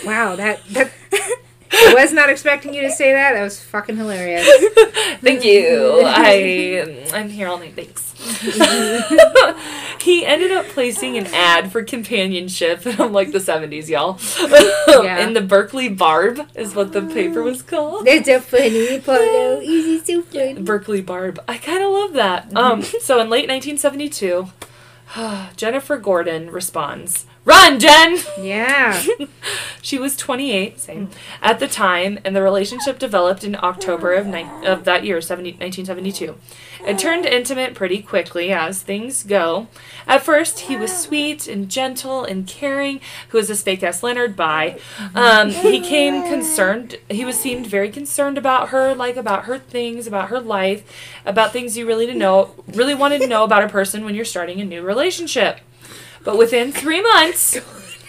Wow, 0.05 0.37
that 0.37 0.61
that. 0.71 0.91
I 1.75 1.95
was 1.95 2.13
not 2.13 2.31
expecting 2.31 2.75
you 2.75 2.83
to 2.83 2.91
say 2.91 3.13
that. 3.13 3.33
That 3.33 3.43
was 3.43 3.61
fucking 3.61 3.97
hilarious. 3.97 4.47
Thank 5.21 5.45
you. 5.45 6.03
I 6.05 7.09
I'm 7.13 7.29
here 7.29 7.49
all 7.49 7.59
night. 7.59 7.75
Thanks. 7.75 8.15
he 10.01 10.25
ended 10.25 10.51
up 10.51 10.67
placing 10.69 11.19
an 11.19 11.27
ad 11.27 11.71
for 11.71 11.83
companionship 11.83 12.81
from 12.81 13.13
like 13.13 13.33
the 13.33 13.39
70s, 13.39 13.89
y'all. 13.89 14.19
Yeah. 15.05 15.27
In 15.27 15.35
the 15.35 15.41
Berkeley 15.41 15.89
Barb 15.89 16.41
is 16.55 16.75
what 16.75 16.93
the 16.93 17.03
paper 17.03 17.43
was 17.43 17.63
called. 17.63 18.07
That's 18.07 18.29
a 18.29 18.41
funny 18.41 19.01
photo. 19.01 19.61
Easy 19.61 20.05
so 20.05 20.23
funny. 20.23 20.55
Berkeley 20.63 21.03
Barb. 21.03 21.43
I 21.47 21.59
kind 21.59 21.83
of 21.83 21.91
love 21.91 22.13
that. 22.15 22.57
Um, 22.57 22.83
so 23.01 23.21
in 23.21 23.29
late 23.29 23.49
1972, 23.49 24.49
Jennifer 25.57 25.97
Gordon 25.99 26.51
responds, 26.51 27.27
"Run, 27.45 27.79
Jen." 27.79 28.19
Yeah. 28.41 29.03
She 29.85 29.99
was 29.99 30.17
28, 30.17 30.81
same, 30.81 31.11
at 31.43 31.59
the 31.59 31.69
time, 31.69 32.19
and 32.25 32.35
the 32.35 32.41
relationship 32.41 32.99
developed 32.99 33.45
in 33.45 33.55
October 33.55 34.15
of, 34.15 34.27
ni- 34.27 34.47
of 34.65 34.85
that 34.85 35.05
year, 35.05 35.21
70, 35.21 35.51
1972. 35.51 36.37
It 36.87 36.99
turned 36.99 37.27
intimate 37.27 37.75
pretty 37.75 38.01
quickly, 38.01 38.51
as 38.51 38.81
things 38.83 39.23
go. 39.23 39.67
At 40.07 40.23
first, 40.23 40.61
he 40.61 40.77
was 40.77 40.97
sweet 40.97 41.47
and 41.47 41.69
gentle 41.69 42.25
and 42.25 42.47
caring, 42.47 43.01
who 43.29 43.37
was 43.37 43.49
this 43.49 43.63
fake 43.63 43.83
ass 43.83 44.03
Leonard 44.03 44.37
by. 44.37 44.79
Um, 45.15 45.51
he 45.51 45.81
came 45.81 46.23
concerned, 46.23 46.97
he 47.11 47.27
was 47.27 47.39
seemed 47.39 47.67
very 47.67 47.91
concerned 47.91 48.39
about 48.39 48.71
her, 48.71 48.95
like 48.95 49.17
about 49.17 49.45
her 49.45 49.59
things, 49.59 50.07
about 50.07 50.31
her 50.31 50.41
life, 50.41 50.83
about 51.27 51.53
things 51.53 51.77
you 51.77 51.87
really 51.87 52.07
to 52.07 52.15
know, 52.15 52.55
really 52.69 52.95
wanted 52.95 53.21
to 53.21 53.27
know 53.27 53.45
about 53.45 53.65
a 53.65 53.69
person 53.69 54.03
when 54.03 54.15
you're 54.15 54.25
starting 54.25 54.63
a 54.63 54.65
new 54.65 54.81
relationship. 54.81 55.61
But 56.25 56.39
within 56.39 56.73
three 56.73 57.03
months, 57.03 57.59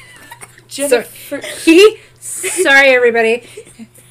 Jennifer. 0.68 1.42
He. 1.64 2.00
Sorry, 2.20 2.90
everybody. 2.90 3.48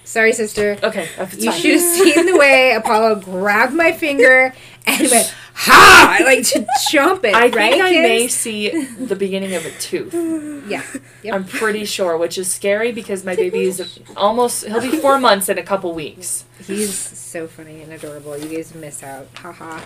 Sorry, 0.05 0.33
sister. 0.33 0.77
Okay, 0.83 1.09
You 1.39 1.51
should 1.51 1.73
have 1.73 1.81
seen 1.81 2.27
the 2.27 2.37
way 2.37 2.73
Apollo 2.75 3.17
grabbed 3.23 3.75
my 3.75 3.91
finger 3.91 4.55
and 4.87 5.11
went, 5.11 5.35
ha! 5.55 6.17
I 6.21 6.23
like 6.25 6.45
to 6.49 6.65
jump 6.91 7.25
it. 7.25 7.35
I 7.35 7.49
right, 7.49 7.73
think 7.73 7.83
I 7.83 7.91
may 7.91 8.29
see 8.29 8.85
the 8.85 9.17
beginning 9.17 9.55
of 9.55 9.67
a 9.67 9.71
tooth. 9.73 10.15
Yeah. 10.65 10.83
Yep. 11.23 11.35
I'm 11.35 11.45
pretty 11.45 11.85
sure, 11.85 12.17
which 12.17 12.39
is 12.39 12.51
scary 12.51 12.91
because 12.91 13.23
my 13.23 13.37
baby 13.37 13.65
is 13.65 14.01
almost, 14.17 14.65
he'll 14.65 14.81
be 14.81 14.97
four 14.99 15.19
months 15.21 15.51
in 15.51 15.59
a 15.59 15.63
couple 15.63 15.93
weeks. 15.93 16.47
He's 16.67 16.95
so 16.95 17.47
funny 17.47 17.83
and 17.83 17.93
adorable. 17.93 18.39
You 18.39 18.49
guys 18.57 18.75
miss 18.75 19.03
out. 19.03 19.29
Haha. 19.35 19.85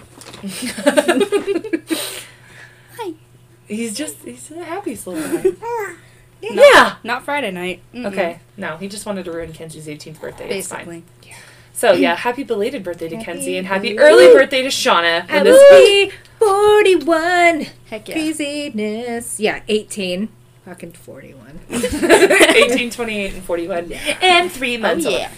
He's 3.68 3.94
just, 3.94 4.16
he's 4.24 4.50
a 4.50 4.64
happy 4.64 4.94
little 4.96 5.14
guy. 5.14 5.94
Yeah. 6.40 6.50
Yeah. 6.72 6.94
Not 7.02 7.24
Friday 7.24 7.50
night. 7.50 7.82
Mm-mm. 7.92 8.06
Okay. 8.12 8.38
No, 8.56 8.76
he 8.76 8.86
just 8.86 9.04
wanted 9.06 9.24
to 9.24 9.32
ruin 9.32 9.52
Kenzie's 9.52 9.88
18th 9.88 10.20
birthday. 10.20 10.48
It's 10.58 10.68
fine. 10.68 10.84
Basically. 10.86 11.34
So 11.72 11.92
yeah, 11.92 12.14
happy 12.14 12.44
belated 12.44 12.84
birthday 12.84 13.08
to 13.08 13.16
Happy 13.16 13.24
Kenzie 13.24 13.56
and 13.56 13.66
happy 13.66 13.94
belated- 13.96 14.00
early 14.00 14.32
birthday 14.40 14.62
to 14.62 14.68
Shauna. 14.68 15.28
I 15.28 15.34
When 15.42 15.44
will 15.46 15.52
this, 15.52 16.10
be 16.10 16.12
41. 16.38 17.66
Heck 17.90 18.08
yeah. 18.08 18.14
Craziness. 18.14 19.40
Yeah, 19.40 19.62
18. 19.66 20.28
Fucking 20.64 20.92
41. 20.92 21.60
18, 21.70 22.90
28, 22.90 23.34
and 23.34 23.42
41. 23.42 23.92
And 24.22 24.52
three 24.52 24.76
months 24.76 25.06
Oh, 25.06 25.10
old. 25.10 25.18
yeah. 25.18 25.30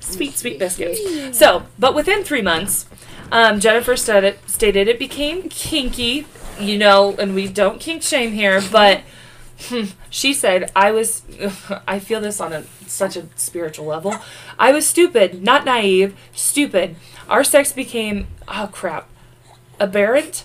Sweet, 0.00 0.34
sweet 0.34 0.58
biscuits. 0.58 1.38
So, 1.38 1.64
but 1.78 1.94
within 1.94 2.24
three 2.24 2.42
months, 2.42 2.86
um, 3.30 3.60
Jennifer 3.60 3.96
stated, 3.96 4.38
stated 4.46 4.88
it 4.88 4.98
became 4.98 5.48
kinky, 5.50 6.26
you 6.60 6.78
know, 6.78 7.14
and 7.18 7.34
we 7.34 7.48
don't 7.48 7.80
kink 7.80 8.02
shame 8.02 8.32
here, 8.32 8.62
but 8.70 9.02
she 10.10 10.32
said, 10.32 10.70
I 10.74 10.90
was, 10.90 11.22
I 11.88 11.98
feel 11.98 12.20
this 12.20 12.40
on 12.40 12.52
a 12.52 12.64
such 12.86 13.16
a 13.16 13.26
spiritual 13.34 13.86
level. 13.86 14.14
I 14.58 14.72
was 14.72 14.86
stupid, 14.86 15.42
not 15.42 15.64
naive, 15.64 16.16
stupid. 16.32 16.96
Our 17.28 17.42
sex 17.42 17.72
became, 17.72 18.28
oh 18.48 18.68
crap, 18.72 19.08
aberrant? 19.80 20.44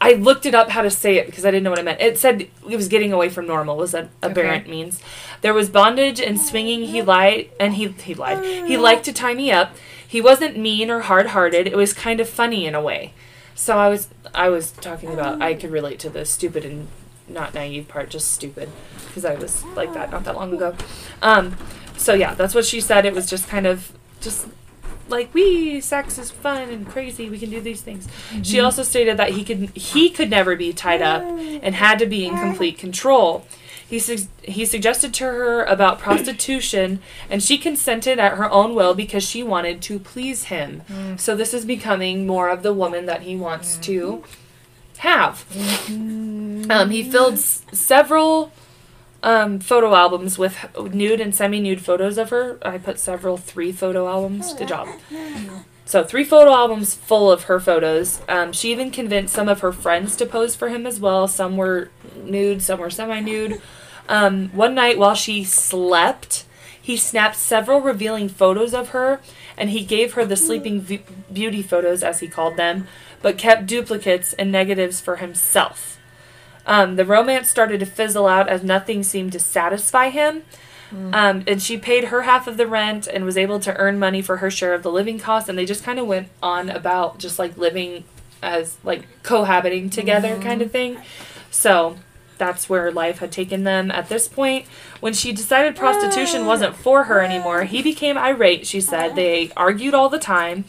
I 0.00 0.12
looked 0.12 0.46
it 0.46 0.54
up 0.54 0.70
how 0.70 0.82
to 0.82 0.90
say 0.90 1.16
it 1.16 1.26
because 1.26 1.44
I 1.44 1.50
didn't 1.50 1.64
know 1.64 1.70
what 1.70 1.78
it 1.80 1.84
meant. 1.84 2.00
It 2.00 2.18
said 2.18 2.42
it 2.42 2.76
was 2.76 2.88
getting 2.88 3.12
away 3.12 3.28
from 3.28 3.46
normal. 3.46 3.76
Was 3.76 3.92
that 3.92 4.10
aberrant 4.22 4.68
means? 4.68 5.00
There 5.40 5.54
was 5.54 5.68
bondage 5.68 6.20
and 6.20 6.40
swinging. 6.40 6.82
He 6.84 7.02
lied 7.02 7.50
and 7.58 7.74
he 7.74 7.88
he 7.88 8.14
lied. 8.14 8.44
He 8.44 8.76
liked 8.76 9.04
to 9.06 9.12
tie 9.12 9.34
me 9.34 9.50
up. 9.50 9.74
He 10.06 10.20
wasn't 10.20 10.56
mean 10.56 10.88
or 10.88 11.00
hard 11.00 11.28
hearted. 11.28 11.66
It 11.66 11.76
was 11.76 11.92
kind 11.92 12.20
of 12.20 12.28
funny 12.28 12.64
in 12.64 12.76
a 12.76 12.80
way. 12.80 13.12
So 13.58 13.76
I 13.76 13.88
was 13.88 14.08
I 14.32 14.50
was 14.50 14.70
talking 14.70 15.12
about 15.12 15.42
I 15.42 15.52
could 15.52 15.72
relate 15.72 15.98
to 16.00 16.08
the 16.08 16.24
stupid 16.24 16.64
and 16.64 16.86
not 17.26 17.54
naive 17.54 17.88
part, 17.88 18.08
just 18.08 18.30
stupid 18.30 18.70
because 19.08 19.24
I 19.24 19.34
was 19.34 19.64
like 19.74 19.92
that 19.94 20.12
not 20.12 20.22
that 20.24 20.36
long 20.36 20.54
ago. 20.54 20.76
Um, 21.20 21.56
so 21.96 22.14
yeah, 22.14 22.34
that's 22.34 22.54
what 22.54 22.64
she 22.64 22.80
said. 22.80 23.04
It 23.04 23.14
was 23.14 23.28
just 23.28 23.48
kind 23.48 23.66
of 23.66 23.92
just 24.20 24.46
like 25.08 25.34
we 25.34 25.80
sex 25.80 26.18
is 26.18 26.30
fun 26.30 26.68
and 26.68 26.86
crazy 26.86 27.30
we 27.30 27.38
can 27.38 27.48
do 27.48 27.62
these 27.62 27.80
things 27.80 28.06
she 28.42 28.60
also 28.60 28.82
stated 28.82 29.16
that 29.16 29.30
he 29.30 29.42
could 29.42 29.70
he 29.70 30.10
could 30.10 30.28
never 30.28 30.54
be 30.54 30.70
tied 30.70 31.00
up 31.00 31.22
and 31.22 31.74
had 31.74 31.98
to 31.98 32.04
be 32.04 32.26
in 32.26 32.36
complete 32.36 32.76
control 32.76 33.46
he, 33.88 33.98
su- 33.98 34.28
he 34.42 34.64
suggested 34.64 35.14
to 35.14 35.24
her 35.24 35.64
about 35.64 35.98
prostitution 36.06 37.00
and 37.30 37.42
she 37.42 37.56
consented 37.58 38.18
at 38.18 38.36
her 38.36 38.50
own 38.50 38.74
will 38.74 38.94
because 38.94 39.24
she 39.24 39.42
wanted 39.42 39.80
to 39.82 39.98
please 39.98 40.44
him 40.44 40.82
so 41.16 41.34
this 41.34 41.52
is 41.54 41.64
becoming 41.64 42.26
more 42.26 42.48
of 42.50 42.62
the 42.62 42.72
woman 42.74 43.06
that 43.06 43.22
he 43.22 43.34
wants 43.36 43.76
to 43.78 44.22
have 44.98 45.44
um, 45.88 46.90
he 46.90 47.02
filled 47.02 47.34
s- 47.34 47.62
several 47.72 48.52
um, 49.22 49.58
photo 49.58 49.94
albums 49.94 50.38
with 50.38 50.56
nude 50.92 51.20
and 51.20 51.34
semi-nude 51.34 51.80
photos 51.80 52.18
of 52.18 52.30
her. 52.30 52.56
I 52.62 52.78
put 52.78 53.00
several 53.00 53.36
three 53.36 53.72
photo 53.72 54.06
albums. 54.08 54.52
Good 54.54 54.68
job. 54.68 54.88
So 55.88 56.04
three 56.04 56.22
photo 56.22 56.52
albums 56.52 56.94
full 56.94 57.32
of 57.32 57.44
her 57.44 57.58
photos. 57.58 58.20
Um, 58.28 58.52
she 58.52 58.70
even 58.70 58.90
convinced 58.90 59.32
some 59.32 59.48
of 59.48 59.60
her 59.60 59.72
friends 59.72 60.16
to 60.16 60.26
pose 60.26 60.54
for 60.54 60.68
him 60.68 60.86
as 60.86 61.00
well. 61.00 61.26
Some 61.26 61.56
were 61.56 61.88
nude, 62.14 62.60
some 62.60 62.78
were 62.78 62.90
semi-nude. 62.90 63.62
Um, 64.06 64.50
one 64.50 64.74
night 64.74 64.98
while 64.98 65.14
she 65.14 65.44
slept, 65.44 66.44
he 66.78 66.98
snapped 66.98 67.36
several 67.36 67.80
revealing 67.80 68.28
photos 68.28 68.74
of 68.74 68.90
her, 68.90 69.22
and 69.56 69.70
he 69.70 69.82
gave 69.82 70.12
her 70.12 70.26
the 70.26 70.36
sleeping 70.36 70.82
v- 70.82 71.00
beauty 71.32 71.62
photos, 71.62 72.02
as 72.02 72.20
he 72.20 72.28
called 72.28 72.58
them, 72.58 72.86
but 73.22 73.38
kept 73.38 73.64
duplicates 73.64 74.34
and 74.34 74.52
negatives 74.52 75.00
for 75.00 75.16
himself. 75.16 75.98
Um, 76.66 76.96
the 76.96 77.06
romance 77.06 77.48
started 77.48 77.80
to 77.80 77.86
fizzle 77.86 78.26
out 78.26 78.50
as 78.50 78.62
nothing 78.62 79.02
seemed 79.02 79.32
to 79.32 79.38
satisfy 79.38 80.10
him. 80.10 80.42
Mm. 80.90 81.14
Um, 81.14 81.44
and 81.46 81.62
she 81.62 81.76
paid 81.76 82.04
her 82.04 82.22
half 82.22 82.46
of 82.46 82.56
the 82.56 82.66
rent 82.66 83.06
and 83.06 83.24
was 83.24 83.36
able 83.36 83.60
to 83.60 83.76
earn 83.76 83.98
money 83.98 84.22
for 84.22 84.38
her 84.38 84.50
share 84.50 84.74
of 84.74 84.82
the 84.82 84.90
living 84.90 85.18
costs. 85.18 85.48
And 85.48 85.58
they 85.58 85.66
just 85.66 85.84
kind 85.84 85.98
of 85.98 86.06
went 86.06 86.28
on 86.42 86.70
about 86.70 87.18
just 87.18 87.38
like 87.38 87.56
living 87.56 88.04
as 88.42 88.78
like 88.84 89.06
cohabiting 89.22 89.90
together 89.90 90.36
mm. 90.36 90.42
kind 90.42 90.62
of 90.62 90.70
thing. 90.70 90.98
So 91.50 91.98
that's 92.38 92.68
where 92.68 92.90
life 92.90 93.18
had 93.18 93.32
taken 93.32 93.64
them 93.64 93.90
at 93.90 94.08
this 94.08 94.28
point. 94.28 94.66
When 95.00 95.12
she 95.12 95.32
decided 95.32 95.76
prostitution 95.76 96.46
wasn't 96.46 96.76
for 96.76 97.04
her 97.04 97.20
anymore, 97.20 97.64
he 97.64 97.82
became 97.82 98.16
irate, 98.16 98.66
she 98.66 98.80
said. 98.80 99.06
Uh-huh. 99.06 99.16
They 99.16 99.52
argued 99.56 99.94
all 99.94 100.08
the 100.08 100.18
time. 100.18 100.64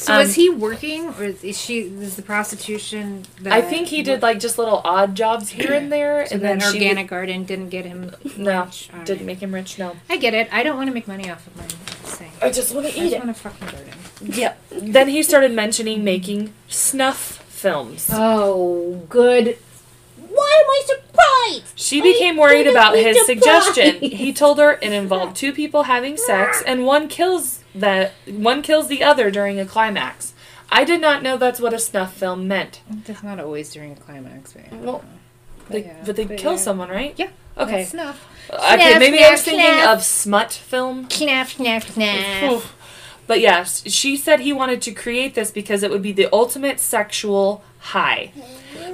So 0.00 0.14
Um, 0.14 0.22
is 0.22 0.34
he 0.34 0.48
working, 0.48 1.08
or 1.10 1.24
is 1.24 1.60
she? 1.60 1.80
Is 1.80 2.16
the 2.16 2.22
prostitution? 2.22 3.24
The, 3.42 3.52
I 3.52 3.60
think 3.60 3.88
he 3.88 4.02
did 4.02 4.22
like 4.22 4.40
just 4.40 4.56
little 4.56 4.80
odd 4.82 5.14
jobs 5.14 5.50
here 5.50 5.74
and 5.74 5.92
there. 5.92 6.26
So 6.26 6.34
and 6.36 6.42
then 6.42 6.58
then 6.58 6.72
she 6.72 6.78
would- 6.78 6.82
organic 6.86 7.08
garden 7.08 7.44
didn't 7.44 7.68
get 7.68 7.84
him. 7.84 8.14
No, 8.36 8.60
much. 8.64 8.88
All 8.94 9.00
didn't 9.04 9.18
right. 9.18 9.26
make 9.26 9.40
him 9.42 9.54
rich. 9.54 9.78
No, 9.78 9.96
I 10.08 10.16
get 10.16 10.32
it. 10.32 10.48
I 10.50 10.62
don't 10.62 10.76
want 10.78 10.88
to 10.88 10.94
make 10.94 11.06
money 11.06 11.30
off 11.30 11.46
of 11.46 11.54
my 11.56 11.64
I'm 11.64 11.68
just 11.68 12.16
saying. 12.18 12.32
I 12.40 12.50
just 12.50 12.74
want 12.74 12.86
to 12.86 12.92
I 12.92 12.96
eat 12.96 13.10
just 13.10 13.14
it. 13.16 13.18
want 13.18 13.30
a 13.30 13.34
fucking 13.34 13.68
garden. 13.68 13.94
Yep. 14.22 14.58
Then 14.70 15.08
he 15.08 15.22
started 15.22 15.52
mentioning 15.52 16.02
making 16.02 16.54
snuff 16.68 17.42
films. 17.48 18.08
Oh, 18.10 19.02
good. 19.10 19.58
Why 20.16 20.62
am 20.62 20.70
I 20.70 20.82
surprised? 20.86 21.78
She 21.78 22.00
became 22.00 22.36
worried 22.38 22.66
about 22.66 22.96
his 22.96 23.18
Surprise! 23.26 23.66
suggestion. 23.66 24.00
He 24.10 24.32
told 24.32 24.58
her 24.58 24.78
it 24.80 24.92
involved 24.92 25.36
two 25.36 25.52
people 25.52 25.82
having 25.84 26.16
sex 26.16 26.62
and 26.66 26.86
one 26.86 27.08
kills 27.08 27.59
that 27.74 28.12
one 28.26 28.62
kills 28.62 28.88
the 28.88 29.02
other 29.02 29.30
during 29.30 29.58
a 29.60 29.66
climax. 29.66 30.34
I 30.72 30.84
did 30.84 31.00
not 31.00 31.22
know 31.22 31.36
that's 31.36 31.60
what 31.60 31.72
a 31.74 31.78
snuff 31.78 32.14
film 32.14 32.46
meant. 32.46 32.80
That's 32.88 33.22
not 33.22 33.40
always 33.40 33.72
during 33.72 33.92
a 33.92 33.96
climax, 33.96 34.52
but, 34.52 34.72
Well, 34.80 35.04
but 35.66 35.72
They, 35.72 35.84
yeah, 35.84 36.02
but 36.06 36.16
they 36.16 36.24
but 36.26 36.38
kill 36.38 36.52
yeah. 36.52 36.58
someone, 36.58 36.88
right? 36.88 37.14
Yeah. 37.16 37.30
Okay. 37.58 37.84
Snuff. 37.84 38.26
Okay, 38.48 38.90
Snuff, 38.90 39.00
maybe 39.00 39.22
I 39.24 39.30
was 39.32 39.42
thinking 39.42 39.66
snuff. 39.66 39.98
of 39.98 40.02
smut 40.04 40.52
film. 40.52 41.10
Snuff, 41.10 41.52
snuff, 41.52 41.90
snuff. 41.90 42.76
But 43.26 43.40
yes, 43.40 43.84
she 43.88 44.16
said 44.16 44.40
he 44.40 44.52
wanted 44.52 44.82
to 44.82 44.92
create 44.92 45.34
this 45.34 45.50
because 45.50 45.82
it 45.82 45.90
would 45.90 46.02
be 46.02 46.12
the 46.12 46.28
ultimate 46.32 46.80
sexual 46.80 47.62
high. 47.78 48.32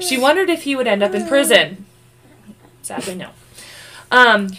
She 0.01 0.19
wondered 0.19 0.51
if 0.51 0.65
he 0.65 0.77
would 0.77 0.87
end 0.87 1.03
up 1.03 1.15
in 1.15 1.27
prison. 1.27 1.87
Sadly, 2.83 3.15
no. 3.15 3.31
Um, 4.11 4.51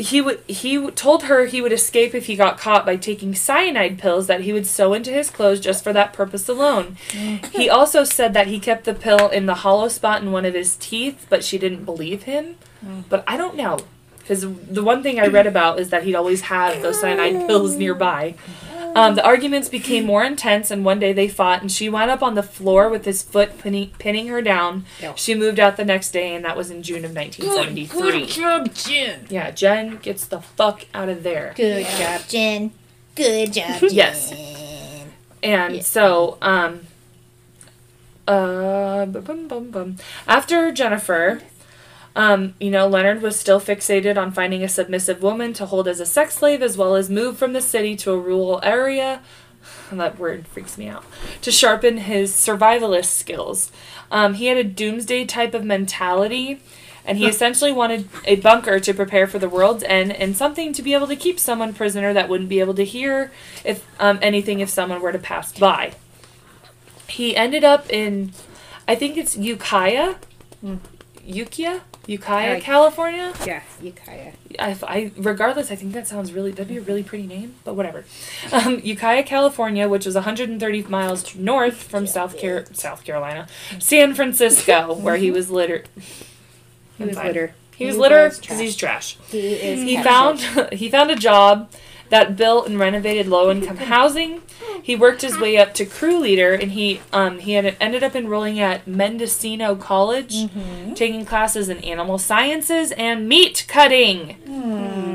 he 0.00 0.20
would. 0.20 0.40
He 0.46 0.90
told 0.92 1.24
her 1.24 1.44
he 1.44 1.60
would 1.60 1.72
escape 1.72 2.14
if 2.14 2.26
he 2.26 2.34
got 2.34 2.58
caught 2.58 2.86
by 2.86 2.96
taking 2.96 3.34
cyanide 3.34 3.98
pills 3.98 4.26
that 4.26 4.42
he 4.42 4.52
would 4.52 4.66
sew 4.66 4.94
into 4.94 5.10
his 5.10 5.30
clothes 5.30 5.60
just 5.60 5.84
for 5.84 5.92
that 5.92 6.12
purpose 6.12 6.48
alone. 6.48 6.96
He 7.52 7.68
also 7.68 8.04
said 8.04 8.32
that 8.34 8.46
he 8.46 8.58
kept 8.58 8.84
the 8.84 8.94
pill 8.94 9.28
in 9.28 9.44
the 9.46 9.56
hollow 9.56 9.88
spot 9.88 10.22
in 10.22 10.32
one 10.32 10.46
of 10.46 10.54
his 10.54 10.76
teeth, 10.76 11.26
but 11.28 11.44
she 11.44 11.58
didn't 11.58 11.84
believe 11.84 12.22
him. 12.22 12.56
Mm. 12.84 13.04
But 13.08 13.22
I 13.26 13.36
don't 13.36 13.54
know. 13.54 13.78
Because 14.18 14.40
the 14.40 14.82
one 14.82 15.02
thing 15.02 15.20
I 15.20 15.26
read 15.26 15.46
about 15.46 15.78
is 15.78 15.90
that 15.90 16.04
he'd 16.04 16.14
always 16.14 16.42
have 16.42 16.80
those 16.80 17.00
cyanide 17.00 17.46
pills 17.46 17.76
nearby. 17.76 18.34
Um, 18.94 19.14
the 19.14 19.24
arguments 19.24 19.68
became 19.68 20.04
more 20.04 20.24
intense, 20.24 20.70
and 20.70 20.84
one 20.84 20.98
day 20.98 21.12
they 21.12 21.28
fought, 21.28 21.60
and 21.60 21.70
she 21.70 21.88
wound 21.88 22.10
up 22.10 22.22
on 22.22 22.34
the 22.34 22.42
floor 22.42 22.88
with 22.88 23.04
his 23.04 23.22
foot 23.22 23.58
pinning, 23.58 23.92
pinning 23.98 24.26
her 24.28 24.42
down. 24.42 24.84
Ew. 25.02 25.12
She 25.16 25.34
moved 25.34 25.58
out 25.60 25.76
the 25.76 25.84
next 25.84 26.10
day, 26.10 26.34
and 26.34 26.44
that 26.44 26.56
was 26.56 26.70
in 26.70 26.82
June 26.82 27.04
of 27.04 27.14
1973. 27.14 28.10
Good 28.20 28.28
job, 28.28 28.74
Jen. 28.74 29.26
Yeah, 29.28 29.50
Jen 29.50 29.96
gets 29.98 30.26
the 30.26 30.40
fuck 30.40 30.86
out 30.94 31.08
of 31.08 31.22
there. 31.22 31.52
Good 31.56 31.86
job, 31.86 32.22
Jen. 32.28 32.72
Good 33.14 33.52
job, 33.52 33.80
Jen. 33.80 33.90
Yes. 33.92 34.32
And 35.42 35.76
Yeah. 35.76 35.82
so, 35.82 36.36
um, 36.42 36.80
uh, 38.28 39.06
bum, 39.06 39.22
bum, 39.22 39.48
bum, 39.48 39.70
bum. 39.70 39.96
after 40.26 40.70
Jennifer, 40.72 41.40
um, 42.16 42.54
you 42.58 42.70
know, 42.70 42.88
Leonard 42.88 43.22
was 43.22 43.38
still 43.38 43.60
fixated 43.60 44.16
on 44.16 44.32
finding 44.32 44.64
a 44.64 44.68
submissive 44.68 45.22
woman 45.22 45.52
to 45.54 45.66
hold 45.66 45.86
as 45.86 46.00
a 46.00 46.06
sex 46.06 46.36
slave, 46.36 46.62
as 46.62 46.76
well 46.76 46.94
as 46.96 47.08
move 47.08 47.36
from 47.38 47.52
the 47.52 47.60
city 47.60 47.94
to 47.96 48.12
a 48.12 48.18
rural 48.18 48.60
area. 48.62 49.20
That 49.92 50.18
word 50.18 50.46
freaks 50.46 50.78
me 50.78 50.88
out. 50.88 51.04
To 51.42 51.50
sharpen 51.50 51.98
his 51.98 52.32
survivalist 52.32 53.06
skills. 53.06 53.70
Um, 54.10 54.34
he 54.34 54.46
had 54.46 54.56
a 54.56 54.64
doomsday 54.64 55.24
type 55.26 55.52
of 55.52 55.64
mentality, 55.64 56.60
and 57.04 57.18
he 57.18 57.26
essentially 57.26 57.72
wanted 57.72 58.08
a 58.24 58.36
bunker 58.36 58.78
to 58.80 58.94
prepare 58.94 59.26
for 59.26 59.38
the 59.38 59.48
world's 59.48 59.82
end 59.84 60.12
and 60.12 60.36
something 60.36 60.72
to 60.72 60.82
be 60.82 60.94
able 60.94 61.08
to 61.08 61.16
keep 61.16 61.40
someone 61.40 61.72
prisoner 61.72 62.12
that 62.12 62.28
wouldn't 62.28 62.48
be 62.48 62.60
able 62.60 62.74
to 62.74 62.84
hear 62.84 63.32
if 63.64 63.86
um, 64.00 64.18
anything 64.22 64.60
if 64.60 64.68
someone 64.68 65.00
were 65.00 65.12
to 65.12 65.18
pass 65.18 65.52
by. 65.52 65.92
He 67.08 67.36
ended 67.36 67.64
up 67.64 67.90
in, 67.90 68.32
I 68.86 68.94
think 68.94 69.16
it's 69.16 69.36
Ukiah. 69.36 70.16
Ukiah, 71.24 71.80
Ukiah, 72.10 72.54
like- 72.54 72.62
California. 72.64 73.32
Yeah, 73.46 73.62
Ukiah. 73.80 74.32
I, 74.58 74.76
I 74.82 75.12
regardless, 75.16 75.70
I 75.70 75.76
think 75.76 75.92
that 75.92 76.08
sounds 76.08 76.32
really 76.32 76.50
that'd 76.50 76.66
be 76.66 76.78
a 76.78 76.80
really 76.80 77.04
pretty 77.04 77.26
name, 77.26 77.54
but 77.64 77.74
whatever. 77.74 78.04
Um, 78.52 78.80
Ukiah, 78.82 79.22
California, 79.22 79.88
which 79.88 80.06
is 80.06 80.14
130 80.16 80.82
miles 80.84 81.36
north 81.36 81.82
from 81.84 82.08
South 82.08 82.40
Car- 82.40 82.64
South 82.72 83.04
Carolina, 83.04 83.46
San 83.78 84.14
Francisco, 84.14 84.92
where 84.92 85.16
he 85.16 85.30
was 85.30 85.50
litter. 85.58 85.84
He 86.98 87.04
was 87.04 87.16
litter. 87.16 87.54
He 87.76 87.86
was 87.86 87.96
litter 87.96 88.28
because 88.28 88.58
he's 88.58 88.76
trash. 88.76 89.16
He 89.30 89.52
is. 89.54 89.80
He 89.80 90.02
found 90.02 90.40
he 90.72 90.90
found 90.90 91.10
a 91.12 91.16
job 91.16 91.70
that 92.10 92.36
built 92.36 92.66
and 92.68 92.78
renovated 92.78 93.26
low 93.26 93.50
income 93.50 93.76
housing. 93.78 94.42
He 94.82 94.94
worked 94.96 95.22
his 95.22 95.38
way 95.38 95.56
up 95.58 95.74
to 95.74 95.84
crew 95.86 96.18
leader, 96.18 96.52
and 96.54 96.72
he 96.72 97.00
um, 97.12 97.38
he 97.38 97.52
had 97.52 97.76
ended 97.80 98.02
up 98.02 98.14
enrolling 98.14 98.58
at 98.60 98.86
Mendocino 98.86 99.74
College, 99.76 100.34
Mm-hmm. 100.34 100.94
taking 100.94 101.24
classes 101.24 101.68
in 101.68 101.78
animal 101.78 102.18
sciences 102.18 102.92
and 102.92 103.28
meat 103.28 103.64
cutting. 103.68 104.36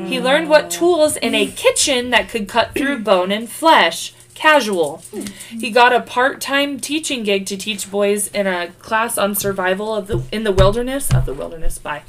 He 0.07 0.19
learned 0.19 0.49
what 0.49 0.69
tools 0.71 1.17
in 1.17 1.33
a 1.35 1.47
kitchen 1.47 2.09
that 2.11 2.29
could 2.29 2.47
cut 2.47 2.73
through 2.73 2.99
bone 2.99 3.31
and 3.31 3.49
flesh. 3.49 4.13
Casual. 4.35 5.01
He 5.49 5.71
got 5.71 5.93
a 5.93 6.01
part-time 6.01 6.79
teaching 6.79 7.23
gig 7.23 7.45
to 7.47 7.57
teach 7.57 7.89
boys 7.89 8.27
in 8.27 8.45
a 8.45 8.67
class 8.79 9.17
on 9.17 9.33
survival 9.33 9.95
of 9.95 10.07
the 10.07 10.21
in 10.31 10.43
the 10.43 10.51
wilderness 10.51 11.11
of 11.13 11.25
the 11.25 11.33
wilderness. 11.33 11.79
Bye. 11.79 12.03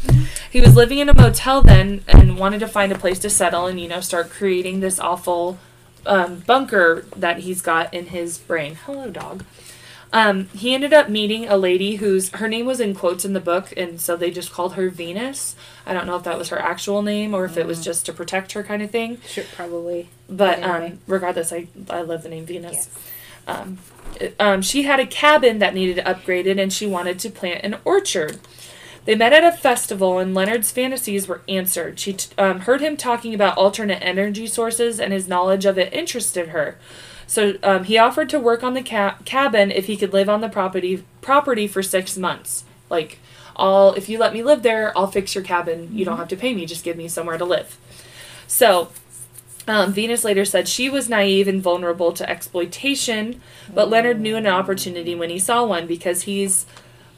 He 0.51 0.61
was 0.61 0.77
living 0.77 0.99
in 0.99 1.09
a 1.09 1.14
motel 1.14 1.62
then 1.62 2.03
and 2.09 2.37
wanted 2.37 2.59
to 2.61 2.68
find 2.68 2.93
a 2.93 2.99
place 2.99 3.20
to 3.20 3.31
settle 3.31 3.66
and 3.66 3.81
you 3.81 3.89
know 3.89 4.01
start 4.01 4.29
creating 4.29 4.81
this 4.81 4.99
awful 4.99 5.59
um, 6.05 6.41
bunker 6.41 7.07
that 7.16 7.41
he's 7.41 7.62
got 7.62 7.95
in 7.95 8.07
his 8.07 8.39
brain. 8.39 8.77
Hello, 8.85 9.09
dog. 9.09 9.45
Um, 10.17 10.49
he 10.55 10.75
ended 10.75 10.95
up 10.95 11.11
meeting 11.11 11.47
a 11.47 11.59
lady 11.59 11.97
whose 11.97 12.31
her 12.31 12.49
name 12.49 12.64
was 12.64 12.81
in 12.81 12.95
quotes 12.95 13.25
in 13.27 13.35
the 13.35 13.41
book, 13.41 13.73
and 13.77 14.01
so 14.01 14.17
they 14.17 14.31
just 14.31 14.51
called 14.51 14.73
her 14.75 14.89
Venus. 14.89 15.55
I 15.85 15.93
don't 15.93 16.07
know 16.07 16.17
if 16.17 16.23
that 16.23 16.39
was 16.39 16.49
her 16.49 16.59
actual 16.59 17.03
name 17.03 17.35
or 17.35 17.45
if 17.45 17.59
it 17.59 17.67
was 17.67 17.85
just 17.85 18.07
to 18.07 18.14
protect 18.14 18.53
her 18.53 18.62
kind 18.62 18.81
of 18.83 18.91
thing. 18.91 19.21
Sure, 19.27 19.45
probably. 19.55 20.09
But 20.29 20.59
Anyway. 20.61 20.91
um, 20.93 20.99
regardless, 21.07 21.53
I 21.53 21.69
I 21.91 22.01
love 22.01 22.23
the 22.23 22.31
name 22.31 22.47
Venus. 22.47 22.73
Yes. 22.73 22.99
Um, 23.47 23.79
um, 24.41 24.62
she 24.62 24.85
had 24.85 25.01
a 25.01 25.07
cabin 25.07 25.59
that 25.59 25.75
needed 25.75 26.03
upgraded, 26.05 26.59
and 26.61 26.73
she 26.73 26.87
wanted 26.87 27.19
to 27.19 27.29
plant 27.31 27.62
an 27.64 27.77
orchard. 27.85 28.39
They 29.05 29.14
met 29.14 29.33
at 29.35 29.45
a 29.45 29.53
festival, 29.57 30.19
and 30.19 30.35
Leonard's 30.35 30.73
fantasies 30.73 31.29
were 31.29 31.43
answered. 31.47 32.01
She 32.01 32.14
t- 32.14 32.31
um, 32.39 32.61
heard 32.61 32.81
him 32.81 32.97
talking 32.97 33.35
about 33.35 33.57
alternate 33.59 34.03
energy 34.03 34.47
sources, 34.47 34.99
and 34.99 35.12
his 35.12 35.29
knowledge 35.29 35.64
of 35.67 35.79
it 35.79 35.93
interested 35.93 36.49
her. 36.49 36.77
So 37.27 37.55
um, 37.62 37.85
he 37.85 37.99
offered 37.99 38.29
to 38.31 38.39
work 38.39 38.62
on 38.62 38.74
the 38.74 38.83
ca- 38.83 39.16
cabin 39.24 39.70
if 39.70 39.87
he 39.87 39.97
could 39.97 40.12
live 40.12 40.29
on 40.29 40.41
the 40.41 40.49
property 40.49 41.05
property 41.20 41.66
for 41.66 41.83
six 41.83 42.16
months. 42.16 42.64
Like, 42.89 43.18
I'll 43.57 43.93
if 43.95 44.09
you 44.09 44.18
let 44.18 44.33
me 44.33 44.43
live 44.43 44.62
there, 44.62 44.97
I'll 44.97 45.11
fix 45.11 45.35
your 45.35 45.45
cabin. 45.45 45.91
You 45.93 46.05
don't 46.05 46.18
have 46.18 46.29
to 46.29 46.37
pay 46.37 46.55
me; 46.55 46.66
just 46.66 46.85
give 46.85 46.97
me 46.97 47.09
somewhere 47.09 47.39
to 47.39 47.45
live. 47.45 47.79
So 48.47 48.91
um, 49.66 49.93
Venus 49.93 50.24
later 50.24 50.45
said 50.45 50.68
she 50.68 50.89
was 50.89 51.09
naive 51.09 51.49
and 51.49 51.61
vulnerable 51.61 52.12
to 52.12 52.29
exploitation, 52.29 53.41
but 53.72 53.91
Leonard 53.91 54.20
knew 54.20 54.37
an 54.37 54.47
opportunity 54.47 55.14
when 55.14 55.31
he 55.31 55.39
saw 55.39 55.64
one 55.64 55.87
because 55.87 56.22
he's 56.22 56.66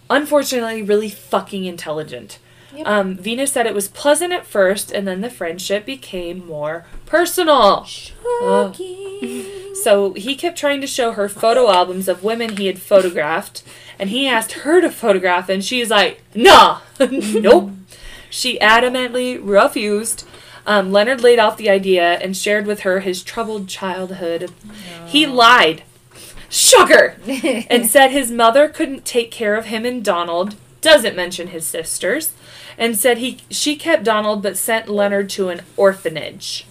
unfortunately 0.08 0.82
really 0.82 1.10
fucking 1.10 1.66
intelligent. 1.66 2.38
Yep. 2.74 2.86
Um, 2.86 3.16
Venus 3.16 3.52
said 3.52 3.66
it 3.66 3.74
was 3.74 3.88
pleasant 3.88 4.32
at 4.32 4.46
first, 4.46 4.90
and 4.90 5.06
then 5.06 5.20
the 5.20 5.30
friendship 5.30 5.86
became 5.86 6.46
more 6.46 6.86
personal. 7.06 7.86
Oh. 8.26 8.74
So 9.80 10.12
he 10.14 10.34
kept 10.34 10.58
trying 10.58 10.80
to 10.80 10.88
show 10.88 11.12
her 11.12 11.28
photo 11.28 11.70
albums 11.70 12.08
of 12.08 12.24
women 12.24 12.56
he 12.56 12.66
had 12.66 12.80
photographed, 12.80 13.62
and 13.96 14.10
he 14.10 14.26
asked 14.26 14.52
her 14.52 14.80
to 14.80 14.90
photograph, 14.90 15.48
and 15.48 15.64
she's 15.64 15.88
like, 15.88 16.20
nah, 16.34 16.80
nope. 17.00 17.70
She 18.28 18.58
adamantly 18.58 19.38
refused. 19.40 20.26
Um, 20.66 20.92
Leonard 20.92 21.22
laid 21.22 21.38
off 21.38 21.56
the 21.56 21.70
idea 21.70 22.14
and 22.14 22.36
shared 22.36 22.66
with 22.66 22.80
her 22.80 23.00
his 23.00 23.22
troubled 23.22 23.68
childhood. 23.68 24.50
He 25.06 25.26
lied. 25.26 25.84
Shocker! 26.50 27.16
and 27.26 27.86
said 27.86 28.10
his 28.10 28.30
mother 28.30 28.68
couldn't 28.68 29.04
take 29.04 29.30
care 29.30 29.54
of 29.54 29.66
him 29.66 29.84
and 29.84 30.04
Donald, 30.04 30.56
doesn't 30.80 31.16
mention 31.16 31.48
his 31.48 31.66
sisters, 31.66 32.32
and 32.76 32.96
said 32.96 33.18
he 33.18 33.38
she 33.50 33.76
kept 33.76 34.04
Donald 34.04 34.42
but 34.42 34.56
sent 34.56 34.88
Leonard 34.88 35.30
to 35.30 35.48
an 35.48 35.62
orphanage. 35.76 36.66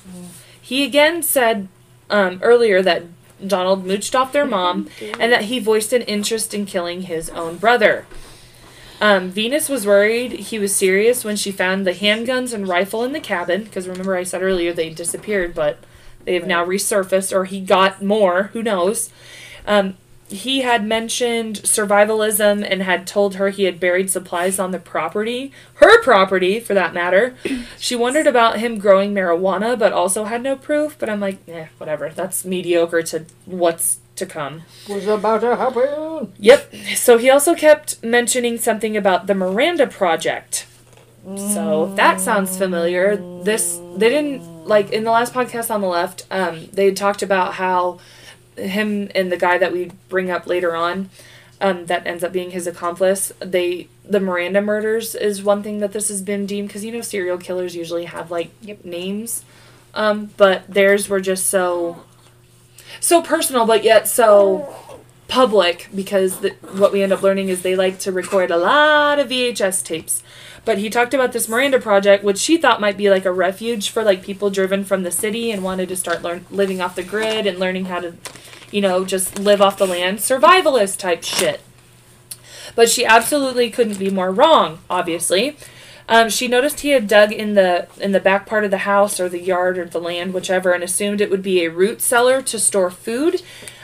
He 0.62 0.84
again 0.84 1.24
said 1.24 1.68
um, 2.10 2.40
earlier 2.42 2.82
that 2.82 3.04
Donald 3.46 3.86
mooched 3.86 4.16
off 4.16 4.32
their 4.32 4.46
mom 4.46 4.90
and 5.20 5.32
that 5.32 5.46
he 5.46 5.60
voiced 5.60 5.94
an 5.94 6.02
interest 6.04 6.54
in 6.54 6.66
killing 6.66 7.04
his 7.04 7.30
own 7.30 7.58
brother. 7.58 8.06
Um, 9.00 9.30
Venus 9.30 9.70
was 9.70 9.86
worried 9.86 10.32
he 10.32 10.58
was 10.58 10.76
serious 10.76 11.24
when 11.24 11.36
she 11.36 11.52
found 11.52 11.86
the 11.86 11.94
handguns 11.94 12.52
and 12.52 12.68
rifle 12.68 13.04
in 13.04 13.14
the 13.14 13.20
cabin 13.20 13.64
because 13.64 13.88
remember 13.88 14.16
I 14.16 14.24
said 14.24 14.42
earlier 14.42 14.74
they 14.74 14.90
disappeared, 14.90 15.54
but 15.54 15.78
they 16.26 16.34
have 16.34 16.48
now 16.48 16.66
resurfaced 16.66 17.34
or 17.34 17.46
he 17.46 17.62
got 17.62 18.02
more. 18.04 18.44
Who 18.54 18.64
knows? 18.64 19.12
Um, 19.68 19.98
he 20.30 20.62
had 20.62 20.86
mentioned 20.86 21.58
survivalism 21.64 22.66
and 22.70 22.84
had 22.84 23.08
told 23.08 23.36
her 23.36 23.50
he 23.50 23.64
had 23.64 23.80
buried 23.80 24.10
supplies 24.10 24.60
on 24.60 24.72
the 24.72 24.80
property, 24.80 25.52
her 25.76 26.02
property 26.02 26.60
for 26.60 26.74
that 26.74 26.94
matter. 26.94 27.36
she 27.78 27.96
wondered 27.96 28.28
about 28.28 28.60
him 28.60 28.78
growing 28.78 29.14
marijuana, 29.14 29.78
but 29.78 29.94
also 29.94 30.26
had 30.26 30.44
no 30.44 30.56
proof. 30.56 30.98
But 31.00 31.10
I'm 31.10 31.20
like, 31.20 31.38
eh, 31.48 31.68
whatever. 31.78 32.10
That's 32.10 32.44
mediocre 32.44 33.04
to 33.04 33.26
what's 33.46 34.00
to 34.18 34.26
come. 34.26 34.64
What's 34.88 35.06
about 35.06 35.42
to 35.42 35.56
happen? 35.56 36.34
Yep. 36.40 36.74
So 36.96 37.18
he 37.18 37.30
also 37.30 37.56
kept 37.56 38.04
mentioning 38.04 38.58
something 38.58 38.98
about 38.98 39.28
the 39.28 39.36
Miranda 39.36 39.88
Project. 39.88 40.66
So 41.36 41.94
that 41.96 42.22
sounds 42.22 42.58
familiar, 42.58 43.18
this 43.44 43.82
they 43.98 44.08
didn't 44.08 44.66
like 44.66 44.92
in 44.94 45.04
the 45.04 45.12
last 45.12 45.34
podcast 45.34 45.70
on 45.70 45.82
the 45.82 45.88
left. 45.88 46.26
Um, 46.32 46.70
they 46.72 46.86
had 46.86 46.96
talked 46.96 47.22
about 47.22 47.56
how 47.56 48.00
him 48.58 49.10
and 49.16 49.32
the 49.32 49.38
guy 49.38 49.58
that 49.58 49.72
we 49.72 49.92
bring 50.10 50.30
up 50.30 50.48
later 50.48 50.76
on, 50.76 51.10
um, 51.60 51.86
that 51.88 52.06
ends 52.06 52.24
up 52.24 52.32
being 52.32 52.52
his 52.52 52.68
accomplice. 52.68 53.32
They 53.40 53.88
the 54.06 54.20
Miranda 54.20 54.62
murders 54.62 55.16
is 55.16 55.44
one 55.44 55.64
thing 55.64 55.80
that 55.80 55.92
this 55.92 56.08
has 56.10 56.22
been 56.22 56.46
deemed 56.46 56.70
because 56.70 56.86
you 56.86 56.92
know 56.92 57.02
serial 57.02 57.38
killers 57.38 57.76
usually 57.76 58.06
have 58.06 58.32
like 58.32 58.52
Yep. 58.62 58.86
names, 58.86 59.44
um, 59.94 60.32
but 60.38 60.68
theirs 60.68 61.10
were 61.10 61.22
just 61.22 61.48
so 61.48 62.04
so 63.00 63.22
personal, 63.22 63.66
but 63.66 63.84
yet 63.84 64.08
so 64.08 64.74
public 65.28 65.90
because 65.94 66.40
the, 66.40 66.52
what 66.72 66.94
we 66.94 67.04
end 67.04 67.12
up 67.12 67.22
learning 67.22 67.50
is 67.50 67.62
they 67.62 67.76
like 67.76 68.00
to 68.00 68.12
record 68.12 68.50
a 68.50 68.58
lot 68.58 69.20
of 69.20 69.30
VHS 69.30 69.84
tapes. 69.84 70.24
But 70.68 70.80
he 70.80 70.90
talked 70.90 71.14
about 71.14 71.32
this 71.32 71.48
Miranda 71.48 71.80
project, 71.80 72.26
which 72.26 72.38
she 72.38 72.58
thought 72.58 72.82
might 72.82 72.98
be 72.98 73.10
like 73.10 73.24
a 73.24 73.32
refuge 73.32 73.90
for 73.90 74.04
like 74.04 74.22
people 74.22 74.50
driven 74.50 74.84
from 74.84 75.04
the 75.04 75.12
city 75.12 75.50
and 75.50 75.64
wanted 75.64 75.88
to 75.88 75.96
start 75.96 76.22
learn 76.22 76.46
living 76.52 76.82
off 76.82 76.98
the 76.98 77.04
grid 77.04 77.48
and 77.48 77.58
learning 77.58 77.86
how 77.86 78.02
to, 78.02 78.16
you 78.70 78.82
know, 78.82 79.06
just 79.06 79.40
live 79.40 79.62
off 79.62 79.78
the 79.78 79.88
land, 79.88 80.18
survivalist 80.18 80.98
type 80.98 81.24
shit. 81.24 81.62
But 82.76 82.90
she 82.90 83.06
absolutely 83.06 83.70
couldn't 83.70 83.98
be 83.98 84.10
more 84.10 84.30
wrong. 84.30 84.80
Obviously, 84.90 85.56
um, 86.10 86.28
she 86.30 86.50
noticed 86.50 86.82
he 86.82 86.90
had 86.90 87.08
dug 87.08 87.32
in 87.32 87.54
the 87.54 87.88
in 87.98 88.12
the 88.12 88.20
back 88.20 88.46
part 88.46 88.66
of 88.66 88.72
the 88.72 88.80
house 88.80 89.22
or 89.22 89.30
the 89.30 89.40
yard 89.40 89.78
or 89.78 89.86
the 89.86 90.02
land, 90.02 90.34
whichever, 90.34 90.74
and 90.74 90.84
assumed 90.84 91.22
it 91.22 91.32
would 91.32 91.42
be 91.42 91.64
a 91.64 91.72
root 91.72 92.02
cellar 92.02 92.42
to 92.42 92.60
store 92.60 92.92
food. 92.92 93.42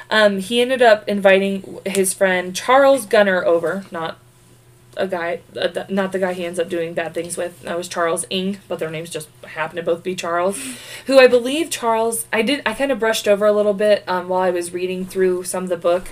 Um, 0.10 0.40
he 0.40 0.60
ended 0.60 0.82
up 0.82 1.08
inviting 1.08 1.80
his 1.86 2.14
friend 2.14 2.54
Charles 2.54 3.06
Gunnar 3.06 3.46
over, 3.46 3.86
not 3.90 4.18
a 4.98 5.08
guy, 5.08 5.42
th- 5.54 5.90
not 5.90 6.12
the 6.12 6.20
guy 6.20 6.34
he 6.34 6.46
ends 6.46 6.60
up 6.60 6.70
doing 6.70 6.94
bad 6.94 7.14
things 7.14 7.38
with. 7.38 7.62
That 7.62 7.78
was 7.78 7.88
Charles 7.88 8.26
Ng, 8.30 8.60
but 8.68 8.80
their 8.80 8.90
names 8.90 9.10
just 9.10 9.30
happen 9.44 9.76
to 9.78 9.84
both 9.84 10.04
be 10.04 10.16
Charles. 10.16 10.58
Who 11.06 11.20
I 11.20 11.28
believe 11.28 11.70
Charles, 11.70 12.26
I 12.32 12.42
did, 12.42 12.62
I 12.66 12.74
kind 12.74 12.92
of 12.92 13.00
brushed 13.00 13.28
over 13.28 13.46
a 13.46 13.52
little 13.52 13.74
bit 13.74 14.04
um, 14.08 14.28
while 14.28 14.42
I 14.42 14.50
was 14.50 14.74
reading 14.74 15.06
through 15.06 15.44
some 15.44 15.64
of 15.64 15.70
the 15.70 15.78
book. 15.78 16.10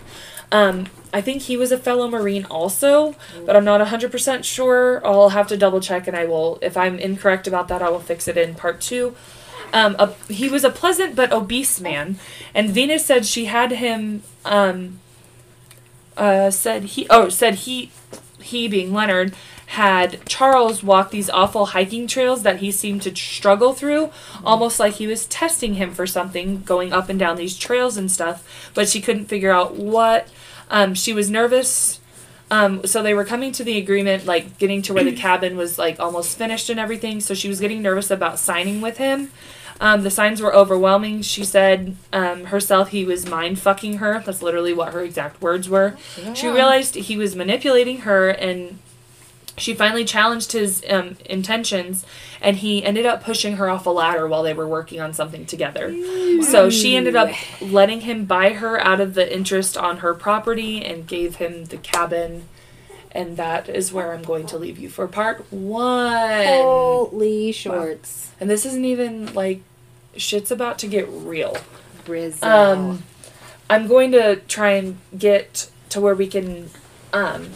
Um, 0.52 0.88
I 1.14 1.22
think 1.22 1.44
he 1.44 1.56
was 1.56 1.72
a 1.72 1.78
fellow 1.78 2.10
Marine 2.10 2.46
also, 2.46 3.16
but 3.46 3.56
I'm 3.56 3.64
not 3.64 3.86
100% 3.86 4.44
sure. 4.44 5.06
I'll 5.06 5.30
have 5.30 5.48
to 5.48 5.58
double 5.58 5.80
check 5.80 6.08
and 6.08 6.16
I 6.16 6.26
will, 6.26 6.60
if 6.62 6.76
I'm 6.76 7.00
incorrect 7.00 7.48
about 7.48 7.68
that, 7.70 7.82
I 7.82 7.90
will 7.90 8.00
fix 8.00 8.28
it 8.28 8.38
in 8.38 8.56
part 8.56 8.82
two. 8.82 9.16
Um, 9.74 9.96
a, 9.98 10.14
he 10.32 10.50
was 10.50 10.64
a 10.64 10.70
pleasant 10.70 11.16
but 11.16 11.32
obese 11.32 11.80
man, 11.80 12.18
and 12.54 12.70
Venus 12.70 13.06
said 13.06 13.26
she 13.26 13.46
had 13.46 13.72
him, 13.72 14.24
um, 14.44 15.00
uh, 16.18 16.52
said 16.52 16.84
he, 16.84 17.08
oh, 17.10 17.30
said 17.30 17.56
he, 17.56 17.92
he 18.44 18.68
being 18.68 18.94
Leonard, 18.94 19.36
had 19.68 20.26
Charles 20.26 20.84
walk 20.84 21.12
these 21.12 21.30
awful 21.30 21.68
hiking 21.68 22.06
trails 22.06 22.44
that 22.44 22.60
he 22.60 22.72
seemed 22.72 23.02
to 23.04 23.16
struggle 23.16 23.74
through, 23.74 24.12
almost 24.44 24.80
like 24.80 24.96
he 24.96 25.08
was 25.08 25.26
testing 25.28 25.76
him 25.76 25.94
for 25.94 26.06
something, 26.06 26.62
going 26.64 26.92
up 26.92 27.08
and 27.08 27.18
down 27.18 27.38
these 27.38 27.58
trails 27.58 27.96
and 27.96 28.12
stuff, 28.12 28.72
but 28.74 28.90
she 28.90 29.00
couldn't 29.00 29.26
figure 29.26 29.52
out 29.52 29.76
what. 29.76 30.28
Um, 30.70 30.94
she 30.94 31.14
was 31.14 31.30
nervous. 31.30 32.00
Um, 32.50 32.86
so 32.86 33.02
they 33.02 33.14
were 33.14 33.24
coming 33.24 33.54
to 33.54 33.64
the 33.64 33.78
agreement, 33.78 34.26
like 34.26 34.58
getting 34.58 34.82
to 34.84 34.94
where 34.94 35.06
the 35.06 35.16
cabin 35.16 35.56
was 35.56 35.80
like 35.80 36.00
almost 36.02 36.38
finished 36.38 36.70
and 36.70 36.80
everything. 36.80 37.22
So 37.22 37.34
she 37.34 37.48
was 37.48 37.62
getting 37.62 37.82
nervous 37.82 38.12
about 38.12 38.40
signing 38.40 38.82
with 38.82 38.98
him. 38.98 39.32
Um, 39.82 40.04
the 40.04 40.12
signs 40.12 40.42
were 40.42 40.54
overwhelming. 40.56 41.24
She 41.24 41.44
said 41.44 41.96
um, 42.14 42.46
herself 42.46 42.90
he 42.90 43.04
was 43.04 43.28
mind 43.28 43.60
fucking 43.60 43.98
her. 43.98 44.22
That's 44.24 44.42
literally 44.44 44.74
what 44.74 44.94
her 44.94 45.02
exact 45.02 45.42
words 45.42 45.68
were. 45.68 45.98
She 46.36 46.48
realized 46.48 46.94
he 46.96 47.18
was 47.18 47.36
manipulating 47.36 48.02
her 48.02 48.30
and 48.30 48.78
she 49.58 49.74
finally 49.74 50.06
challenged 50.06 50.52
his 50.54 50.84
um, 50.88 51.18
intentions 51.26 52.06
and 52.42 52.58
he 52.58 52.84
ended 52.84 53.06
up 53.08 53.24
pushing 53.24 53.58
her 53.58 53.70
off 53.70 53.86
a 53.86 53.90
ladder 53.90 54.28
while 54.28 54.44
they 54.44 54.54
were 54.54 54.68
working 54.68 55.02
on 55.02 55.14
something 55.14 55.46
together 55.46 55.92
so 56.44 56.70
she 56.70 56.96
ended 56.96 57.16
up 57.16 57.30
letting 57.62 58.02
him 58.02 58.26
buy 58.26 58.54
her 58.54 58.80
out 58.80 59.00
of 59.02 59.14
the 59.14 59.36
interest 59.36 59.76
on 59.78 59.98
her 59.98 60.14
property 60.14 60.84
and 60.84 61.06
gave 61.06 61.36
him 61.36 61.66
the 61.66 61.78
cabin 61.78 62.48
and 63.12 63.36
that 63.38 63.68
is 63.70 63.92
where 63.92 64.14
i'm 64.14 64.24
going 64.24 64.48
to 64.48 64.58
leave 64.58 64.80
you 64.80 64.90
for 64.90 65.06
part 65.08 65.46
one 65.52 66.48
Holy 66.48 67.52
shorts. 67.52 68.32
and 68.40 68.50
this 68.50 68.66
isn't 68.66 68.86
even 68.86 69.32
like 69.34 69.62
shit's 70.16 70.52
about 70.52 70.78
to 70.80 70.88
get 70.88 71.08
real 71.10 71.58
Brizzo. 72.06 72.44
um, 72.44 73.04
I'm 73.70 73.88
going 73.88 74.12
to 74.12 74.38
try 74.48 74.72
and 74.72 74.98
get 75.18 75.70
to 75.90 76.02
where 76.02 76.16
we 76.16 76.28
can, 76.28 76.70
um, 77.14 77.52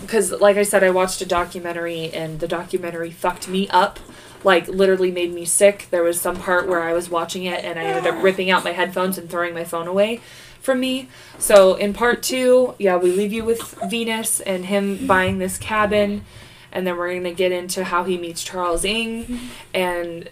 because 0.00 0.32
like 0.32 0.56
I 0.56 0.62
said, 0.64 0.82
I 0.82 0.90
watched 0.90 1.20
a 1.20 1.26
documentary 1.26 2.10
and 2.10 2.40
the 2.40 2.48
documentary 2.48 3.10
fucked 3.10 3.48
me 3.48 3.68
up. 3.68 4.00
Like 4.44 4.66
literally 4.66 5.12
made 5.12 5.32
me 5.32 5.44
sick. 5.44 5.86
There 5.90 6.02
was 6.02 6.20
some 6.20 6.36
part 6.36 6.66
where 6.66 6.82
I 6.82 6.92
was 6.92 7.08
watching 7.08 7.44
it 7.44 7.64
and 7.64 7.78
I 7.78 7.84
ended 7.84 8.12
up 8.12 8.22
ripping 8.22 8.50
out 8.50 8.64
my 8.64 8.72
headphones 8.72 9.16
and 9.16 9.30
throwing 9.30 9.54
my 9.54 9.62
phone 9.62 9.86
away 9.86 10.20
from 10.60 10.80
me. 10.80 11.08
So 11.38 11.74
in 11.74 11.92
part 11.92 12.22
two, 12.22 12.74
yeah, 12.78 12.96
we 12.96 13.12
leave 13.12 13.32
you 13.32 13.44
with 13.44 13.76
Venus 13.88 14.40
and 14.40 14.64
him 14.64 15.06
buying 15.06 15.38
this 15.38 15.58
cabin, 15.58 16.24
and 16.72 16.86
then 16.86 16.96
we're 16.96 17.14
gonna 17.14 17.34
get 17.34 17.52
into 17.52 17.84
how 17.84 18.04
he 18.04 18.16
meets 18.18 18.42
Charles 18.42 18.84
Ng, 18.84 19.38
and 19.74 20.28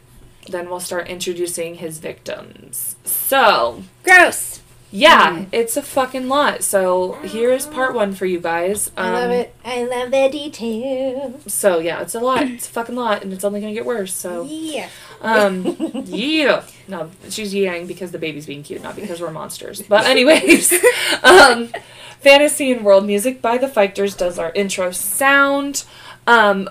then 0.48 0.68
we'll 0.70 0.80
start 0.80 1.08
introducing 1.08 1.76
his 1.76 1.98
victims. 1.98 2.96
So 3.04 3.82
Gross. 4.04 4.60
yeah, 4.90 5.44
it's 5.52 5.76
a 5.76 5.82
fucking 5.82 6.28
lot. 6.28 6.62
So 6.64 7.12
here 7.22 7.52
is 7.52 7.66
part 7.66 7.94
one 7.94 8.12
for 8.14 8.26
you 8.26 8.40
guys. 8.40 8.90
I 8.96 9.10
love 9.10 9.24
Um, 9.26 9.30
it. 9.32 9.54
I 9.64 9.84
love 9.84 10.10
the 10.10 10.28
detail. 10.30 11.40
So 11.46 11.78
yeah, 11.78 12.00
it's 12.02 12.14
a 12.14 12.20
lot. 12.20 12.42
It's 12.42 12.66
a 12.68 12.70
fucking 12.70 12.96
lot, 12.96 13.22
and 13.22 13.32
it's 13.32 13.44
only 13.44 13.60
gonna 13.60 13.74
get 13.74 13.84
worse. 13.86 14.12
So 14.14 14.44
Yeah. 14.48 14.88
um, 15.20 15.76
yeah. 16.06 16.62
No, 16.88 17.10
she's 17.28 17.54
yang 17.54 17.86
because 17.86 18.10
the 18.10 18.18
baby's 18.18 18.46
being 18.46 18.62
cute, 18.62 18.82
not 18.82 18.96
because 18.96 19.20
we're 19.20 19.30
monsters. 19.30 19.80
But 19.82 20.06
anyways, 20.06 20.72
um, 21.22 21.68
fantasy 22.20 22.72
and 22.72 22.84
world 22.84 23.06
music 23.06 23.40
by 23.40 23.58
the 23.58 23.68
Fighters 23.68 24.16
does 24.16 24.38
our 24.38 24.50
intro 24.52 24.90
sound. 24.90 25.84
Um, 26.26 26.68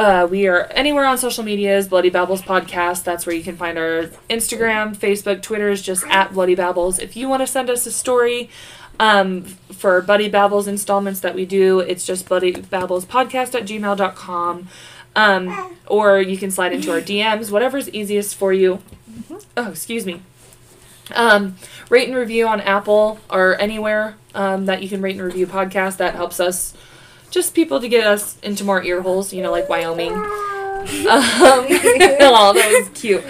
uh, 0.00 0.26
we 0.26 0.46
are 0.46 0.62
anywhere 0.70 1.04
on 1.04 1.18
social 1.18 1.44
medias, 1.44 1.86
Bloody 1.86 2.08
Babbles 2.08 2.40
Podcast. 2.40 3.04
That's 3.04 3.26
where 3.26 3.36
you 3.36 3.42
can 3.42 3.56
find 3.56 3.76
our 3.76 4.04
Instagram, 4.30 4.96
Facebook, 4.96 5.42
Twitter 5.42 5.68
is 5.68 5.82
just 5.82 6.06
at 6.06 6.32
Bloody 6.32 6.54
Babbles. 6.54 6.98
If 6.98 7.16
you 7.16 7.28
want 7.28 7.42
to 7.42 7.46
send 7.46 7.68
us 7.68 7.84
a 7.84 7.92
story 7.92 8.48
um, 8.98 9.44
for 9.44 10.00
Buddy 10.00 10.30
Babbles 10.30 10.66
installments 10.66 11.20
that 11.20 11.34
we 11.34 11.44
do, 11.44 11.80
it's 11.80 12.06
just 12.06 12.26
Bloody 12.26 12.52
Babbles 12.52 13.04
Podcast 13.04 13.54
at 13.54 13.66
gmail.com. 13.66 14.68
Um, 15.16 15.76
or 15.86 16.18
you 16.18 16.38
can 16.38 16.50
slide 16.50 16.72
into 16.72 16.90
our 16.92 17.00
DMs, 17.00 17.50
whatever's 17.50 17.90
easiest 17.90 18.36
for 18.36 18.54
you. 18.54 18.80
Oh, 19.54 19.70
excuse 19.70 20.06
me. 20.06 20.22
Um, 21.14 21.56
rate 21.90 22.08
and 22.08 22.16
review 22.16 22.46
on 22.46 22.62
Apple 22.62 23.18
or 23.28 23.60
anywhere 23.60 24.16
um, 24.34 24.64
that 24.64 24.82
you 24.82 24.88
can 24.88 25.02
rate 25.02 25.16
and 25.16 25.24
review 25.24 25.46
podcast. 25.46 25.98
That 25.98 26.14
helps 26.14 26.40
us, 26.40 26.72
just 27.30 27.54
people 27.54 27.80
to 27.80 27.88
get 27.88 28.06
us 28.06 28.38
into 28.42 28.64
more 28.64 28.82
ear 28.82 29.02
holes, 29.02 29.32
you 29.32 29.42
know, 29.42 29.50
like 29.50 29.68
Wyoming. 29.68 30.12
Um, 30.80 30.86
oh, 31.10 32.52
that 32.54 32.88
was 32.90 32.98
cute. 32.98 33.22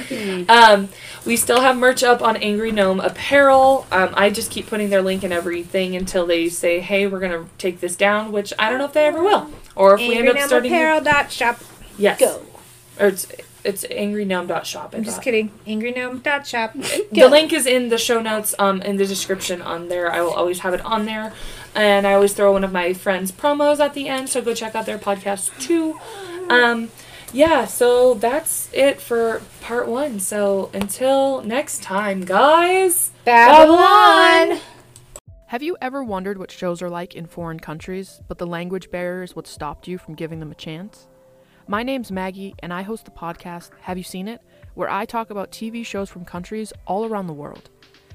Um, 0.49 0.89
we 1.27 1.37
still 1.37 1.61
have 1.61 1.77
merch 1.77 2.05
up 2.05 2.23
on 2.23 2.37
Angry 2.37 2.71
Gnome 2.71 3.01
Apparel. 3.01 3.87
Um, 3.91 4.11
I 4.15 4.31
just 4.31 4.53
keep 4.53 4.69
putting 4.69 4.91
their 4.91 5.03
link 5.03 5.25
in 5.25 5.33
everything 5.33 5.97
until 5.97 6.27
they 6.27 6.49
say, 6.49 6.79
"Hey, 6.79 7.09
we're 7.09 7.19
gonna 7.19 7.47
take 7.59 7.81
this 7.81 7.97
down," 7.97 8.31
which 8.31 8.53
I 8.57 8.71
don't 8.71 8.79
know 8.79 8.85
if 8.85 8.93
they 8.93 9.07
ever 9.07 9.23
will, 9.23 9.51
or 9.75 9.95
if 9.95 10.01
we 10.01 10.17
end 10.17 10.29
up 10.29 10.39
starting. 10.39 10.71
AngryGnomeApparel.shop. 10.71 11.61
Yes, 11.99 12.21
Go. 12.21 12.41
or 13.01 13.09
it's 13.09 13.27
it's 13.63 13.85
angrygnome.shop. 13.85 14.95
I'm 14.95 15.05
just 15.05 15.17
thought. 15.17 15.25
kidding. 15.25 15.51
AngryGnome.shop. 15.67 16.73
The 17.13 17.29
link 17.29 17.53
is 17.53 17.67
in 17.67 17.89
the 17.91 17.99
show 17.99 18.23
notes, 18.23 18.55
um, 18.59 18.81
in 18.83 18.97
the 18.97 19.07
description 19.07 19.61
on 19.61 19.89
there. 19.89 20.11
I 20.11 20.23
will 20.23 20.33
always 20.33 20.61
have 20.61 20.73
it 20.73 20.81
on 20.85 21.05
there, 21.05 21.33
and 21.75 22.07
I 22.07 22.15
always 22.15 22.33
throw 22.33 22.53
one 22.53 22.65
of 22.65 22.73
my 22.73 22.93
friends' 22.93 23.33
promos 23.33 23.79
at 23.81 23.95
the 23.95 24.09
end. 24.09 24.29
So 24.29 24.43
go 24.43 24.55
check 24.55 24.75
out 24.75 24.87
their 24.87 24.99
podcast 24.99 25.59
too. 25.61 25.99
Um, 26.49 26.91
yeah, 27.33 27.65
so 27.65 28.15
that's 28.15 28.69
it 28.73 29.01
for 29.01 29.43
part 29.61 29.87
one. 29.89 30.21
So 30.21 30.71
until 30.75 31.43
next 31.43 31.83
time, 31.83 32.23
guys. 32.23 33.13
Babylon. 33.25 34.61
Have 35.47 35.63
you 35.63 35.77
ever 35.81 36.05
wondered 36.05 36.39
what 36.39 36.51
shows 36.51 36.81
are 36.81 36.91
like 36.91 37.15
in 37.15 37.27
foreign 37.27 37.59
countries, 37.59 38.21
but 38.29 38.39
the 38.39 38.47
language 38.47 38.91
barrier 38.91 39.23
is 39.23 39.35
what 39.35 39.47
stopped 39.47 39.89
you 39.89 39.99
from 39.99 40.15
giving 40.15 40.39
them 40.41 40.53
a 40.53 40.55
chance? 40.55 41.09
My 41.67 41.83
name's 41.83 42.11
Maggie, 42.11 42.55
and 42.61 42.73
I 42.73 42.83
host 42.83 43.05
the 43.05 43.11
podcast 43.11 43.71
Have 43.83 43.99
You 43.99 44.05
Seen 44.05 44.29
It? 44.29 44.41
where 44.75 44.91
I 44.91 45.05
talk 45.05 45.31
about 45.31 45.51
TV 45.51 45.85
shows 45.85 46.09
from 46.09 46.25
countries 46.25 46.73
all 46.87 47.05
around 47.05 47.27
the 47.27 47.33
world. 47.33 47.71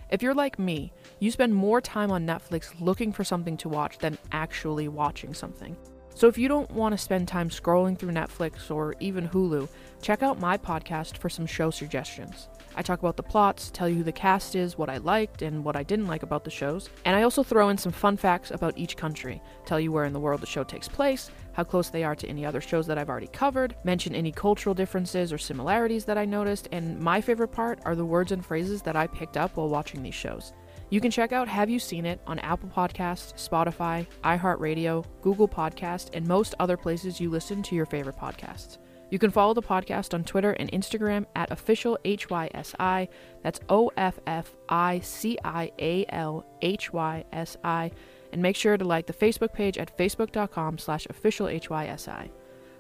If 0.09 0.21
you're 0.21 0.33
like 0.33 0.59
me, 0.59 0.93
you 1.19 1.31
spend 1.31 1.55
more 1.55 1.81
time 1.81 2.11
on 2.11 2.25
Netflix 2.25 2.73
looking 2.79 3.11
for 3.11 3.23
something 3.23 3.57
to 3.57 3.69
watch 3.69 3.97
than 3.99 4.17
actually 4.31 4.87
watching 4.87 5.33
something. 5.33 5.75
So 6.13 6.27
if 6.27 6.37
you 6.37 6.47
don't 6.47 6.71
want 6.71 6.93
to 6.93 6.97
spend 6.97 7.27
time 7.27 7.49
scrolling 7.49 7.99
through 7.99 8.11
Netflix 8.11 8.71
or 8.71 8.95
even 9.01 9.27
Hulu, 9.27 9.67
check 10.01 10.23
out 10.23 10.39
my 10.39 10.57
podcast 10.57 11.17
for 11.17 11.29
some 11.29 11.45
show 11.45 11.69
suggestions. 11.71 12.47
I 12.77 12.81
talk 12.81 12.99
about 12.99 13.17
the 13.17 13.23
plots, 13.23 13.69
tell 13.71 13.87
you 13.87 13.95
who 13.95 14.03
the 14.03 14.11
cast 14.11 14.55
is, 14.55 14.77
what 14.77 14.89
I 14.89 14.97
liked 14.97 15.41
and 15.41 15.63
what 15.63 15.75
I 15.75 15.83
didn't 15.83 16.07
like 16.07 16.23
about 16.23 16.43
the 16.43 16.51
shows, 16.51 16.89
and 17.05 17.15
I 17.15 17.23
also 17.23 17.43
throw 17.43 17.69
in 17.69 17.77
some 17.77 17.91
fun 17.91 18.17
facts 18.17 18.51
about 18.51 18.77
each 18.77 18.97
country, 18.97 19.41
tell 19.65 19.79
you 19.79 19.91
where 19.91 20.05
in 20.05 20.13
the 20.13 20.19
world 20.19 20.41
the 20.41 20.45
show 20.45 20.63
takes 20.63 20.87
place, 20.87 21.31
how 21.53 21.63
close 21.63 21.89
they 21.89 22.03
are 22.03 22.15
to 22.15 22.27
any 22.27 22.45
other 22.45 22.59
shows 22.59 22.85
that 22.87 22.97
I've 22.97 23.09
already 23.09 23.27
covered, 23.27 23.75
mention 23.85 24.13
any 24.13 24.31
cultural 24.31 24.75
differences 24.75 25.31
or 25.31 25.37
similarities 25.37 26.03
that 26.05 26.17
I 26.17 26.25
noticed, 26.25 26.67
and 26.73 26.99
my 26.99 27.21
favorite 27.21 27.53
part 27.53 27.79
are 27.85 27.95
the 27.95 28.05
words 28.05 28.33
and 28.33 28.45
phrases 28.45 28.81
that 28.81 28.97
I 28.97 29.07
picked 29.07 29.37
up 29.37 29.55
while 29.55 29.69
watching 29.69 30.03
these 30.03 30.15
shows. 30.15 30.53
You 30.89 31.01
can 31.01 31.11
check 31.11 31.31
out 31.31 31.47
Have 31.47 31.69
You 31.69 31.79
Seen 31.79 32.05
It 32.05 32.21
on 32.27 32.39
Apple 32.39 32.69
Podcasts, 32.69 33.33
Spotify, 33.33 34.05
iHeartRadio, 34.23 35.03
Google 35.21 35.47
Podcast, 35.47 36.09
and 36.13 36.27
most 36.27 36.53
other 36.59 36.77
places 36.77 37.19
you 37.19 37.29
listen 37.29 37.63
to 37.63 37.75
your 37.75 37.87
favorite 37.87 38.17
podcasts. 38.17 38.77
You 39.09 39.19
can 39.19 39.31
follow 39.31 39.53
the 39.53 39.61
podcast 39.61 40.13
on 40.13 40.23
Twitter 40.23 40.51
and 40.51 40.71
Instagram 40.71 41.25
at 41.35 41.51
official 41.51 41.97
HYSI. 42.05 43.07
That's 43.43 43.59
O 43.69 43.91
F 43.97 44.19
F 44.25 44.55
I 44.67 44.99
C 44.99 45.37
I 45.43 45.71
A 45.79 46.05
L 46.09 46.45
H 46.61 46.91
Y 46.91 47.23
S 47.31 47.57
I. 47.63 47.91
And 48.31 48.41
make 48.41 48.55
sure 48.55 48.77
to 48.77 48.83
like 48.83 49.05
the 49.07 49.13
Facebook 49.13 49.53
page 49.53 49.77
at 49.77 49.95
facebook.com 49.97 50.77
slash 50.77 51.07
official 51.09 51.47
HYSI. 51.47 52.29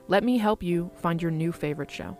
Let 0.07 0.23
me 0.23 0.37
help 0.37 0.61
you 0.61 0.91
find 0.97 1.21
your 1.21 1.31
new 1.31 1.51
favorite 1.51 1.91
show. 1.91 2.17